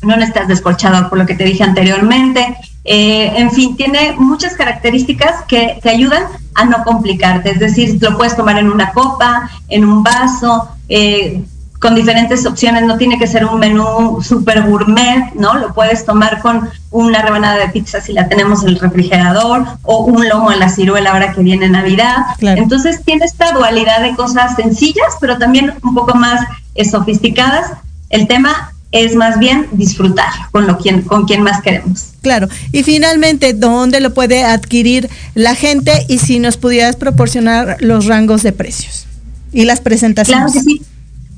No 0.01 0.15
necesitas 0.15 0.47
descorchado 0.47 1.09
por 1.09 1.17
lo 1.17 1.25
que 1.25 1.35
te 1.35 1.43
dije 1.43 1.63
anteriormente. 1.63 2.57
Eh, 2.83 3.33
en 3.35 3.51
fin, 3.51 3.75
tiene 3.75 4.13
muchas 4.17 4.55
características 4.55 5.43
que 5.47 5.79
te 5.81 5.89
ayudan 5.89 6.23
a 6.55 6.65
no 6.65 6.83
complicarte. 6.83 7.51
Es 7.51 7.59
decir, 7.59 7.97
lo 8.01 8.17
puedes 8.17 8.35
tomar 8.35 8.57
en 8.57 8.69
una 8.69 8.91
copa, 8.91 9.49
en 9.69 9.85
un 9.85 10.03
vaso, 10.03 10.69
eh, 10.89 11.43
con 11.81 11.95
diferentes 11.95 12.45
opciones, 12.45 12.83
no 12.83 12.95
tiene 12.95 13.17
que 13.17 13.25
ser 13.25 13.43
un 13.43 13.59
menú 13.59 14.21
super 14.21 14.61
gourmet, 14.61 15.33
¿no? 15.33 15.55
Lo 15.55 15.73
puedes 15.73 16.05
tomar 16.05 16.39
con 16.39 16.69
una 16.91 17.23
rebanada 17.23 17.57
de 17.57 17.69
pizza 17.69 17.99
si 17.99 18.13
la 18.13 18.29
tenemos 18.29 18.61
en 18.61 18.69
el 18.69 18.79
refrigerador 18.79 19.65
o 19.81 20.03
un 20.03 20.29
lomo 20.29 20.51
a 20.51 20.55
la 20.57 20.69
ciruela 20.69 21.11
ahora 21.11 21.33
que 21.33 21.41
viene 21.41 21.67
Navidad. 21.69 22.17
Entonces 22.39 23.03
tiene 23.03 23.25
esta 23.25 23.51
dualidad 23.53 24.01
de 24.01 24.15
cosas 24.15 24.55
sencillas, 24.55 25.15
pero 25.19 25.39
también 25.39 25.73
un 25.81 25.95
poco 25.95 26.15
más 26.15 26.45
eh, 26.75 26.85
sofisticadas. 26.85 27.71
El 28.11 28.27
tema 28.27 28.70
es 28.91 29.15
más 29.15 29.39
bien 29.39 29.67
disfrutar 29.71 30.31
con 30.51 30.67
lo 30.67 30.77
quien, 30.77 31.01
con 31.01 31.25
quien 31.25 31.41
más 31.41 31.61
queremos. 31.61 32.11
Claro. 32.21 32.47
Y 32.71 32.83
finalmente, 32.83 33.53
¿dónde 33.53 33.99
lo 33.99 34.13
puede 34.13 34.43
adquirir 34.43 35.09
la 35.33 35.55
gente? 35.55 36.05
Y 36.07 36.19
si 36.19 36.39
nos 36.39 36.57
pudieras 36.57 36.95
proporcionar 36.95 37.77
los 37.79 38.05
rangos 38.05 38.43
de 38.43 38.51
precios 38.51 39.07
y 39.51 39.65
las 39.65 39.81
presentaciones. 39.81 40.51
Claro 40.51 40.53
que 40.53 40.61
sí. 40.61 40.81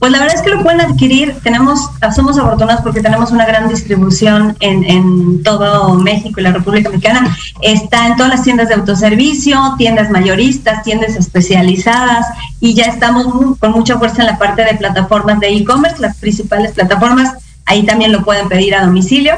Pues 0.03 0.11
la 0.11 0.19
verdad 0.19 0.35
es 0.35 0.41
que 0.41 0.49
lo 0.49 0.61
pueden 0.61 0.81
adquirir. 0.81 1.33
Tenemos, 1.43 1.89
somos 2.13 2.37
afortunados 2.37 2.81
porque 2.81 2.99
tenemos 2.99 3.31
una 3.31 3.45
gran 3.45 3.69
distribución 3.69 4.53
en, 4.59 4.83
en, 4.83 5.41
todo 5.43 5.95
México 5.95 6.41
y 6.41 6.43
la 6.43 6.51
República 6.51 6.89
Mexicana. 6.89 7.37
Está 7.61 8.07
en 8.07 8.17
todas 8.17 8.33
las 8.33 8.43
tiendas 8.43 8.67
de 8.67 8.73
autoservicio, 8.73 9.57
tiendas 9.77 10.09
mayoristas, 10.09 10.83
tiendas 10.83 11.15
especializadas 11.15 12.25
y 12.59 12.73
ya 12.73 12.87
estamos 12.87 13.57
con 13.59 13.71
mucha 13.71 13.97
fuerza 13.97 14.23
en 14.23 14.25
la 14.25 14.37
parte 14.37 14.65
de 14.65 14.73
plataformas 14.73 15.39
de 15.39 15.55
e-commerce, 15.55 16.01
las 16.01 16.17
principales 16.17 16.73
plataformas. 16.73 17.35
Ahí 17.66 17.86
también 17.86 18.11
lo 18.11 18.24
pueden 18.24 18.49
pedir 18.49 18.76
a 18.76 18.86
domicilio. 18.86 19.36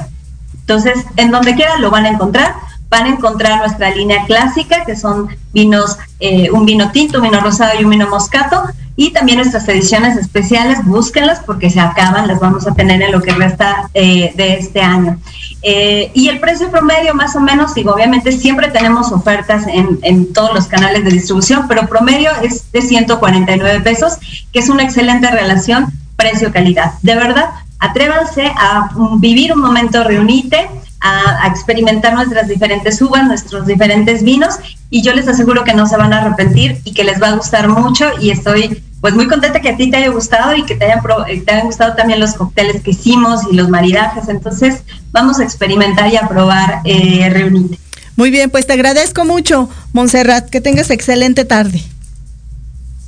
Entonces, 0.60 1.06
en 1.18 1.32
donde 1.32 1.56
quiera 1.56 1.78
lo 1.78 1.92
van 1.92 2.06
a 2.06 2.10
encontrar 2.10 2.56
van 2.90 3.06
a 3.06 3.10
encontrar 3.10 3.60
nuestra 3.60 3.90
línea 3.92 4.26
clásica, 4.26 4.86
que 4.86 4.96
son 4.96 5.28
vinos, 5.54 5.98
eh, 6.20 6.50
un 6.52 6.66
vino 6.66 6.92
tinto, 6.92 7.18
un 7.18 7.24
vino 7.24 7.42
rosado 7.42 7.72
y 7.80 7.84
un 7.84 7.90
vino 7.90 8.08
moscato, 8.08 8.64
y 8.98 9.12
también 9.12 9.40
nuestras 9.40 9.68
ediciones 9.68 10.16
especiales, 10.18 10.86
búsquenlas 10.86 11.42
porque 11.46 11.70
se 11.70 11.82
acaban, 11.82 12.28
las 12.28 12.40
vamos 12.40 12.66
a 12.66 12.74
tener 12.74 13.02
en 13.02 13.12
lo 13.12 13.22
que 13.22 13.32
resta 13.32 13.90
eh, 13.94 14.32
de 14.36 14.54
este 14.54 14.82
año. 14.82 15.18
Eh, 15.62 16.12
y 16.14 16.30
el 16.30 16.40
precio 16.40 16.72
promedio, 16.72 17.14
más 17.14 17.36
o 17.36 17.42
menos, 17.42 17.74
digo, 17.74 17.94
obviamente 17.94 18.32
siempre 18.32 18.70
tenemos 18.70 19.12
ofertas 19.12 19.68
en, 19.68 20.00
en 20.04 20.32
todos 20.32 20.54
los 20.54 20.68
canales 20.68 21.04
de 21.04 21.12
distribución, 21.12 21.68
pero 21.68 21.88
promedio 21.88 22.30
es 22.42 22.72
de 22.72 22.82
149 22.82 23.82
pesos, 23.82 24.14
que 24.54 24.60
es 24.60 24.70
una 24.70 24.84
excelente 24.84 25.30
relación 25.30 25.88
precio-calidad. 26.16 26.94
De 27.02 27.16
verdad, 27.16 27.50
atrévanse 27.80 28.46
a 28.46 28.90
vivir 29.20 29.54
un 29.54 29.62
momento 29.62 30.04
reunite 30.04 30.70
a, 31.02 31.48
experimentar 31.48 32.14
nuestras 32.14 32.48
diferentes 32.48 33.02
uvas, 33.02 33.26
nuestros 33.28 33.68
diferentes 33.68 34.24
vinos 34.24 34.56
y 34.90 35.02
yo 35.02 35.14
les 35.14 35.28
aseguro 35.28 35.64
que 35.64 35.74
no 35.74 35.88
se 35.88 35.98
van 35.98 36.14
a 36.14 36.22
arrepentir 36.22 36.82
y 36.84 36.94
que 36.94 37.04
les 37.04 37.22
va 37.22 37.30
a 37.30 37.36
gustar 37.36 37.68
mucho 37.68 38.06
y 38.20 38.32
estoy 38.32 38.82
pues 39.02 39.14
muy 39.14 39.28
contenta 39.28 39.62
que 39.62 39.70
a 39.70 39.78
ti 39.78 39.92
te 39.92 39.98
haya 39.98 40.10
gustado 40.10 40.56
y 40.56 40.64
que 40.64 40.76
te 40.76 40.86
hayan, 40.86 41.00
eh, 41.28 41.42
te 41.46 41.52
hayan 41.52 41.68
gustado 41.68 41.96
también 41.96 42.20
los 42.20 42.34
cócteles 42.34 42.82
que 42.82 42.92
hicimos 42.92 43.42
y 43.52 43.56
los 43.56 43.70
maridajes. 43.70 44.30
Entonces 44.30 44.84
vamos 45.12 45.40
a 45.40 45.44
experimentar 45.44 46.12
y 46.12 46.18
a 46.18 46.28
probar 46.28 46.82
eh, 46.86 47.30
Reunite. 47.30 47.78
Muy 48.16 48.32
bien, 48.32 48.50
pues 48.50 48.66
te 48.66 48.74
agradezco 48.74 49.26
mucho, 49.26 49.70
Montserrat. 49.94 50.50
Que 50.50 50.60
tengas 50.60 50.90
excelente 50.90 51.46
tarde. 51.46 51.84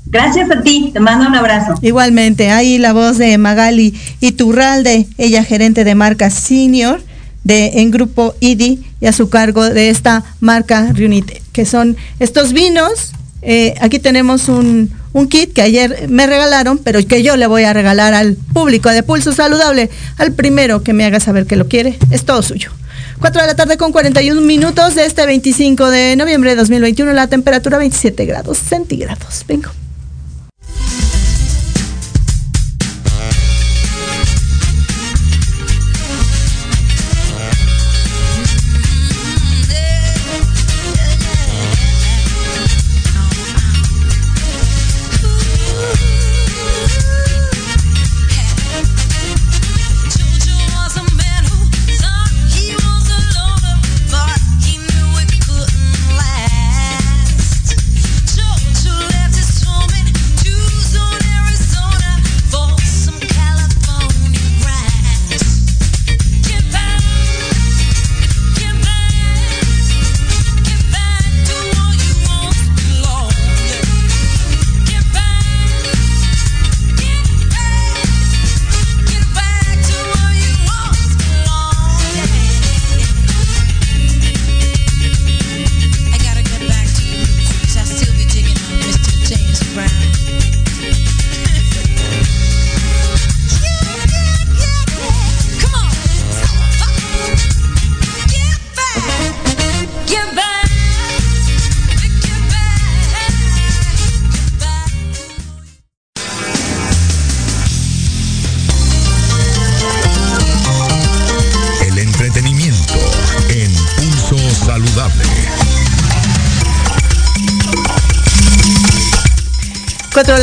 Gracias 0.10 0.50
a 0.50 0.62
ti, 0.62 0.92
te 0.94 1.00
mando 1.00 1.28
un 1.28 1.36
abrazo. 1.36 1.74
Igualmente, 1.82 2.50
ahí 2.50 2.78
la 2.78 2.94
voz 2.94 3.18
de 3.18 3.38
Magali 3.38 3.94
Iturralde, 4.22 5.08
ella 5.18 5.44
gerente 5.44 5.84
de 5.84 5.96
marca 5.96 6.30
Senior 6.30 7.02
de 7.44 7.82
en 7.82 7.92
grupo 7.92 8.36
IDI 8.42 8.84
y 9.00 9.06
a 9.06 9.14
su 9.14 9.30
cargo 9.30 9.64
de 9.70 9.90
esta 9.90 10.24
marca 10.42 10.92
Reunite, 10.94 11.42
que 11.54 11.66
son 11.66 11.96
estos 12.20 12.52
vinos. 12.54 13.14
Eh, 13.42 13.76
aquí 13.80 14.00
tenemos 14.00 14.50
un, 14.50 14.92
kit 15.30 15.54
que 15.54 15.62
ayer 15.62 16.08
me 16.10 16.28
regalaron, 16.28 16.78
pero 16.78 17.00
que 17.06 17.24
yo 17.24 17.38
le 17.38 17.48
voy 17.48 17.64
a 17.64 17.74
regalar 17.74 18.14
al 18.14 18.36
público 18.36 18.90
de 18.90 19.02
Pulso 19.02 19.32
Saludable, 19.32 19.90
al 20.18 20.34
primero 20.34 20.84
que 20.84 20.94
me 20.94 21.06
haga 21.06 21.20
saber 21.20 21.46
que 21.46 21.56
lo 21.56 21.68
quiere, 21.68 21.98
es 22.12 22.26
todo 22.26 22.42
suyo. 22.44 22.72
4 23.20 23.42
de 23.42 23.48
la 23.48 23.56
tarde 23.56 23.78
con 23.78 23.92
41 23.92 24.42
minutos 24.42 24.96
de 24.96 25.06
este 25.06 25.26
25 25.26 25.90
de 25.90 26.16
noviembre 26.18 26.52
de 26.52 26.58
2021, 26.58 27.14
la 27.14 27.28
temperatura 27.28 27.78
27 27.78 28.26
grados 28.26 28.58
centígrados. 28.58 29.44
Vengo. 29.48 29.72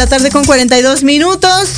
La 0.05 0.11
tarde 0.11 0.31
con 0.31 0.45
42 0.45 1.03
minutos. 1.03 1.71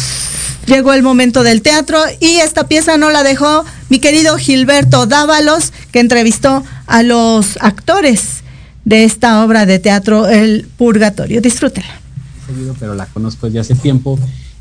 Llegó 0.66 0.92
el 0.92 1.04
momento 1.04 1.44
del 1.44 1.62
teatro 1.62 1.96
y 2.18 2.38
esta 2.38 2.66
pieza 2.66 2.96
no 2.96 3.10
la 3.10 3.22
dejó 3.22 3.64
mi 3.88 4.00
querido 4.00 4.36
Gilberto 4.36 5.06
Dávalos, 5.06 5.72
que 5.92 6.00
entrevistó 6.00 6.64
a 6.88 7.04
los 7.04 7.56
actores 7.60 8.42
de 8.84 9.04
esta 9.04 9.44
obra 9.44 9.64
de 9.64 9.78
teatro, 9.78 10.26
El 10.26 10.66
Purgatorio. 10.76 11.40
Disfrútela. 11.40 12.00
Pero 12.80 12.96
la 12.96 13.06
conozco 13.06 13.46
ya 13.46 13.60
hace 13.60 13.76
tiempo. 13.76 14.18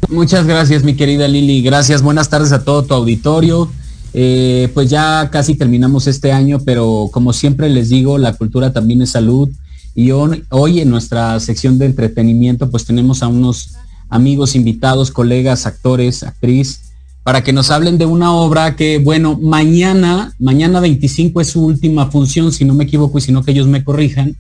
Muchas 0.10 0.46
gracias, 0.46 0.84
mi 0.84 0.96
querida 0.96 1.28
Lili. 1.28 1.64
Gracias. 1.64 2.04
Buenas 2.04 2.30
tardes 2.30 2.52
a 2.52 2.64
todo 2.64 2.84
tu 2.84 2.94
auditorio. 2.94 3.72
Eh, 4.14 4.70
pues 4.76 4.92
ya 4.92 5.30
casi 5.32 5.56
terminamos 5.56 6.06
este 6.06 6.32
año, 6.32 6.60
pero 6.64 7.10
como 7.12 7.34
siempre 7.34 7.68
les 7.70 7.90
digo, 7.90 8.20
la 8.20 8.34
cultura 8.34 8.72
también 8.72 9.02
es 9.02 9.10
salud. 9.10 9.50
Y 9.96 10.12
hoy, 10.12 10.82
en 10.82 10.90
nuestra 10.90 11.40
sección 11.40 11.78
de 11.78 11.86
entretenimiento, 11.86 12.70
pues 12.70 12.84
tenemos 12.84 13.24
a 13.24 13.30
unos 13.30 13.76
amigos, 14.10 14.54
invitados, 14.54 15.10
colegas, 15.10 15.66
actores, 15.66 16.24
actriz, 16.24 16.82
para 17.24 17.44
que 17.44 17.54
nos 17.54 17.72
hablen 17.72 17.98
de 17.98 18.06
una 18.06 18.34
obra 18.34 18.76
que, 18.76 19.00
bueno, 19.00 19.40
mañana, 19.42 20.34
mañana 20.38 20.82
25 20.82 21.40
es 21.40 21.48
su 21.48 21.66
última 21.66 22.12
función, 22.12 22.52
si 22.52 22.66
no 22.66 22.74
me 22.74 22.84
equivoco 22.84 23.18
y 23.18 23.22
si 23.22 23.32
no 23.32 23.42
que 23.42 23.52
ellos 23.52 23.68
me 23.68 23.86
corrijan. 23.86 24.36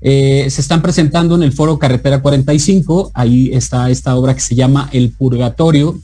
Eh, 0.00 0.46
se 0.48 0.62
están 0.62 0.80
presentando 0.80 1.34
en 1.34 1.42
el 1.42 1.52
foro 1.52 1.78
Carretera 1.78 2.22
45, 2.22 3.12
ahí 3.14 3.50
está 3.52 3.90
esta 3.90 4.16
obra 4.16 4.34
que 4.34 4.40
se 4.40 4.54
llama 4.54 4.88
El 4.92 5.10
Purgatorio, 5.10 6.00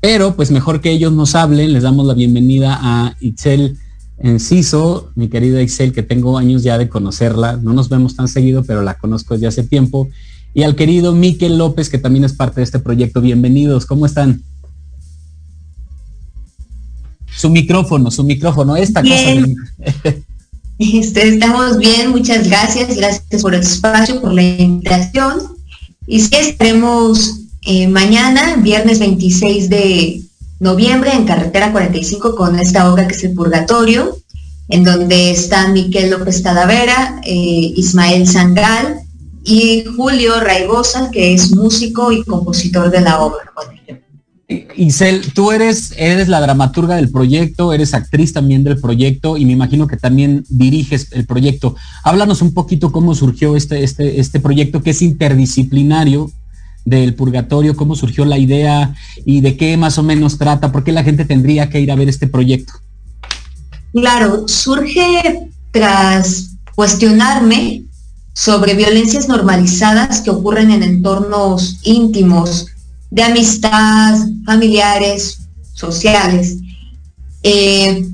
pero 0.00 0.36
pues 0.36 0.52
mejor 0.52 0.80
que 0.80 0.92
ellos 0.92 1.12
nos 1.12 1.34
hablen, 1.34 1.72
les 1.72 1.82
damos 1.82 2.06
la 2.06 2.14
bienvenida 2.14 2.78
a 2.80 3.16
Itzel 3.20 3.76
Enciso, 4.20 5.10
mi 5.14 5.28
querida 5.28 5.62
Itzel, 5.62 5.92
que 5.92 6.02
tengo 6.02 6.38
años 6.38 6.62
ya 6.62 6.76
de 6.76 6.88
conocerla, 6.88 7.56
no 7.56 7.72
nos 7.72 7.88
vemos 7.88 8.16
tan 8.16 8.28
seguido, 8.28 8.64
pero 8.64 8.82
la 8.82 8.98
conozco 8.98 9.34
desde 9.34 9.46
hace 9.46 9.62
tiempo, 9.62 10.08
y 10.54 10.64
al 10.64 10.74
querido 10.74 11.14
Miquel 11.14 11.56
López, 11.56 11.88
que 11.88 11.98
también 11.98 12.24
es 12.24 12.32
parte 12.32 12.60
de 12.60 12.64
este 12.64 12.80
proyecto. 12.80 13.20
Bienvenidos, 13.20 13.86
¿cómo 13.86 14.06
están? 14.06 14.42
Su 17.36 17.50
micrófono, 17.50 18.10
su 18.10 18.24
micrófono, 18.24 18.76
esta 18.76 19.00
bien. 19.00 19.54
cosa. 19.78 20.16
Este, 20.80 21.30
estamos 21.30 21.76
bien, 21.76 22.10
muchas 22.10 22.46
gracias, 22.46 22.96
gracias 22.96 23.42
por 23.42 23.52
el 23.52 23.62
espacio, 23.62 24.20
por 24.20 24.32
la 24.32 24.44
invitación. 24.44 25.40
Y 26.06 26.20
sí, 26.20 26.30
estaremos 26.32 27.40
eh, 27.62 27.88
mañana, 27.88 28.54
viernes 28.62 29.00
26 29.00 29.68
de 29.68 30.22
noviembre, 30.60 31.12
en 31.12 31.24
carretera 31.24 31.72
45 31.72 32.34
con 32.34 32.58
esta 32.58 32.92
obra 32.92 33.06
que 33.06 33.14
es 33.14 33.24
El 33.24 33.34
Purgatorio, 33.34 34.16
en 34.68 34.84
donde 34.84 35.30
están 35.30 35.72
Miquel 35.72 36.10
López 36.10 36.42
Talavera, 36.42 37.20
eh, 37.24 37.72
Ismael 37.76 38.26
Sangal 38.26 39.00
y 39.44 39.84
Julio 39.96 40.40
Raigosa, 40.40 41.10
que 41.10 41.32
es 41.32 41.54
músico 41.54 42.12
y 42.12 42.22
compositor 42.24 42.90
de 42.90 43.00
la 43.00 43.20
obra. 43.20 43.50
Isel, 44.76 45.32
tú 45.34 45.52
eres, 45.52 45.92
eres 45.98 46.28
la 46.28 46.40
dramaturga 46.40 46.96
del 46.96 47.10
proyecto, 47.10 47.74
eres 47.74 47.92
actriz 47.92 48.32
también 48.32 48.64
del 48.64 48.80
proyecto 48.80 49.36
y 49.36 49.44
me 49.44 49.52
imagino 49.52 49.86
que 49.86 49.98
también 49.98 50.44
diriges 50.48 51.12
el 51.12 51.26
proyecto. 51.26 51.76
Háblanos 52.02 52.40
un 52.40 52.54
poquito 52.54 52.90
cómo 52.90 53.14
surgió 53.14 53.56
este, 53.56 53.84
este, 53.84 54.20
este 54.20 54.40
proyecto 54.40 54.82
que 54.82 54.90
es 54.90 55.02
interdisciplinario 55.02 56.30
del 56.88 57.14
purgatorio, 57.14 57.76
cómo 57.76 57.94
surgió 57.94 58.24
la 58.24 58.38
idea 58.38 58.94
y 59.24 59.40
de 59.40 59.56
qué 59.56 59.76
más 59.76 59.98
o 59.98 60.02
menos 60.02 60.38
trata, 60.38 60.72
por 60.72 60.84
qué 60.84 60.92
la 60.92 61.04
gente 61.04 61.24
tendría 61.24 61.68
que 61.68 61.80
ir 61.80 61.90
a 61.90 61.96
ver 61.96 62.08
este 62.08 62.26
proyecto. 62.26 62.72
Claro, 63.92 64.46
surge 64.48 65.50
tras 65.70 66.50
cuestionarme 66.74 67.82
sobre 68.32 68.74
violencias 68.74 69.28
normalizadas 69.28 70.20
que 70.20 70.30
ocurren 70.30 70.70
en 70.70 70.82
entornos 70.82 71.78
íntimos, 71.82 72.66
de 73.10 73.22
amistad, 73.22 74.16
familiares, 74.44 75.40
sociales. 75.72 76.58
Eh, 77.42 78.06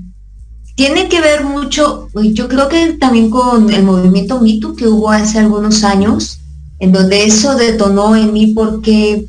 tiene 0.74 1.08
que 1.08 1.20
ver 1.20 1.44
mucho, 1.44 2.08
yo 2.14 2.48
creo 2.48 2.68
que 2.68 2.94
también 2.94 3.30
con 3.30 3.72
el 3.72 3.84
movimiento 3.84 4.40
mito 4.40 4.74
que 4.74 4.88
hubo 4.88 5.10
hace 5.10 5.38
algunos 5.38 5.84
años, 5.84 6.40
en 6.84 6.92
donde 6.92 7.24
eso 7.24 7.54
detonó 7.54 8.14
en 8.14 8.34
mí 8.34 8.48
porque 8.48 9.26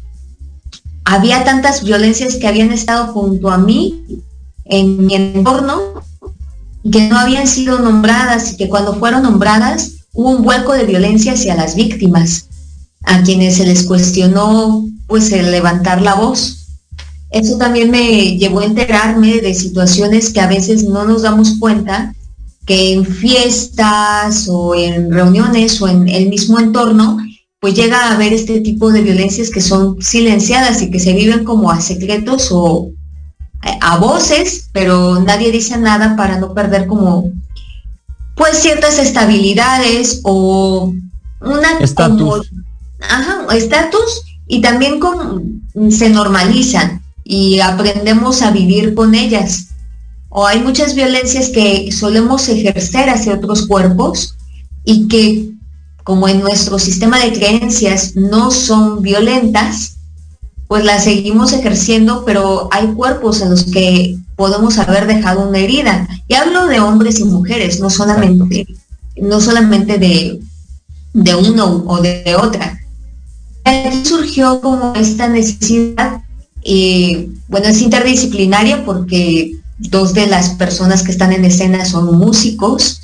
había 1.05 1.45
tantas 1.45 1.85
violencias 1.85 2.35
que 2.35 2.47
habían 2.47 2.73
estado 2.73 3.13
junto 3.13 3.49
a 3.49 3.57
mí 3.57 4.03
en 4.65 5.05
mi 5.05 5.15
entorno 5.15 6.03
que 6.91 7.07
no 7.07 7.17
habían 7.17 7.47
sido 7.47 7.79
nombradas 7.79 8.51
y 8.51 8.57
que 8.57 8.67
cuando 8.67 8.95
fueron 8.95 9.23
nombradas 9.23 9.91
hubo 10.11 10.31
un 10.31 10.43
vuelco 10.43 10.73
de 10.73 10.83
violencia 10.83 11.31
hacia 11.31 11.55
las 11.55 11.75
víctimas, 11.75 12.47
a 13.03 13.23
quienes 13.23 13.55
se 13.55 13.65
les 13.65 13.83
cuestionó 13.83 14.85
pues 15.07 15.31
el 15.31 15.49
levantar 15.49 16.01
la 16.01 16.15
voz. 16.15 16.57
Eso 17.29 17.57
también 17.57 17.89
me 17.89 18.37
llevó 18.37 18.59
a 18.59 18.65
enterarme 18.65 19.39
de 19.39 19.53
situaciones 19.53 20.29
que 20.29 20.41
a 20.41 20.47
veces 20.47 20.83
no 20.83 21.05
nos 21.05 21.21
damos 21.21 21.57
cuenta 21.57 22.13
que 22.65 22.93
en 22.93 23.05
fiestas 23.05 24.47
o 24.49 24.75
en 24.75 25.09
reuniones 25.09 25.81
o 25.81 25.87
en 25.87 26.09
el 26.09 26.27
mismo 26.27 26.59
entorno 26.59 27.17
pues 27.59 27.73
llega 27.73 28.07
a 28.07 28.15
haber 28.15 28.33
este 28.33 28.61
tipo 28.61 28.91
de 28.91 29.01
violencias 29.01 29.49
que 29.49 29.61
son 29.61 30.01
silenciadas 30.01 30.81
y 30.81 30.91
que 30.91 30.99
se 30.99 31.13
viven 31.13 31.43
como 31.43 31.71
a 31.71 31.81
secretos 31.81 32.49
o 32.51 32.91
a 33.81 33.97
voces, 33.97 34.69
pero 34.71 35.19
nadie 35.21 35.51
dice 35.51 35.77
nada 35.77 36.15
para 36.15 36.37
no 36.37 36.53
perder 36.53 36.85
como 36.85 37.31
pues 38.35 38.57
ciertas 38.59 38.99
estabilidades 38.99 40.21
o 40.23 40.93
una 41.41 41.79
estatus. 41.79 42.51
Ajá, 43.01 43.45
estatus 43.55 44.23
y 44.47 44.61
también 44.61 44.99
con, 44.99 45.63
se 45.89 46.09
normalizan 46.09 47.01
y 47.23 47.59
aprendemos 47.59 48.41
a 48.41 48.51
vivir 48.51 48.93
con 48.93 49.15
ellas. 49.15 49.69
O 50.29 50.45
hay 50.45 50.59
muchas 50.61 50.95
violencias 50.95 51.49
que 51.49 51.91
solemos 51.91 52.49
ejercer 52.49 53.09
hacia 53.09 53.35
otros 53.35 53.67
cuerpos 53.67 54.35
y 54.83 55.07
que 55.07 55.49
como 56.05 56.29
en 56.29 56.39
nuestro 56.39 56.77
sistema 56.77 57.19
de 57.19 57.33
creencias 57.33 58.15
no 58.15 58.51
son 58.51 59.01
violentas, 59.01 59.97
pues 60.67 60.85
las 60.85 61.03
seguimos 61.03 61.51
ejerciendo, 61.51 62.23
pero 62.23 62.69
hay 62.71 62.85
cuerpos 62.93 63.41
en 63.41 63.49
los 63.49 63.63
que 63.63 64.15
podemos 64.35 64.77
haber 64.77 65.07
dejado 65.07 65.49
una 65.49 65.57
herida. 65.57 66.07
Y 66.27 66.35
hablo 66.35 66.67
de 66.67 66.79
hombres 66.79 67.19
y 67.19 67.23
mujeres, 67.23 67.79
no 67.79 67.89
solamente, 67.89 68.67
no 69.19 69.41
solamente 69.41 69.97
de, 69.97 70.39
de 71.13 71.35
uno 71.35 71.83
o 71.87 71.99
de, 71.99 72.35
otra. 72.39 72.79
Aquí 73.63 74.05
surgió 74.05 74.61
como 74.61 74.93
esta 74.95 75.27
necesidad, 75.27 76.21
y 76.63 77.31
bueno, 77.47 77.65
es 77.69 77.81
interdisciplinaria 77.81 78.85
porque 78.85 79.55
dos 79.79 80.13
de 80.13 80.27
las 80.27 80.49
personas 80.49 81.01
que 81.01 81.11
están 81.11 81.33
en 81.33 81.45
escena 81.45 81.83
son 81.83 82.15
músicos. 82.15 83.01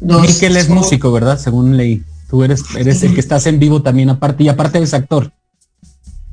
Dos 0.00 0.42
él 0.42 0.56
es 0.56 0.68
músico, 0.68 1.12
¿verdad? 1.12 1.38
Según 1.38 1.76
leí. 1.76 2.02
Tú 2.32 2.42
eres, 2.42 2.64
eres 2.78 3.02
el 3.02 3.12
que 3.12 3.20
estás 3.26 3.46
en 3.46 3.58
vivo 3.58 3.82
también 3.82 4.08
aparte 4.08 4.42
y 4.42 4.48
aparte 4.48 4.78
eres 4.78 4.94
actor. 4.94 5.30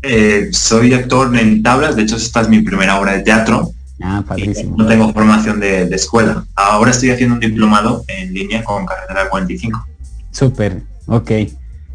Eh, 0.02 0.48
soy 0.54 0.94
actor 0.94 1.38
en 1.38 1.62
tablas, 1.62 1.98
de 1.98 2.04
hecho 2.04 2.16
esta 2.16 2.40
es 2.40 2.48
mi 2.48 2.62
primera 2.62 2.98
obra 2.98 3.12
de 3.12 3.20
teatro. 3.20 3.74
Ah, 4.02 4.24
padrísimo. 4.26 4.78
No 4.78 4.88
tengo 4.88 5.12
formación 5.12 5.60
de, 5.60 5.84
escuela. 5.94 6.46
Ahora 6.56 6.92
estoy 6.92 7.10
haciendo 7.10 7.36
un 7.36 7.42
diplomado 7.42 8.06
en 8.08 8.34
línea 8.34 8.64
con 8.64 8.86
Carretera 8.86 9.30
45. 9.30 9.86
Súper, 10.32 10.84
ok. 11.08 11.32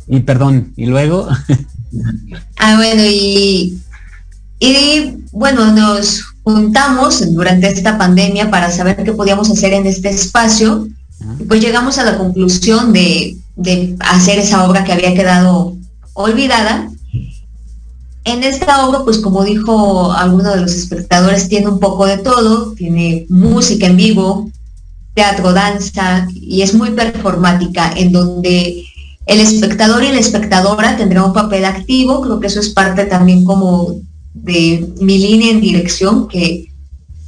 Y 0.09 0.21
perdón, 0.21 0.75
¿y 0.77 0.85
luego? 0.85 1.27
ah, 2.59 2.77
bueno, 2.77 3.03
y, 3.07 3.81
y 4.59 5.17
bueno, 5.33 5.73
nos 5.73 6.27
juntamos 6.43 7.33
durante 7.33 7.69
esta 7.69 7.97
pandemia 7.97 8.51
para 8.51 8.71
saber 8.71 9.03
qué 9.03 9.15
podíamos 9.15 9.51
hacer 9.51 9.73
en 9.73 9.87
este 9.87 10.11
espacio. 10.11 10.89
Y 11.41 11.45
pues 11.45 11.63
llegamos 11.63 11.97
a 11.97 12.05
la 12.05 12.19
conclusión 12.19 12.93
de 12.93 13.39
de 13.57 13.97
hacer 14.01 14.39
esa 14.39 14.69
obra 14.69 14.85
que 14.85 14.93
había 14.93 15.15
quedado 15.15 15.77
olvidada. 16.13 16.91
En 18.25 18.43
esta 18.43 18.87
obra, 18.87 19.05
pues 19.05 19.19
como 19.19 19.45
dijo 19.45 20.13
alguno 20.13 20.55
de 20.55 20.63
los 20.63 20.73
espectadores, 20.73 21.49
tiene 21.49 21.69
un 21.69 21.79
poco 21.79 22.07
de 22.07 22.19
todo, 22.19 22.73
tiene 22.73 23.27
música 23.29 23.87
en 23.87 23.97
vivo, 23.97 24.51
teatro, 25.15 25.53
danza, 25.53 26.27
y 26.33 26.63
es 26.63 26.75
muy 26.75 26.91
performática, 26.91 27.93
en 27.97 28.13
donde 28.13 28.85
el 29.27 29.41
espectador 29.41 30.03
y 30.05 30.09
la 30.09 30.19
espectadora 30.19 30.97
tendrán 30.97 31.25
un 31.25 31.33
papel 31.33 31.65
activo, 31.65 32.21
creo 32.23 32.41
que 32.41 32.47
eso 32.49 32.61
es 32.61 32.71
parte 32.71 33.05
también 33.05 33.45
como 33.45 34.01
de 34.33 34.89
mi 35.01 35.19
línea 35.19 35.51
en 35.51 35.61
dirección, 35.61 36.29
que 36.29 36.73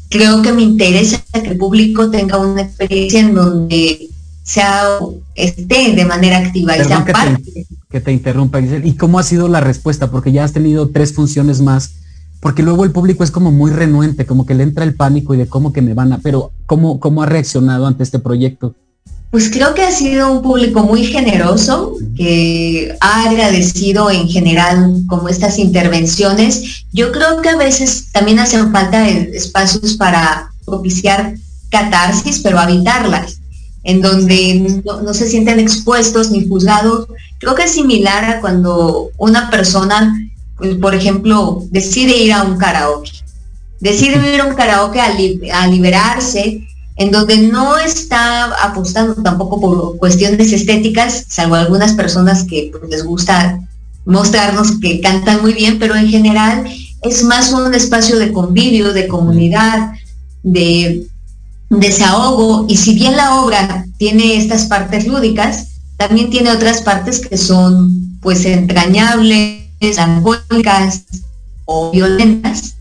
creo 0.08 0.42
que 0.42 0.52
me 0.52 0.62
interesa 0.62 1.22
que 1.32 1.50
el 1.50 1.58
público 1.58 2.10
tenga 2.10 2.38
una 2.38 2.62
experiencia 2.62 3.20
en 3.20 3.34
donde 3.34 4.08
sea 4.46 5.00
esté 5.34 5.92
de 5.94 6.04
manera 6.04 6.38
activa 6.38 6.78
y 6.78 6.84
sea 6.84 7.04
que 7.04 7.12
parte. 7.12 7.42
Te, 7.52 7.66
que 7.90 8.00
te 8.00 8.12
interrumpa, 8.12 8.60
¿Y 8.60 8.94
cómo 8.94 9.18
ha 9.18 9.24
sido 9.24 9.48
la 9.48 9.60
respuesta? 9.60 10.08
Porque 10.08 10.30
ya 10.30 10.44
has 10.44 10.52
tenido 10.52 10.88
tres 10.90 11.12
funciones 11.12 11.60
más. 11.60 11.90
Porque 12.40 12.62
luego 12.62 12.84
el 12.84 12.92
público 12.92 13.24
es 13.24 13.32
como 13.32 13.50
muy 13.50 13.72
renuente, 13.72 14.24
como 14.24 14.46
que 14.46 14.54
le 14.54 14.62
entra 14.62 14.84
el 14.84 14.94
pánico 14.94 15.34
y 15.34 15.38
de 15.38 15.48
cómo 15.48 15.72
que 15.72 15.82
me 15.82 15.94
van 15.94 16.12
a... 16.12 16.18
Pero 16.18 16.52
¿cómo, 16.66 17.00
cómo 17.00 17.24
ha 17.24 17.26
reaccionado 17.26 17.86
ante 17.86 18.04
este 18.04 18.20
proyecto? 18.20 18.74
Pues 19.32 19.50
creo 19.50 19.74
que 19.74 19.82
ha 19.82 19.90
sido 19.90 20.30
un 20.30 20.42
público 20.42 20.84
muy 20.84 21.04
generoso, 21.04 21.94
que 22.16 22.96
ha 23.00 23.28
agradecido 23.28 24.12
en 24.12 24.28
general 24.28 25.02
como 25.08 25.28
estas 25.28 25.58
intervenciones. 25.58 26.84
Yo 26.92 27.10
creo 27.10 27.42
que 27.42 27.48
a 27.48 27.56
veces 27.56 28.12
también 28.12 28.38
hacen 28.38 28.70
falta 28.70 29.08
espacios 29.08 29.94
para 29.94 30.50
propiciar 30.64 31.34
catarsis, 31.68 32.38
pero 32.38 32.60
habitarlas, 32.60 33.40
en 33.86 34.02
donde 34.02 34.82
no, 34.84 35.14
se 35.14 35.28
sienten 35.28 35.60
expuestos 35.60 36.30
ni 36.32 36.46
juzgados. 36.46 37.06
Creo 37.38 37.54
que 37.54 37.62
es 37.62 37.70
similar 37.70 38.24
a 38.24 38.40
cuando 38.40 39.10
una 39.16 39.48
persona, 39.48 40.12
pues, 40.56 40.74
por 40.74 40.94
ejemplo, 40.94 41.62
decide 41.70 42.16
ir 42.18 42.32
a 42.32 42.42
un 42.42 42.58
karaoke. 42.58 43.12
Decide 43.78 44.34
ir 44.34 44.40
a 44.40 44.46
un 44.46 44.56
karaoke 44.56 45.00
a 45.00 45.66
liberarse 45.68 46.66
en 46.96 47.10
donde 47.12 47.36
no 47.38 47.78
está 47.78 48.46
apostando 48.64 49.22
tampoco 49.22 49.60
por 49.60 49.98
cuestiones 49.98 50.52
estéticas, 50.52 51.26
salvo 51.28 51.54
algunas 51.54 51.92
personas 51.92 52.42
que 52.42 52.72
pues, 52.72 52.90
les 52.90 53.04
gusta 53.04 53.60
mostrarnos 54.04 54.80
que 54.80 55.00
cantan 55.00 55.42
muy 55.42 55.52
bien, 55.52 55.78
pero 55.78 55.94
en 55.94 56.08
general 56.08 56.64
es 57.02 57.22
más 57.22 57.52
un 57.52 57.72
espacio 57.72 58.18
de 58.18 58.32
convivio, 58.32 58.92
de 58.92 59.06
comunidad, 59.06 59.92
de 60.42 61.06
desahogo, 61.70 62.66
y 62.68 62.76
si 62.76 62.94
bien 62.94 63.16
la 63.16 63.40
obra 63.40 63.86
tiene 63.98 64.36
estas 64.36 64.66
partes 64.66 65.06
lúdicas, 65.06 65.68
también 65.96 66.30
tiene 66.30 66.50
otras 66.50 66.82
partes 66.82 67.26
que 67.26 67.36
son 67.36 68.18
pues 68.20 68.44
entrañables, 68.44 69.62
angólicas 69.98 71.04
o 71.64 71.90
violentas, 71.90 72.74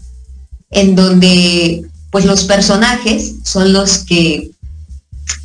en 0.72 0.96
donde 0.96 1.86
pues 2.12 2.26
los 2.26 2.46
personajes 2.46 3.36
son 3.44 3.74
los 3.74 4.00
que 4.00 4.52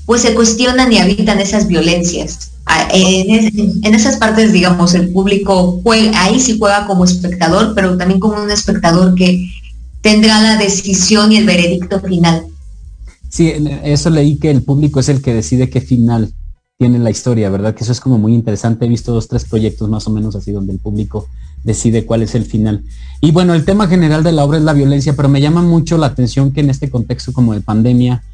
pues 0.07 0.23
se 0.23 0.35
cuestionan 0.35 0.93
y 0.93 0.99
habitan 0.99 1.41
esas 1.41 1.67
violencias. 1.69 2.51
En, 2.93 3.95
esas 3.95 4.17
partes, 4.17 4.53
digamos, 4.53 4.95
el 4.95 5.11
público 5.11 5.81
juega, 5.83 6.25
ahí 6.25 6.41
sí 6.41 6.57
juega 6.59 6.87
como 6.87 7.05
espectador, 7.05 7.75
pero 7.75 7.97
también 7.97 8.21
como 8.21 8.43
un 8.43 8.51
espectador 8.51 9.15
que 9.15 9.49
tendrá 10.01 10.41
la 10.41 10.57
decisión 10.57 11.33
y 11.33 11.37
el 11.37 11.47
veredicto 11.47 12.01
final. 12.01 12.47
Sí, 13.31 13.53
eso 13.85 14.11
leí 14.11 14.37
que 14.37 14.51
el 14.51 14.63
público 14.63 15.01
es 15.01 15.09
el 15.09 15.23
que 15.23 15.33
decide 15.33 15.71
qué 15.71 15.81
final 15.81 16.33
tiene 16.77 16.99
la 16.99 17.11
historia, 17.11 17.49
¿verdad? 17.49 17.75
Que 17.75 17.85
eso 17.85 17.93
es 17.93 18.01
como 18.01 18.19
muy 18.19 18.35
interesante. 18.35 18.87
He 18.87 18.89
visto 18.89 19.13
dos, 19.13 19.29
tres 19.29 19.45
proyectos 19.45 19.89
más 19.89 20.07
o 20.07 20.11
menos 20.11 20.35
así 20.35 20.51
donde 20.51 20.73
el 20.73 20.79
público 20.79 21.29
decide 21.63 22.07
cuál 22.07 22.23
es 22.23 22.35
el 22.35 22.45
final. 22.45 22.83
Y 23.21 23.31
bueno, 23.31 23.55
el 23.55 23.65
tema 23.65 23.87
general 23.87 24.25
de 24.25 24.33
la 24.33 24.45
obra 24.45 24.59
es 24.59 24.65
la 24.65 24.73
violencia, 24.73 25.15
pero 25.15 25.29
me 25.29 25.41
llama 25.41 25.63
mucho 25.63 25.97
la 25.97 26.07
atención 26.07 26.53
que 26.53 26.61
en 26.61 26.71
este 26.71 26.91
contexto 26.91 27.33
como 27.33 27.55
de 27.55 27.61
pandemia, 27.61 28.25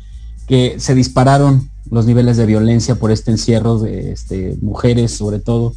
que 0.46 0.76
se 0.78 0.94
dispararon 0.94 1.68
los 1.90 2.06
niveles 2.06 2.36
de 2.36 2.46
violencia 2.46 2.94
por 2.94 3.10
este 3.10 3.32
encierro 3.32 3.78
de 3.78 4.12
este, 4.12 4.56
mujeres 4.62 5.12
sobre 5.12 5.40
todo, 5.40 5.74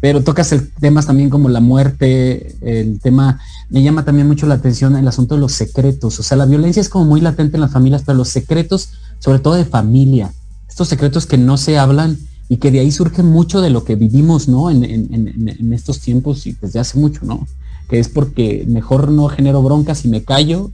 pero 0.00 0.22
tocas 0.22 0.52
el 0.52 0.70
temas 0.70 1.06
también 1.06 1.30
como 1.30 1.48
la 1.48 1.60
muerte, 1.60 2.56
el 2.62 3.00
tema, 3.00 3.38
me 3.68 3.82
llama 3.82 4.04
también 4.04 4.26
mucho 4.26 4.46
la 4.46 4.54
atención 4.54 4.96
el 4.96 5.06
asunto 5.06 5.34
de 5.34 5.40
los 5.40 5.52
secretos, 5.52 6.18
o 6.18 6.22
sea, 6.22 6.36
la 6.36 6.46
violencia 6.46 6.80
es 6.80 6.88
como 6.88 7.04
muy 7.04 7.20
latente 7.20 7.56
en 7.56 7.60
las 7.60 7.72
familias, 7.72 8.02
pero 8.04 8.18
los 8.18 8.28
secretos, 8.28 8.90
sobre 9.18 9.38
todo 9.38 9.54
de 9.54 9.64
familia, 9.64 10.32
estos 10.68 10.88
secretos 10.88 11.26
que 11.26 11.36
no 11.36 11.56
se 11.56 11.78
hablan 11.78 12.16
y 12.48 12.56
que 12.56 12.70
de 12.70 12.80
ahí 12.80 12.90
surge 12.90 13.22
mucho 13.22 13.60
de 13.60 13.70
lo 13.70 13.84
que 13.84 13.94
vivimos, 13.94 14.48
¿no? 14.48 14.70
En, 14.70 15.72
estos 15.72 16.00
tiempos 16.00 16.46
y 16.46 16.56
desde 16.60 16.80
hace 16.80 16.98
mucho, 16.98 17.20
¿no? 17.24 17.46
Que 17.88 18.00
es 18.00 18.08
porque 18.08 18.64
mejor 18.66 19.10
no 19.10 19.28
genero 19.28 19.62
broncas 19.62 20.04
y 20.04 20.08
me 20.08 20.24
callo. 20.24 20.72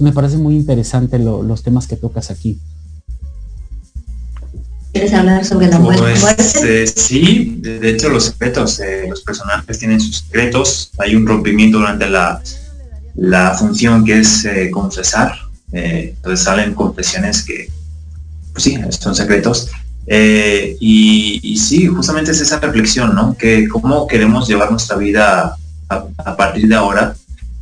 me 0.00 0.12
parece 0.12 0.38
muy 0.38 0.56
interesante 0.56 1.18
los 1.18 1.62
temas 1.62 1.86
que 1.86 1.96
tocas 1.96 2.30
aquí. 2.30 2.58
¿Quieres 4.92 5.12
hablar 5.12 5.44
sobre 5.44 5.68
la 5.68 5.78
muerte? 5.78 6.02
Pues, 6.20 6.56
eh, 6.56 6.86
sí, 6.86 7.58
de, 7.60 7.90
hecho 7.90 8.08
los 8.08 8.24
secretos, 8.24 8.80
eh, 8.80 9.06
los 9.08 9.22
personajes 9.22 9.78
tienen 9.78 10.00
sus 10.00 10.18
secretos, 10.18 10.90
hay 10.98 11.14
un 11.14 11.26
rompimiento 11.26 11.78
durante 11.78 12.08
la, 12.08 12.40
la 13.14 13.54
función 13.54 14.04
que 14.04 14.20
es 14.20 14.44
eh, 14.44 14.70
confesar, 14.70 15.32
entonces 15.70 16.44
salen 16.44 16.74
confesiones 16.74 17.42
que, 17.42 17.70
pues 18.52 18.64
sí, 18.64 18.78
son 18.98 19.14
secretos, 19.14 19.70
eh, 20.10 20.74
y, 20.80 21.56
sí, 21.58 21.86
justamente 21.86 22.30
es 22.30 22.40
esa 22.40 22.58
reflexión, 22.58 23.14
¿no? 23.14 23.36
Que 23.36 23.68
cómo 23.68 24.06
queremos 24.06 24.48
llevar 24.48 24.70
nuestra 24.70 24.96
vida 24.96 25.54
a, 25.88 26.36
partir 26.36 26.66
de 26.66 26.74
ahora 26.74 27.14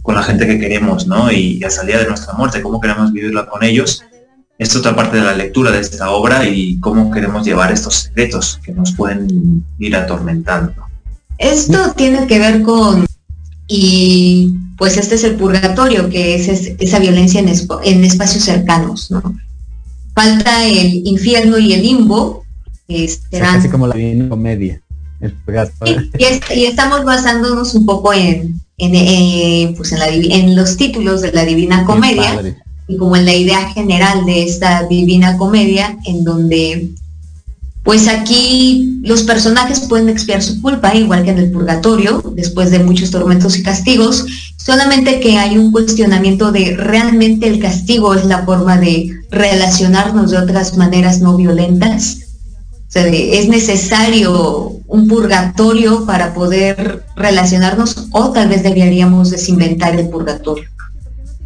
con 0.03 0.15
la 0.15 0.23
gente 0.23 0.47
que 0.47 0.61
queremos, 0.61 1.09
¿no? 1.09 1.31
Y, 1.33 1.63
a 1.65 1.71
salida 1.71 1.99
de 1.99 2.07
nuestra 2.07 2.35
muerte, 2.35 2.63
cómo 2.63 2.81
queremos 2.81 3.13
vivirla 3.13 3.47
con 3.47 3.65
ellos. 3.65 4.05
Esta 4.59 4.75
es 4.75 4.81
otra 4.81 4.97
parte 4.97 5.19
de 5.19 5.23
la 5.23 5.35
lectura 5.35 5.71
de 5.71 5.81
esta 5.81 6.11
obra 6.11 6.49
y 6.49 6.81
cómo 6.81 7.11
queremos 7.11 7.45
llevar 7.45 7.73
estos 7.73 7.95
secretos 7.95 8.59
que 8.65 8.73
nos 8.73 8.93
pueden 8.93 9.65
ir 9.79 9.95
atormentando. 9.95 10.73
Esto 11.37 11.93
tiene 11.95 12.27
que 12.27 12.39
ver 12.39 12.63
con, 12.63 13.07
y 13.69 14.55
pues 14.79 14.97
este 14.97 15.17
es 15.17 15.25
el 15.25 15.37
purgatorio, 15.37 16.09
que 16.09 16.37
es, 16.37 16.49
esa 16.49 16.99
violencia 16.99 17.41
en, 17.41 17.49
en 17.49 18.05
espacios 18.05 18.45
cercanos, 18.45 19.11
¿no? 19.11 19.37
Falta 20.15 20.67
el 20.67 21.07
infierno 21.07 21.59
y 21.59 21.75
el 21.75 21.83
limbo. 21.83 22.45
serán... 22.89 23.57
Casi 23.57 23.69
como 23.69 23.87
la 23.87 23.95
divina 23.95 24.31
comedia. 24.31 24.81
y, 25.85 26.65
estamos 26.65 27.05
basándonos 27.05 27.75
un 27.75 27.85
poco 27.85 28.15
en, 28.15 28.59
en, 28.79 28.95
eh, 28.95 29.75
pues 29.77 29.93
en, 29.93 30.57
los 30.57 30.79
títulos 30.79 31.21
de 31.21 31.33
la 31.33 31.45
Divina 31.45 31.85
Comedia 31.85 32.57
y 32.89 32.97
como 32.97 33.17
en 33.17 33.25
la 33.25 33.35
idea 33.35 33.69
general 33.71 34.25
de 34.25 34.45
esta 34.45 34.85
Divina 34.85 35.37
Comedia, 35.37 35.99
en 36.05 36.25
donde 36.25 36.91
pues 37.87 38.09
aquí 38.09 38.99
los 39.03 39.23
personajes 39.23 39.81
pueden 39.81 40.09
expiar 40.09 40.43
su 40.43 40.61
culpa, 40.61 40.93
igual 40.97 41.23
que 41.23 41.31
en 41.31 41.39
el 41.39 41.53
purgatorio, 41.53 42.21
después 42.35 42.73
de 42.73 42.81
muchos 42.81 43.13
tormentos 43.13 43.57
y 43.57 43.63
castigos, 43.63 44.27
solamente 44.57 45.21
que 45.21 45.39
hay 45.39 45.57
un 45.57 45.71
cuestionamiento 45.71 46.51
de 46.51 46.75
realmente 46.77 47.47
el 47.47 47.61
castigo 47.61 48.15
es 48.15 48.25
la 48.25 48.45
forma 48.45 48.77
de 48.79 49.09
relacionarnos 49.31 50.33
de 50.33 50.39
otras 50.39 50.77
maneras 50.77 51.21
no 51.21 51.37
violentas. 51.37 52.19
O 52.89 52.91
sea, 52.91 53.07
es 53.07 53.49
necesario 53.49 54.73
un 54.89 55.07
purgatorio 55.07 56.07
para 56.07 56.35
poder 56.35 57.05
relacionarnos 57.15 58.09
o 58.11 58.33
tal 58.33 58.49
vez 58.49 58.65
deberíamos 58.65 59.31
desinventar 59.31 59.95
el 59.95 60.09
purgatorio. 60.09 60.69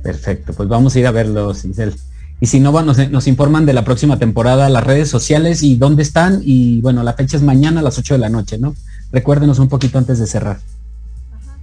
Perfecto, 0.02 0.52
pues 0.52 0.68
vamos 0.68 0.94
a 0.94 0.98
ir 0.98 1.06
a 1.06 1.10
verlo, 1.10 1.54
Cincel. 1.54 1.94
Y 2.40 2.46
si 2.46 2.58
no, 2.58 2.72
nos, 2.82 3.10
nos 3.10 3.26
informan 3.26 3.66
de 3.66 3.74
la 3.74 3.84
próxima 3.84 4.18
temporada, 4.18 4.70
las 4.70 4.84
redes 4.84 5.10
sociales 5.10 5.62
y 5.62 5.76
dónde 5.76 6.02
están. 6.02 6.40
Y 6.42 6.80
bueno, 6.80 7.02
la 7.02 7.12
fecha 7.12 7.36
es 7.36 7.42
mañana 7.42 7.80
a 7.80 7.82
las 7.82 7.98
8 7.98 8.14
de 8.14 8.18
la 8.18 8.30
noche, 8.30 8.58
¿no? 8.58 8.74
Recuérdenos 9.12 9.58
un 9.58 9.68
poquito 9.68 9.98
antes 9.98 10.18
de 10.18 10.26
cerrar. 10.26 10.58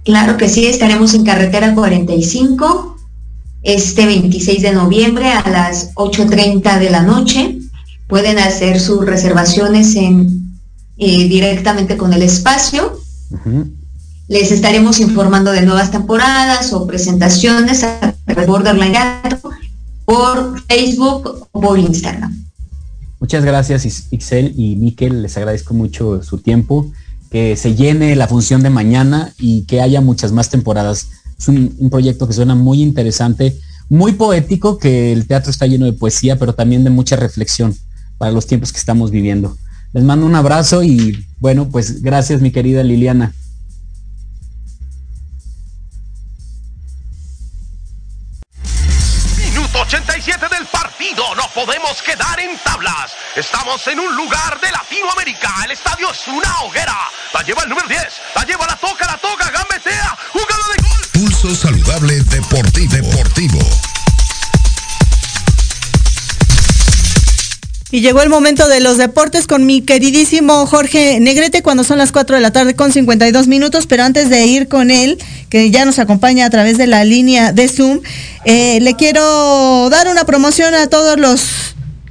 Claro 0.04 0.36
que 0.36 0.48
sí, 0.48 0.66
estaremos 0.66 1.14
en 1.14 1.24
carretera 1.24 1.74
45 1.74 2.96
este 3.62 4.06
26 4.06 4.62
de 4.62 4.72
noviembre 4.72 5.30
a 5.32 5.48
las 5.50 5.94
8.30 5.94 6.78
de 6.78 6.90
la 6.90 7.02
noche. 7.02 7.58
Pueden 8.06 8.38
hacer 8.38 8.80
sus 8.80 9.04
reservaciones 9.04 9.96
en, 9.96 10.60
eh, 10.96 11.28
directamente 11.28 11.96
con 11.96 12.12
el 12.12 12.22
espacio. 12.22 13.00
Les 14.28 14.52
estaremos 14.52 15.00
informando 15.00 15.52
de 15.52 15.62
nuevas 15.62 15.90
temporadas 15.90 16.74
o 16.74 16.86
presentaciones 16.86 17.82
a 17.82 18.14
Borderline 18.46 18.92
Gato 18.92 19.50
por 20.04 20.62
Facebook 20.66 21.48
o 21.50 21.60
por 21.60 21.78
Instagram. 21.78 22.44
Muchas 23.20 23.42
gracias 23.42 24.06
Ixel 24.10 24.52
y 24.54 24.76
Miquel, 24.76 25.22
les 25.22 25.36
agradezco 25.38 25.72
mucho 25.72 26.22
su 26.22 26.38
tiempo 26.38 26.92
que 27.30 27.56
se 27.56 27.74
llene 27.74 28.16
la 28.16 28.28
función 28.28 28.62
de 28.62 28.68
mañana 28.68 29.32
y 29.38 29.62
que 29.62 29.80
haya 29.80 30.02
muchas 30.02 30.32
más 30.32 30.50
temporadas. 30.50 31.08
Es 31.38 31.48
un, 31.48 31.88
proyecto 31.90 32.26
que 32.26 32.34
suena 32.34 32.54
muy 32.54 32.82
interesante, 32.82 33.56
muy 33.88 34.12
poético, 34.12 34.78
que 34.78 35.10
el 35.12 35.26
teatro 35.26 35.50
está 35.50 35.66
lleno 35.66 35.86
de 35.86 35.92
poesía, 35.94 36.38
pero 36.38 36.54
también 36.54 36.84
de 36.84 36.90
mucha 36.90 37.16
reflexión 37.16 37.74
para 38.18 38.32
los 38.32 38.46
tiempos 38.46 38.72
que 38.72 38.78
estamos 38.78 39.10
viviendo. 39.10 39.56
Les 39.94 40.04
mando 40.04 40.26
un 40.26 40.34
abrazo 40.34 40.82
y 40.82 41.24
bueno, 41.40 41.68
pues 41.70 42.02
gracias 42.02 42.42
mi 42.42 42.50
querida 42.50 42.82
Liliana. 42.82 43.32
Podemos 51.98 52.02
quedar 52.02 52.40
en 52.40 52.56
tablas. 52.58 53.12
Estamos 53.36 53.86
en 53.86 54.00
un 54.00 54.16
lugar 54.16 54.60
de 54.60 54.70
Latinoamérica, 54.70 55.48
el 55.64 55.72
estadio 55.72 56.10
es 56.10 56.26
una 56.28 56.62
hoguera. 56.62 56.96
La 57.32 57.42
lleva 57.42 57.62
el 57.62 57.68
número 57.68 57.88
10. 57.88 58.00
La 58.34 58.44
lleva, 58.44 58.66
la 58.66 58.76
toca, 58.76 59.06
la 59.06 59.18
toca, 59.18 59.50
gambetea. 59.50 60.16
Jugada 60.32 60.62
de 60.76 60.82
gol. 60.82 61.06
Pulso 61.12 61.54
saludable 61.54 62.20
deportivo. 62.24 62.92
Deportivo. 62.92 63.58
Y 67.90 68.02
llegó 68.02 68.20
el 68.20 68.28
momento 68.28 68.68
de 68.68 68.80
los 68.80 68.98
deportes 68.98 69.46
con 69.46 69.64
mi 69.64 69.80
queridísimo 69.80 70.66
Jorge 70.66 71.20
Negrete 71.20 71.62
cuando 71.62 71.84
son 71.84 71.96
las 71.96 72.12
4 72.12 72.36
de 72.36 72.42
la 72.42 72.50
tarde 72.50 72.76
con 72.76 72.92
52 72.92 73.48
minutos, 73.48 73.86
pero 73.86 74.02
antes 74.02 74.28
de 74.28 74.44
ir 74.44 74.68
con 74.68 74.90
él, 74.90 75.16
que 75.48 75.70
ya 75.70 75.86
nos 75.86 75.98
acompaña 75.98 76.44
a 76.44 76.50
través 76.50 76.76
de 76.76 76.86
la 76.86 77.04
línea 77.04 77.52
de 77.52 77.66
Zoom, 77.66 78.00
eh, 78.44 78.78
le 78.82 78.94
quiero 78.94 79.88
dar 79.88 80.08
una 80.08 80.24
promoción 80.24 80.74
a 80.74 80.88
todos 80.88 81.18
los 81.18 81.40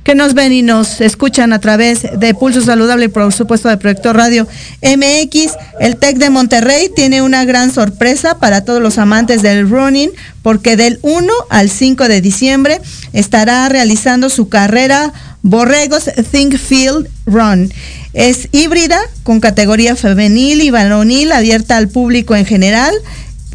que 0.08 0.16
nos 0.16 0.36
ven 0.36 0.54
y 0.54 0.62
nos 0.62 1.02
escuchan 1.02 1.52
a 1.52 1.60
través 1.60 2.08
de 2.18 2.34
Pulso 2.34 2.62
Saludable 2.62 3.04
y 3.04 3.10
por 3.10 3.34
supuesto 3.34 3.68
de 3.68 3.76
Proyecto 3.76 4.14
Radio 4.14 4.48
MX. 4.82 5.52
El 5.82 5.98
TEC 5.98 6.16
de 6.16 6.30
Monterrey 6.30 6.90
tiene 6.96 7.22
una 7.22 7.44
gran 7.44 7.74
sorpresa 7.74 8.40
para 8.40 8.64
todos 8.64 8.82
los 8.82 9.00
amantes 9.00 9.42
del 9.42 9.70
running 9.70 10.10
porque 10.44 10.78
del 10.78 11.00
1 11.02 11.28
al 11.50 11.70
5 11.70 12.08
de 12.08 12.22
diciembre 12.22 12.80
estará 13.12 13.68
realizando 13.68 14.30
su 14.30 14.48
carrera 14.48 15.12
Borregos 15.42 16.06
Think 16.32 16.56
Field 16.56 17.10
Run. 17.26 17.70
Es 18.14 18.48
híbrida 18.54 19.02
con 19.24 19.42
categoría 19.42 19.98
femenil 19.98 20.62
y 20.62 20.70
varonil 20.70 21.34
abierta 21.34 21.76
al 21.76 21.90
público 21.90 22.34
en 22.34 22.46
general 22.46 22.96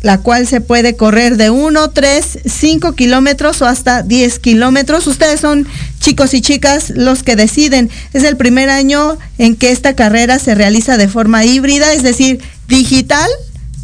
la 0.03 0.19
cual 0.19 0.47
se 0.47 0.61
puede 0.61 0.97
correr 0.97 1.37
de 1.37 1.51
1, 1.51 1.91
3, 1.91 2.41
5 2.45 2.93
kilómetros 2.93 3.63
o 3.63 3.67
hasta 3.67 4.03
10 4.03 4.39
kilómetros. 4.41 5.07
Ustedes 5.07 5.41
son 5.41 5.67
chicos 6.03 6.35
y 6.35 6.43
chicas 6.43 6.91
los 6.91 7.23
que 7.23 7.37
deciden. 7.37 7.91
Es 8.13 8.25
el 8.25 8.37
primer 8.37 8.69
año 8.69 9.17
en 9.39 9.57
que 9.57 9.71
esta 9.71 9.95
carrera 9.95 10.39
se 10.39 10.55
realiza 10.55 10.99
de 10.99 11.09
forma 11.09 11.45
híbrida, 11.45 11.95
es 11.95 12.03
decir, 12.03 12.41
digital. 12.69 13.31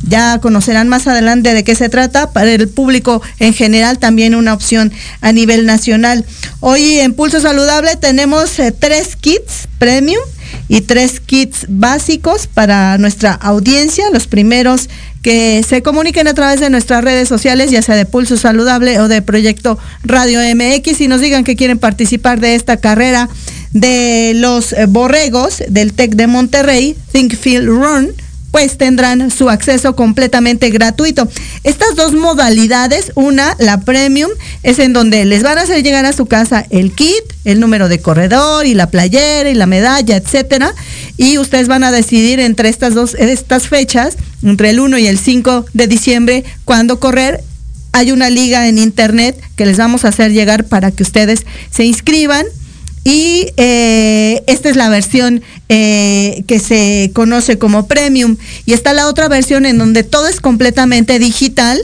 Ya 0.06 0.38
conocerán 0.40 0.88
más 0.88 1.06
adelante 1.06 1.54
de 1.54 1.64
qué 1.64 1.74
se 1.74 1.88
trata. 1.88 2.32
Para 2.32 2.52
el 2.52 2.68
público 2.68 3.22
en 3.38 3.54
general 3.54 3.98
también 3.98 4.34
una 4.34 4.52
opción 4.52 4.92
a 5.20 5.32
nivel 5.32 5.64
nacional. 5.64 6.24
Hoy 6.60 6.98
en 6.98 7.14
Pulso 7.14 7.40
Saludable 7.40 7.96
tenemos 7.96 8.58
eh, 8.58 8.72
tres 8.72 9.16
kits 9.16 9.68
premium 9.78 10.22
y 10.68 10.82
tres 10.82 11.20
kits 11.20 11.66
básicos 11.68 12.46
para 12.46 12.98
nuestra 12.98 13.32
audiencia. 13.32 14.04
Los 14.12 14.26
primeros 14.26 14.88
que 15.22 15.64
se 15.66 15.82
comuniquen 15.82 16.28
a 16.28 16.34
través 16.34 16.60
de 16.60 16.70
nuestras 16.70 17.02
redes 17.02 17.28
sociales, 17.28 17.70
ya 17.70 17.82
sea 17.82 17.96
de 17.96 18.06
Pulso 18.06 18.36
Saludable 18.36 19.00
o 19.00 19.08
de 19.08 19.22
Proyecto 19.22 19.78
Radio 20.04 20.40
MX, 20.40 21.00
y 21.00 21.08
nos 21.08 21.20
digan 21.20 21.44
que 21.44 21.56
quieren 21.56 21.78
participar 21.78 22.40
de 22.40 22.54
esta 22.54 22.76
carrera 22.76 23.28
de 23.72 24.32
los 24.34 24.72
eh, 24.72 24.86
borregos 24.86 25.62
del 25.68 25.92
TEC 25.92 26.14
de 26.14 26.26
Monterrey, 26.26 26.96
Think 27.12 27.34
Feel 27.36 27.66
Run 27.66 28.12
pues 28.50 28.78
tendrán 28.78 29.30
su 29.30 29.50
acceso 29.50 29.94
completamente 29.94 30.70
gratuito. 30.70 31.28
Estas 31.64 31.96
dos 31.96 32.12
modalidades, 32.14 33.12
una, 33.14 33.54
la 33.58 33.80
premium, 33.80 34.30
es 34.62 34.78
en 34.78 34.92
donde 34.92 35.24
les 35.24 35.42
van 35.42 35.58
a 35.58 35.62
hacer 35.62 35.82
llegar 35.82 36.06
a 36.06 36.12
su 36.12 36.26
casa 36.26 36.64
el 36.70 36.92
kit, 36.92 37.22
el 37.44 37.60
número 37.60 37.88
de 37.88 38.00
corredor 38.00 38.66
y 38.66 38.74
la 38.74 38.90
playera 38.90 39.50
y 39.50 39.54
la 39.54 39.66
medalla, 39.66 40.16
etcétera, 40.16 40.74
y 41.16 41.38
ustedes 41.38 41.68
van 41.68 41.84
a 41.84 41.92
decidir 41.92 42.40
entre 42.40 42.68
estas 42.68 42.94
dos 42.94 43.14
estas 43.14 43.68
fechas, 43.68 44.16
entre 44.42 44.70
el 44.70 44.80
1 44.80 44.98
y 44.98 45.06
el 45.06 45.18
5 45.18 45.66
de 45.74 45.86
diciembre, 45.86 46.44
cuándo 46.64 47.00
correr. 47.00 47.42
Hay 47.92 48.12
una 48.12 48.30
liga 48.30 48.68
en 48.68 48.78
internet 48.78 49.40
que 49.56 49.66
les 49.66 49.78
vamos 49.78 50.04
a 50.04 50.08
hacer 50.08 50.32
llegar 50.32 50.64
para 50.64 50.90
que 50.90 51.02
ustedes 51.02 51.46
se 51.70 51.84
inscriban 51.84 52.46
y 53.08 53.46
eh, 53.56 54.42
esta 54.46 54.68
es 54.68 54.76
la 54.76 54.90
versión 54.90 55.40
eh, 55.70 56.44
que 56.46 56.58
se 56.58 57.10
conoce 57.14 57.56
como 57.56 57.86
premium. 57.86 58.36
Y 58.66 58.74
está 58.74 58.92
la 58.92 59.08
otra 59.08 59.28
versión 59.28 59.64
en 59.64 59.78
donde 59.78 60.02
todo 60.02 60.28
es 60.28 60.42
completamente 60.42 61.18
digital. 61.18 61.80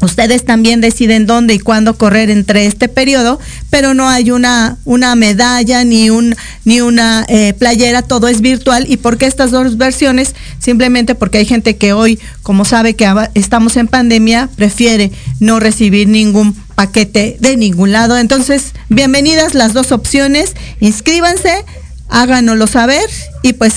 Ustedes 0.00 0.46
también 0.46 0.80
deciden 0.80 1.26
dónde 1.26 1.52
y 1.52 1.58
cuándo 1.58 1.98
correr 1.98 2.30
entre 2.30 2.64
este 2.64 2.88
periodo, 2.88 3.38
pero 3.68 3.92
no 3.92 4.08
hay 4.08 4.30
una, 4.30 4.78
una 4.86 5.14
medalla 5.16 5.84
ni, 5.84 6.08
un, 6.08 6.34
ni 6.64 6.80
una 6.80 7.26
eh, 7.28 7.52
playera, 7.52 8.00
todo 8.00 8.26
es 8.26 8.40
virtual. 8.40 8.86
¿Y 8.88 8.96
por 8.96 9.18
qué 9.18 9.26
estas 9.26 9.50
dos 9.50 9.76
versiones? 9.76 10.34
Simplemente 10.60 11.14
porque 11.14 11.36
hay 11.36 11.44
gente 11.44 11.76
que 11.76 11.92
hoy, 11.92 12.18
como 12.42 12.64
sabe 12.64 12.94
que 12.94 13.06
estamos 13.34 13.76
en 13.76 13.86
pandemia, 13.86 14.48
prefiere 14.56 15.12
no 15.40 15.60
recibir 15.60 16.08
ningún 16.08 16.56
paquete 16.78 17.36
de 17.40 17.56
ningún 17.56 17.90
lado. 17.90 18.16
Entonces, 18.16 18.66
bienvenidas 18.88 19.54
las 19.54 19.72
dos 19.72 19.90
opciones, 19.90 20.52
inscríbanse, 20.78 21.64
háganoslo 22.08 22.68
saber 22.68 23.10
y 23.42 23.54
pues 23.54 23.74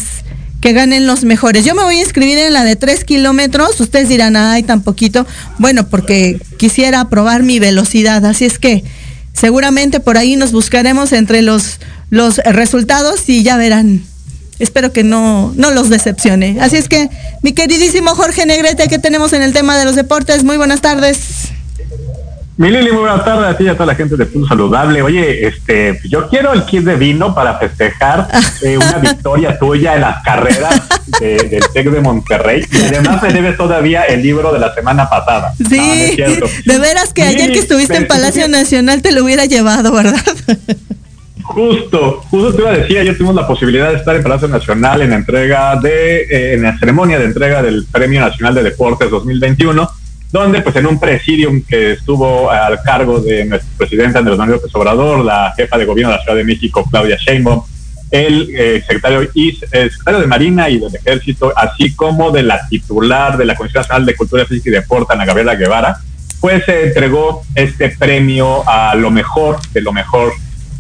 que 0.62 0.72
ganen 0.72 1.08
los 1.08 1.24
mejores. 1.24 1.66
Yo 1.66 1.74
me 1.74 1.82
voy 1.82 1.98
a 1.98 2.02
inscribir 2.02 2.38
en 2.38 2.54
la 2.54 2.64
de 2.64 2.76
3 2.76 3.04
kilómetros, 3.04 3.80
ustedes 3.80 4.08
dirán, 4.08 4.36
ay, 4.36 4.62
tan 4.62 4.84
poquito, 4.84 5.26
bueno, 5.58 5.90
porque 5.90 6.40
quisiera 6.58 7.10
probar 7.10 7.42
mi 7.42 7.58
velocidad, 7.58 8.24
así 8.24 8.46
es 8.46 8.60
que 8.60 8.84
seguramente 9.34 10.00
por 10.00 10.20
ahí 10.20 10.36
nos 10.36 10.52
buscaremos 10.52 11.12
entre 11.12 11.42
los, 11.42 11.80
los 12.12 12.38
resultados 12.38 13.28
y 13.28 13.42
ya 13.42 13.58
verán. 13.58 14.04
Espero 14.60 14.94
que 14.94 15.04
no, 15.04 15.54
no 15.56 15.72
los 15.72 15.90
decepcione. 15.90 16.60
Así 16.62 16.76
es 16.76 16.88
que, 16.88 17.10
mi 17.42 17.54
queridísimo 17.54 18.14
Jorge 18.14 18.46
Negrete, 18.46 18.88
que 18.90 19.00
tenemos 19.00 19.34
en 19.34 19.42
el 19.42 19.54
tema 19.54 19.76
de 19.76 19.86
los 19.86 19.96
deportes, 19.96 20.44
muy 20.44 20.58
buenas 20.58 20.82
tardes. 20.82 21.41
Mi 22.62 22.70
Lili, 22.70 22.92
muy 22.92 23.00
buenas 23.02 23.26
tardes 23.26 23.46
a 23.46 23.58
ti 23.58 23.64
y 23.64 23.70
a 23.70 23.74
toda 23.74 23.88
la 23.88 23.96
gente 23.96 24.16
de 24.16 24.24
Punto 24.28 24.48
Saludable. 24.48 25.02
Oye, 25.02 25.48
este, 25.48 26.00
yo 26.08 26.30
quiero 26.30 26.54
el 26.54 26.64
kit 26.64 26.84
de 26.84 26.96
vino 26.96 27.34
para 27.34 27.58
festejar 27.58 28.28
eh, 28.62 28.78
una 28.78 29.00
victoria 29.00 29.58
tuya 29.58 29.96
en 29.96 30.02
las 30.02 30.22
carreras 30.22 30.80
del 31.20 31.64
TEC 31.74 31.90
de 31.90 32.02
Monterrey. 32.02 32.64
Y 32.72 32.82
además 32.84 33.24
me 33.24 33.34
debes 33.34 33.58
todavía 33.58 34.04
el 34.04 34.22
libro 34.22 34.54
de 34.54 34.60
la 34.60 34.76
semana 34.76 35.10
pasada. 35.10 35.56
Sí, 35.58 36.16
de 36.66 36.78
veras 36.78 37.14
que 37.14 37.24
ayer 37.24 37.52
que 37.52 37.58
estuviste 37.58 37.98
en 37.98 38.06
Palacio 38.06 38.48
Nacional 38.48 39.02
te 39.02 39.12
lo 39.12 39.24
hubiera 39.24 39.46
llevado, 39.46 39.92
¿verdad? 39.92 40.22
Justo, 41.42 42.22
justo 42.30 42.54
te 42.54 42.62
iba 42.62 42.70
a 42.70 42.78
decir, 42.78 43.00
ayer 43.00 43.18
tuvimos 43.18 43.38
la 43.38 43.48
posibilidad 43.48 43.90
de 43.90 43.98
estar 43.98 44.16
en 44.16 44.22
Palacio 44.22 44.48
Nacional 44.48 45.02
en 45.02 45.10
la 45.10 45.16
entrega 45.16 45.78
de, 45.78 46.22
eh, 46.30 46.54
en 46.54 46.62
la 46.62 46.78
ceremonia 46.78 47.18
de 47.18 47.26
entrega 47.26 47.64
del 47.64 47.88
Premio 47.92 48.22
Nacional 48.22 48.54
de 48.54 48.62
Deportes 48.62 49.10
2021 49.10 50.01
donde 50.32 50.62
pues 50.62 50.76
en 50.78 50.88
un 50.88 51.00
presidium 51.00 51.62
que 51.62 51.94
estuvo 51.94 52.50
al 52.50 52.82
cargo 52.82 53.20
de 53.20 53.46
nuestro 53.46 53.70
presidente 53.78 54.18
Andrés 54.18 54.38
Manuel 54.38 54.58
López 54.58 54.74
Obrador, 54.76 55.26
la 55.26 55.54
jefa 55.56 55.78
de 55.78 55.86
gobierno 55.86 56.12
de 56.12 56.18
la 56.18 56.24
Ciudad 56.24 56.38
de 56.38 56.44
México, 56.46 56.88
Claudia 56.90 57.18
Sheinbaum, 57.18 57.64
el 58.12 58.50
eh, 58.56 58.82
secretario, 58.82 59.30
y, 59.34 59.54
secretario 59.54 60.20
de 60.22 60.28
Marina 60.28 60.70
y 60.70 60.80
del 60.80 60.96
Ejército, 60.96 61.54
así 61.56 61.94
como 61.96 62.32
de 62.32 62.44
la 62.44 62.68
titular 62.68 63.38
de 63.38 63.46
la 63.46 63.56
Comisión 63.56 63.82
Nacional 63.82 64.06
de 64.06 64.16
Cultura 64.16 64.46
Física 64.46 64.70
y 64.70 64.74
Deporte, 64.74 65.14
Ana 65.14 65.26
Gabriela 65.26 65.56
Guevara, 65.56 65.98
pues 66.40 66.64
se 66.66 66.88
entregó 66.88 67.44
este 67.56 67.90
premio 67.90 68.68
a 68.68 68.96
lo 68.96 69.12
mejor 69.12 69.60
de 69.74 69.82
lo 69.82 69.94
mejor 69.94 70.34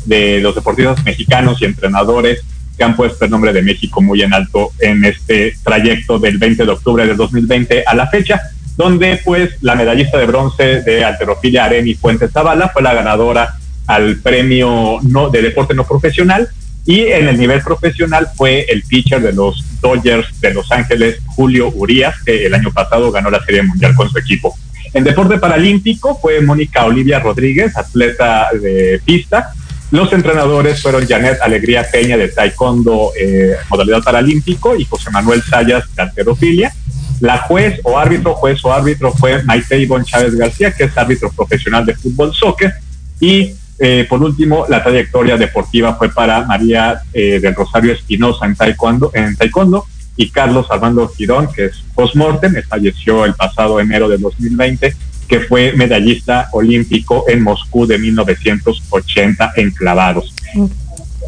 de 0.05 0.39
los 0.39 0.55
deportistas 0.55 1.03
mexicanos 1.03 1.61
y 1.61 1.65
entrenadores 1.65 2.43
que 2.77 2.83
han 2.83 2.95
puesto 2.95 3.25
el 3.25 3.31
nombre 3.31 3.53
de 3.53 3.61
México 3.61 4.01
muy 4.01 4.23
en 4.23 4.33
alto 4.33 4.71
en 4.79 5.05
este 5.05 5.55
trayecto 5.63 6.17
del 6.17 6.37
20 6.37 6.65
de 6.65 6.71
octubre 6.71 7.05
del 7.05 7.15
2020 7.15 7.83
a 7.85 7.95
la 7.95 8.07
fecha 8.07 8.41
donde 8.78 9.19
pues 9.24 9.51
la 9.61 9.76
medallista 9.76 10.17
de 10.17 10.26
bronce 10.26 10.82
de 10.82 11.03
alterofilia 11.03 11.65
Aremi 11.65 11.93
Fuentes 11.95 12.32
Zavala 12.32 12.69
fue 12.69 12.82
la 12.82 12.93
ganadora 12.93 13.55
al 13.88 14.17
premio 14.17 14.99
no, 15.03 15.30
de 15.30 15.41
deporte 15.41 15.74
no 15.74 15.86
profesional 15.86 16.49
y 16.86 17.01
en 17.01 17.28
el 17.28 17.38
nivel 17.38 17.61
profesional 17.61 18.30
fue 18.36 18.65
el 18.69 18.84
pitcher 18.84 19.22
de 19.22 19.34
los 19.34 19.63
Dodgers 19.82 20.39
de 20.41 20.53
Los 20.53 20.72
Ángeles, 20.72 21.19
Julio 21.28 21.72
Urias, 21.74 22.15
que 22.26 22.45
el 22.45 22.53
año 22.53 22.72
pasado 22.72 23.11
ganó 23.11 23.30
la 23.30 23.43
Serie 23.43 23.61
Mundial 23.61 23.95
con 23.95 24.09
su 24.09 24.17
equipo. 24.17 24.55
En 24.93 25.03
deporte 25.03 25.38
paralímpico 25.38 26.17
fue 26.19 26.41
Mónica 26.41 26.86
Olivia 26.86 27.19
Rodríguez, 27.19 27.78
atleta 27.78 28.47
de 28.59 28.99
pista. 29.05 29.51
Los 29.91 30.11
entrenadores 30.13 30.82
fueron 30.82 31.07
Janet 31.07 31.39
Alegría 31.41 31.86
Peña 31.89 32.17
de 32.17 32.30
Taekwondo, 32.30 33.11
eh, 33.19 33.55
modalidad 33.69 34.01
paralímpico, 34.01 34.76
y 34.76 34.86
José 34.86 35.11
Manuel 35.11 35.43
Sayas 35.43 35.84
de 35.95 36.01
alterofilia. 36.01 36.74
La 37.22 37.38
juez 37.38 37.80
o 37.84 37.97
árbitro, 37.97 38.34
juez 38.34 38.63
o 38.65 38.74
árbitro 38.74 39.11
fue 39.13 39.43
Maite 39.43 39.80
Ivonne 39.80 40.03
Chávez 40.03 40.36
García, 40.36 40.74
que 40.74 40.86
es 40.86 40.97
árbitro 40.97 41.32
profesional 41.32 41.86
de 41.86 41.95
fútbol 41.95 42.34
soccer. 42.34 42.74
Y 43.19 43.53
eh, 43.80 44.05
por 44.09 44.22
último, 44.22 44.65
la 44.67 44.84
trayectoria 44.84 45.38
deportiva 45.38 45.95
fue 45.95 46.09
para 46.09 46.43
María 46.45 47.01
eh, 47.13 47.39
del 47.39 47.55
Rosario 47.55 47.93
Espinosa 47.93 48.45
en 48.45 48.55
taekwondo, 48.55 49.11
en 49.13 49.36
taekwondo 49.36 49.86
y 50.15 50.30
Carlos 50.30 50.67
Armando 50.69 51.07
Girón, 51.07 51.47
que 51.53 51.65
es 51.65 51.84
postmortem, 51.95 52.55
falleció 52.67 53.26
el 53.26 53.34
pasado 53.34 53.80
enero 53.80 54.09
de 54.09 54.17
2020, 54.17 54.95
que 55.28 55.39
fue 55.41 55.74
medallista 55.74 56.49
olímpico 56.51 57.26
en 57.28 57.41
Moscú 57.41 57.88
de 57.88 57.97
1980 57.97 59.53
en 59.55 59.72
clavados. 59.72 60.34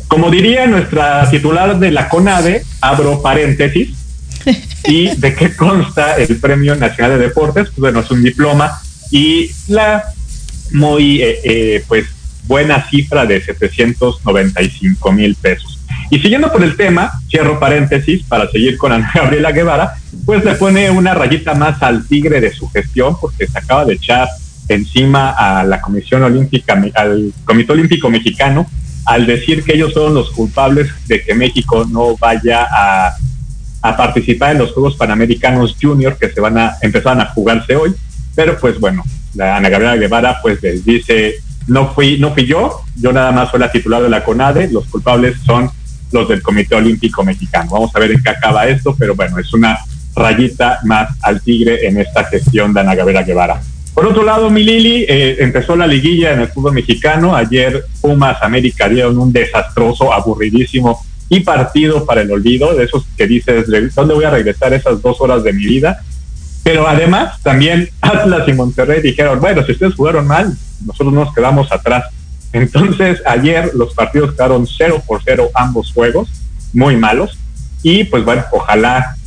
Como 0.07 0.29
diría 0.29 0.67
nuestra 0.67 1.27
titular 1.29 1.79
de 1.79 1.91
la 1.91 2.09
CONADE, 2.09 2.63
abro 2.81 3.21
paréntesis, 3.21 4.02
¿Y 4.87 5.15
de 5.15 5.35
qué 5.35 5.55
consta 5.55 6.15
el 6.17 6.37
Premio 6.37 6.75
Nacional 6.75 7.17
de 7.17 7.27
Deportes? 7.27 7.69
Pues 7.69 7.79
bueno, 7.79 8.01
es 8.01 8.11
un 8.11 8.23
diploma 8.23 8.79
y 9.11 9.51
la 9.67 10.03
muy 10.71 11.21
eh, 11.21 11.39
eh, 11.43 11.85
pues 11.87 12.07
buena 12.45 12.87
cifra 12.89 13.25
de 13.25 13.41
795 13.41 15.11
mil 15.11 15.35
pesos. 15.35 15.79
Y 16.09 16.19
siguiendo 16.19 16.51
por 16.51 16.63
el 16.63 16.75
tema, 16.75 17.11
cierro 17.29 17.59
paréntesis 17.59 18.23
para 18.23 18.49
seguir 18.49 18.77
con 18.77 18.91
Ana 18.91 19.11
Gabriela 19.13 19.51
Guevara, 19.51 19.93
pues 20.25 20.43
le 20.43 20.55
pone 20.55 20.89
una 20.89 21.13
rayita 21.13 21.53
más 21.53 21.81
al 21.81 22.05
tigre 22.07 22.41
de 22.41 22.53
su 22.53 22.69
gestión 22.69 23.17
porque 23.19 23.47
se 23.47 23.57
acaba 23.57 23.85
de 23.85 23.95
echar 23.95 24.27
encima 24.67 25.31
a 25.31 25.63
la 25.63 25.81
Comisión 25.81 26.23
Olímpica, 26.23 26.81
al 26.95 27.33
Comité 27.45 27.73
Olímpico 27.73 28.09
Mexicano, 28.09 28.67
al 29.05 29.25
decir 29.25 29.63
que 29.63 29.73
ellos 29.73 29.93
son 29.93 30.13
los 30.13 30.31
culpables 30.31 30.89
de 31.07 31.23
que 31.23 31.33
México 31.33 31.85
no 31.89 32.15
vaya 32.17 32.67
a 32.71 33.15
a 33.83 33.97
participar 33.97 34.53
en 34.53 34.59
los 34.59 34.71
Juegos 34.71 34.95
Panamericanos 34.95 35.75
Junior 35.79 36.17
que 36.17 36.29
se 36.29 36.39
van 36.39 36.57
a 36.57 36.77
empezar 36.81 37.19
a 37.19 37.25
jugarse 37.27 37.75
hoy. 37.75 37.93
Pero 38.33 38.57
pues 38.57 38.79
bueno, 38.79 39.03
la 39.35 39.57
Ana 39.57 39.69
Gabriela 39.69 39.97
Guevara 39.97 40.39
pues 40.41 40.63
les 40.63 40.83
dice 40.83 41.35
no 41.67 41.93
fui, 41.93 42.17
no 42.17 42.33
fui 42.33 42.45
yo, 42.45 42.81
yo 42.95 43.13
nada 43.13 43.31
más 43.31 43.51
soy 43.51 43.59
la 43.59 43.71
titular 43.71 44.01
de 44.01 44.09
la 44.09 44.23
CONADE, 44.23 44.69
los 44.71 44.85
culpables 44.87 45.37
son 45.45 45.69
los 46.11 46.27
del 46.29 46.41
Comité 46.41 46.75
Olímpico 46.75 47.23
Mexicano. 47.23 47.71
Vamos 47.71 47.91
a 47.95 47.99
ver 47.99 48.11
en 48.11 48.23
qué 48.23 48.29
acaba 48.29 48.67
esto, 48.67 48.95
pero 48.97 49.15
bueno, 49.15 49.37
es 49.39 49.53
una 49.53 49.79
rayita 50.15 50.79
más 50.83 51.09
al 51.21 51.41
tigre 51.41 51.87
en 51.87 51.99
esta 51.99 52.23
gestión 52.25 52.73
de 52.73 52.81
Ana 52.81 52.95
Gabriela 52.95 53.23
Guevara. 53.23 53.61
Por 53.93 54.07
otro 54.07 54.23
lado, 54.23 54.49
mi 54.49 54.65
eh, 54.67 55.37
empezó 55.39 55.75
la 55.75 55.87
liguilla 55.87 56.33
en 56.33 56.41
el 56.41 56.47
fútbol 56.47 56.73
mexicano. 56.73 57.35
Ayer 57.35 57.85
Pumas 58.01 58.41
América 58.41 58.89
dieron 58.89 59.17
un 59.17 59.31
desastroso, 59.31 60.11
aburridísimo 60.11 61.03
y 61.29 61.39
partido 61.41 62.05
para 62.05 62.21
el 62.21 62.31
olvido, 62.31 62.75
de 62.75 62.85
esos 62.85 63.05
que 63.17 63.27
dices, 63.27 63.65
¿dónde 63.95 64.13
voy 64.13 64.25
a 64.25 64.29
regresar 64.29 64.73
esas 64.73 65.01
dos 65.01 65.19
horas 65.21 65.43
de 65.43 65.53
mi 65.53 65.65
vida? 65.65 66.01
Pero 66.63 66.87
además, 66.87 67.41
también 67.41 67.89
Atlas 68.01 68.47
y 68.47 68.53
Monterrey 68.53 69.01
dijeron, 69.01 69.39
bueno, 69.39 69.65
si 69.65 69.73
ustedes 69.73 69.95
jugaron 69.95 70.27
mal, 70.27 70.55
nosotros 70.85 71.13
nos 71.13 71.33
quedamos 71.33 71.71
atrás. 71.71 72.05
Entonces, 72.51 73.21
ayer 73.25 73.71
los 73.73 73.93
partidos 73.93 74.33
quedaron 74.33 74.67
0 74.67 75.03
por 75.05 75.21
0 75.23 75.49
ambos 75.55 75.91
juegos, 75.91 76.29
muy 76.73 76.95
malos. 76.95 77.37
Y 77.81 78.05
pues 78.05 78.23
bueno, 78.23 78.43
ojalá 78.51 79.17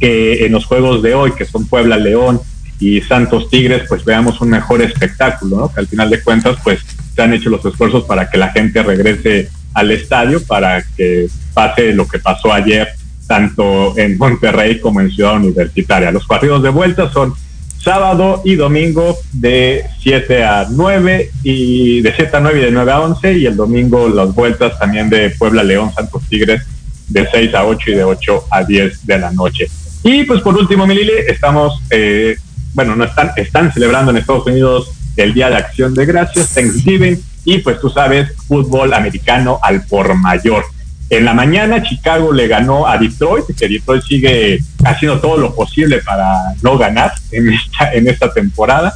que 0.00 0.44
en 0.44 0.52
los 0.52 0.66
juegos 0.66 1.02
de 1.02 1.14
hoy, 1.14 1.32
que 1.32 1.44
son 1.44 1.66
Puebla 1.66 1.96
León 1.96 2.40
y 2.78 3.00
Santos 3.00 3.48
Tigres, 3.48 3.84
pues 3.88 4.04
veamos 4.04 4.40
un 4.40 4.50
mejor 4.50 4.82
espectáculo, 4.82 5.56
¿no? 5.56 5.72
Que 5.72 5.80
al 5.80 5.86
final 5.86 6.10
de 6.10 6.22
cuentas, 6.22 6.56
pues 6.62 6.80
se 7.14 7.22
han 7.22 7.32
hecho 7.32 7.48
los 7.48 7.64
esfuerzos 7.64 8.04
para 8.04 8.28
que 8.28 8.36
la 8.36 8.50
gente 8.50 8.82
regrese 8.82 9.48
al 9.76 9.90
estadio, 9.90 10.42
para 10.42 10.82
que 10.96 11.28
pase 11.52 11.92
lo 11.92 12.08
que 12.08 12.18
pasó 12.18 12.50
ayer, 12.50 12.88
tanto 13.26 13.96
en 13.98 14.16
Monterrey 14.16 14.80
como 14.80 15.02
en 15.02 15.10
Ciudad 15.10 15.36
Universitaria. 15.36 16.10
Los 16.10 16.26
partidos 16.26 16.62
de 16.62 16.70
vuelta 16.70 17.12
son 17.12 17.34
sábado 17.78 18.40
y 18.42 18.54
domingo 18.54 19.18
de 19.34 19.84
7 20.00 20.44
a 20.44 20.66
9 20.70 21.30
y 21.42 22.00
de 22.00 22.14
7 22.16 22.38
a 22.38 22.40
9 22.40 22.58
y 22.58 22.64
de 22.64 22.70
9 22.70 22.90
a 22.90 23.00
11 23.02 23.32
y 23.34 23.44
el 23.44 23.54
domingo 23.54 24.08
las 24.08 24.34
vueltas 24.34 24.78
también 24.78 25.10
de 25.10 25.28
Puebla 25.28 25.62
León 25.62 25.92
Santos 25.94 26.22
Tigres 26.26 26.62
de 27.08 27.28
6 27.30 27.54
a 27.54 27.66
8 27.66 27.90
y 27.90 27.94
de 27.94 28.04
8 28.04 28.44
a 28.50 28.64
10 28.64 29.06
de 29.06 29.18
la 29.18 29.30
noche. 29.30 29.66
Y 30.04 30.24
pues 30.24 30.40
por 30.40 30.56
último, 30.56 30.86
Milili, 30.86 31.12
estamos, 31.28 31.82
eh, 31.90 32.38
bueno, 32.72 32.96
no 32.96 33.04
están, 33.04 33.32
están 33.36 33.70
celebrando 33.74 34.10
en 34.10 34.16
Estados 34.16 34.46
Unidos 34.46 34.90
el 35.18 35.34
Día 35.34 35.50
de 35.50 35.56
Acción 35.56 35.92
de 35.92 36.06
Gracias, 36.06 36.54
Thanksgiving, 36.54 37.22
y 37.46 37.58
pues 37.58 37.80
tú 37.80 37.88
sabes, 37.88 38.32
fútbol 38.46 38.92
americano 38.92 39.58
al 39.62 39.86
por 39.86 40.14
mayor. 40.16 40.64
En 41.08 41.24
la 41.24 41.32
mañana 41.32 41.84
Chicago 41.84 42.32
le 42.32 42.48
ganó 42.48 42.88
a 42.88 42.98
Detroit, 42.98 43.46
que 43.56 43.68
Detroit 43.68 44.02
sigue 44.02 44.58
haciendo 44.84 45.20
todo 45.20 45.36
lo 45.36 45.54
posible 45.54 46.00
para 46.02 46.34
no 46.62 46.76
ganar 46.76 47.12
en 47.30 47.52
esta, 47.52 47.92
en 47.92 48.08
esta 48.08 48.32
temporada. 48.32 48.92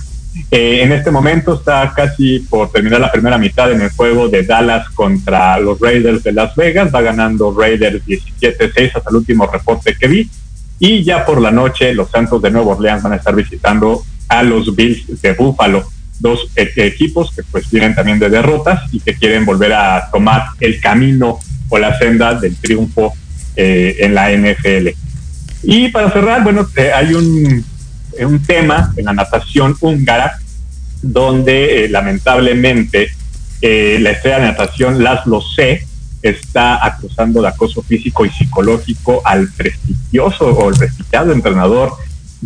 Eh, 0.51 0.83
en 0.83 0.91
este 0.91 1.13
momento 1.13 1.55
está 1.55 1.93
casi 1.95 2.41
por 2.41 2.73
terminar 2.73 3.01
la 3.01 3.13
primera 3.13 3.39
mitad 3.39 3.71
en 3.71 3.83
el 3.83 3.91
juego 3.91 4.29
de 4.29 4.43
Dallas 4.43 4.89
contra 4.91 5.59
los 5.61 5.79
Raiders 5.79 6.25
de 6.25 6.33
Las 6.33 6.57
Vegas. 6.57 6.93
Va 6.93 7.03
ganando 7.03 7.55
Raiders 7.57 8.05
17-6 8.05 8.97
hasta 8.97 9.11
el 9.11 9.17
último 9.17 9.47
reporte 9.47 9.95
que 9.95 10.09
vi. 10.09 10.29
Y 10.81 11.05
ya 11.05 11.25
por 11.25 11.41
la 11.41 11.53
noche 11.53 11.95
los 11.95 12.11
Santos 12.11 12.43
de 12.43 12.51
Nueva 12.51 12.73
Orleans 12.73 13.05
van 13.05 13.13
a 13.13 13.17
estar 13.17 13.37
visitando 13.37 14.03
a 14.27 14.43
los 14.43 14.75
Bills 14.75 15.21
de 15.23 15.33
Buffalo, 15.35 15.85
dos 16.21 16.49
e-, 16.55 16.73
equipos 16.77 17.33
que 17.35 17.43
pues 17.43 17.69
vienen 17.71 17.95
también 17.95 18.19
de 18.19 18.31
derrotas 18.31 18.83
y 18.93 19.01
que 19.01 19.15
quieren 19.15 19.45
volver 19.45 19.73
a 19.73 20.09
tomar 20.13 20.45
el 20.61 20.81
camino 20.81 21.41
o 21.69 21.79
la 21.79 21.99
senda 21.99 22.35
del 22.35 22.57
triunfo 22.57 23.15
eh, 23.57 23.97
en 24.01 24.15
la 24.15 24.31
NFL. 24.31 24.89
Y 25.63 25.89
para 25.89 26.11
cerrar, 26.11 26.43
bueno, 26.43 26.69
eh, 26.77 26.93
hay 26.95 27.15
un, 27.15 27.65
un, 28.19 28.43
tema 28.43 28.93
en 28.97 29.07
la 29.07 29.13
natación 29.13 29.77
húngara 29.81 30.39
donde 31.03 31.85
eh, 31.85 31.89
lamentablemente 31.89 33.13
la 33.63 34.11
estrella 34.13 34.39
de 34.39 34.47
natación 34.47 35.05
Laszlo 35.05 35.43
C 35.43 35.87
está 36.23 36.85
acusando 36.85 37.43
de 37.43 37.49
acoso 37.49 37.83
físico 37.83 38.25
y 38.25 38.31
psicológico 38.31 39.21
al 39.25 39.49
prestigioso 39.53 40.47
o 40.47 40.71
el 40.71 40.77
prestigiado 40.77 41.33
entrenador 41.33 41.93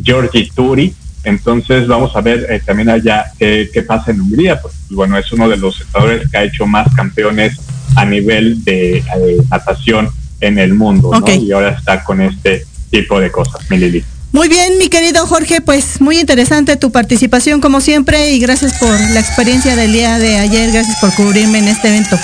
Georgi 0.03 0.51
Turi. 0.51 0.95
Entonces 1.25 1.87
vamos 1.87 2.15
a 2.15 2.21
ver 2.21 2.47
eh, 2.51 2.61
también 2.65 2.91
allá 2.91 3.33
qué, 3.39 3.85
pasa 3.87 4.11
en 4.11 4.21
Hungría, 4.21 4.61
pues 4.61 4.75
bueno, 4.91 5.19
es 5.19 5.31
uno 5.33 5.49
de 5.49 5.57
los 5.57 5.81
entrenadores 5.81 6.31
que 6.31 6.37
ha 6.37 6.45
hecho 6.45 6.67
más 6.67 6.87
campeones 6.95 7.59
a 7.97 8.05
nivel 8.05 8.63
de 8.65 8.99
eh, 8.99 9.05
natación 9.51 10.09
en 10.41 10.59
el 10.59 10.75
mundo, 10.75 11.11
¿no? 11.13 11.35
Y 11.35 11.53
ahora 11.53 11.71
está 11.71 12.05
con 12.05 12.21
este 12.21 12.67
tipo 12.91 13.19
de 13.21 13.31
cosas, 13.31 13.69
Milili. 13.71 14.05
Muy 14.33 14.49
bien, 14.49 14.79
mi 14.79 14.89
querido 14.89 15.27
Jorge, 15.27 15.61
pues 15.61 16.01
muy 16.01 16.19
interesante 16.19 16.77
tu 16.77 16.91
participación 16.91 17.61
como 17.61 17.81
siempre 17.81 18.33
y 18.33 18.41
gracias 18.41 18.75
por 18.81 18.91
la 18.91 19.21
experiencia 19.21 19.77
del 19.77 19.93
día 19.93 20.19
de 20.19 20.39
ayer, 20.39 20.73
gracias 20.73 20.99
por 21.01 21.15
cubrirme 21.15 21.59
en 21.59 21.69
este 21.69 21.87
evento. 21.87 22.19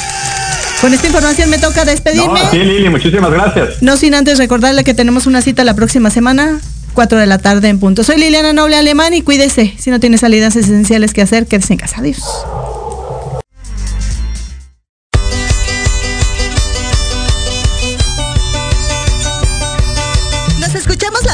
Con 0.80 0.92
esta 0.92 1.06
información 1.06 1.48
me 1.50 1.58
toca 1.58 1.84
despedirme. 1.84 2.40
sí, 2.50 2.58
Lili, 2.58 2.88
muchísimas 2.88 3.30
gracias. 3.30 3.80
No 3.80 3.96
sin 3.96 4.14
antes 4.14 4.38
recordarle 4.38 4.82
que 4.82 4.92
tenemos 4.92 5.26
una 5.28 5.40
cita 5.40 5.62
la 5.62 5.74
próxima 5.74 6.10
semana, 6.10 6.58
4 6.92 7.18
de 7.18 7.26
la 7.26 7.38
tarde 7.38 7.68
en 7.68 7.78
punto. 7.78 8.04
Soy 8.04 8.18
Liliana 8.18 8.52
Noble 8.52 8.76
Alemán 8.76 9.14
y 9.14 9.22
cuídese. 9.22 9.74
Si 9.78 9.90
no 9.90 10.00
tiene 10.00 10.18
salidas 10.18 10.56
esenciales 10.56 11.12
que 11.12 11.22
hacer, 11.22 11.46
quédese 11.46 11.74
en 11.74 11.78
casa. 11.78 11.96
Adiós. 12.00 12.22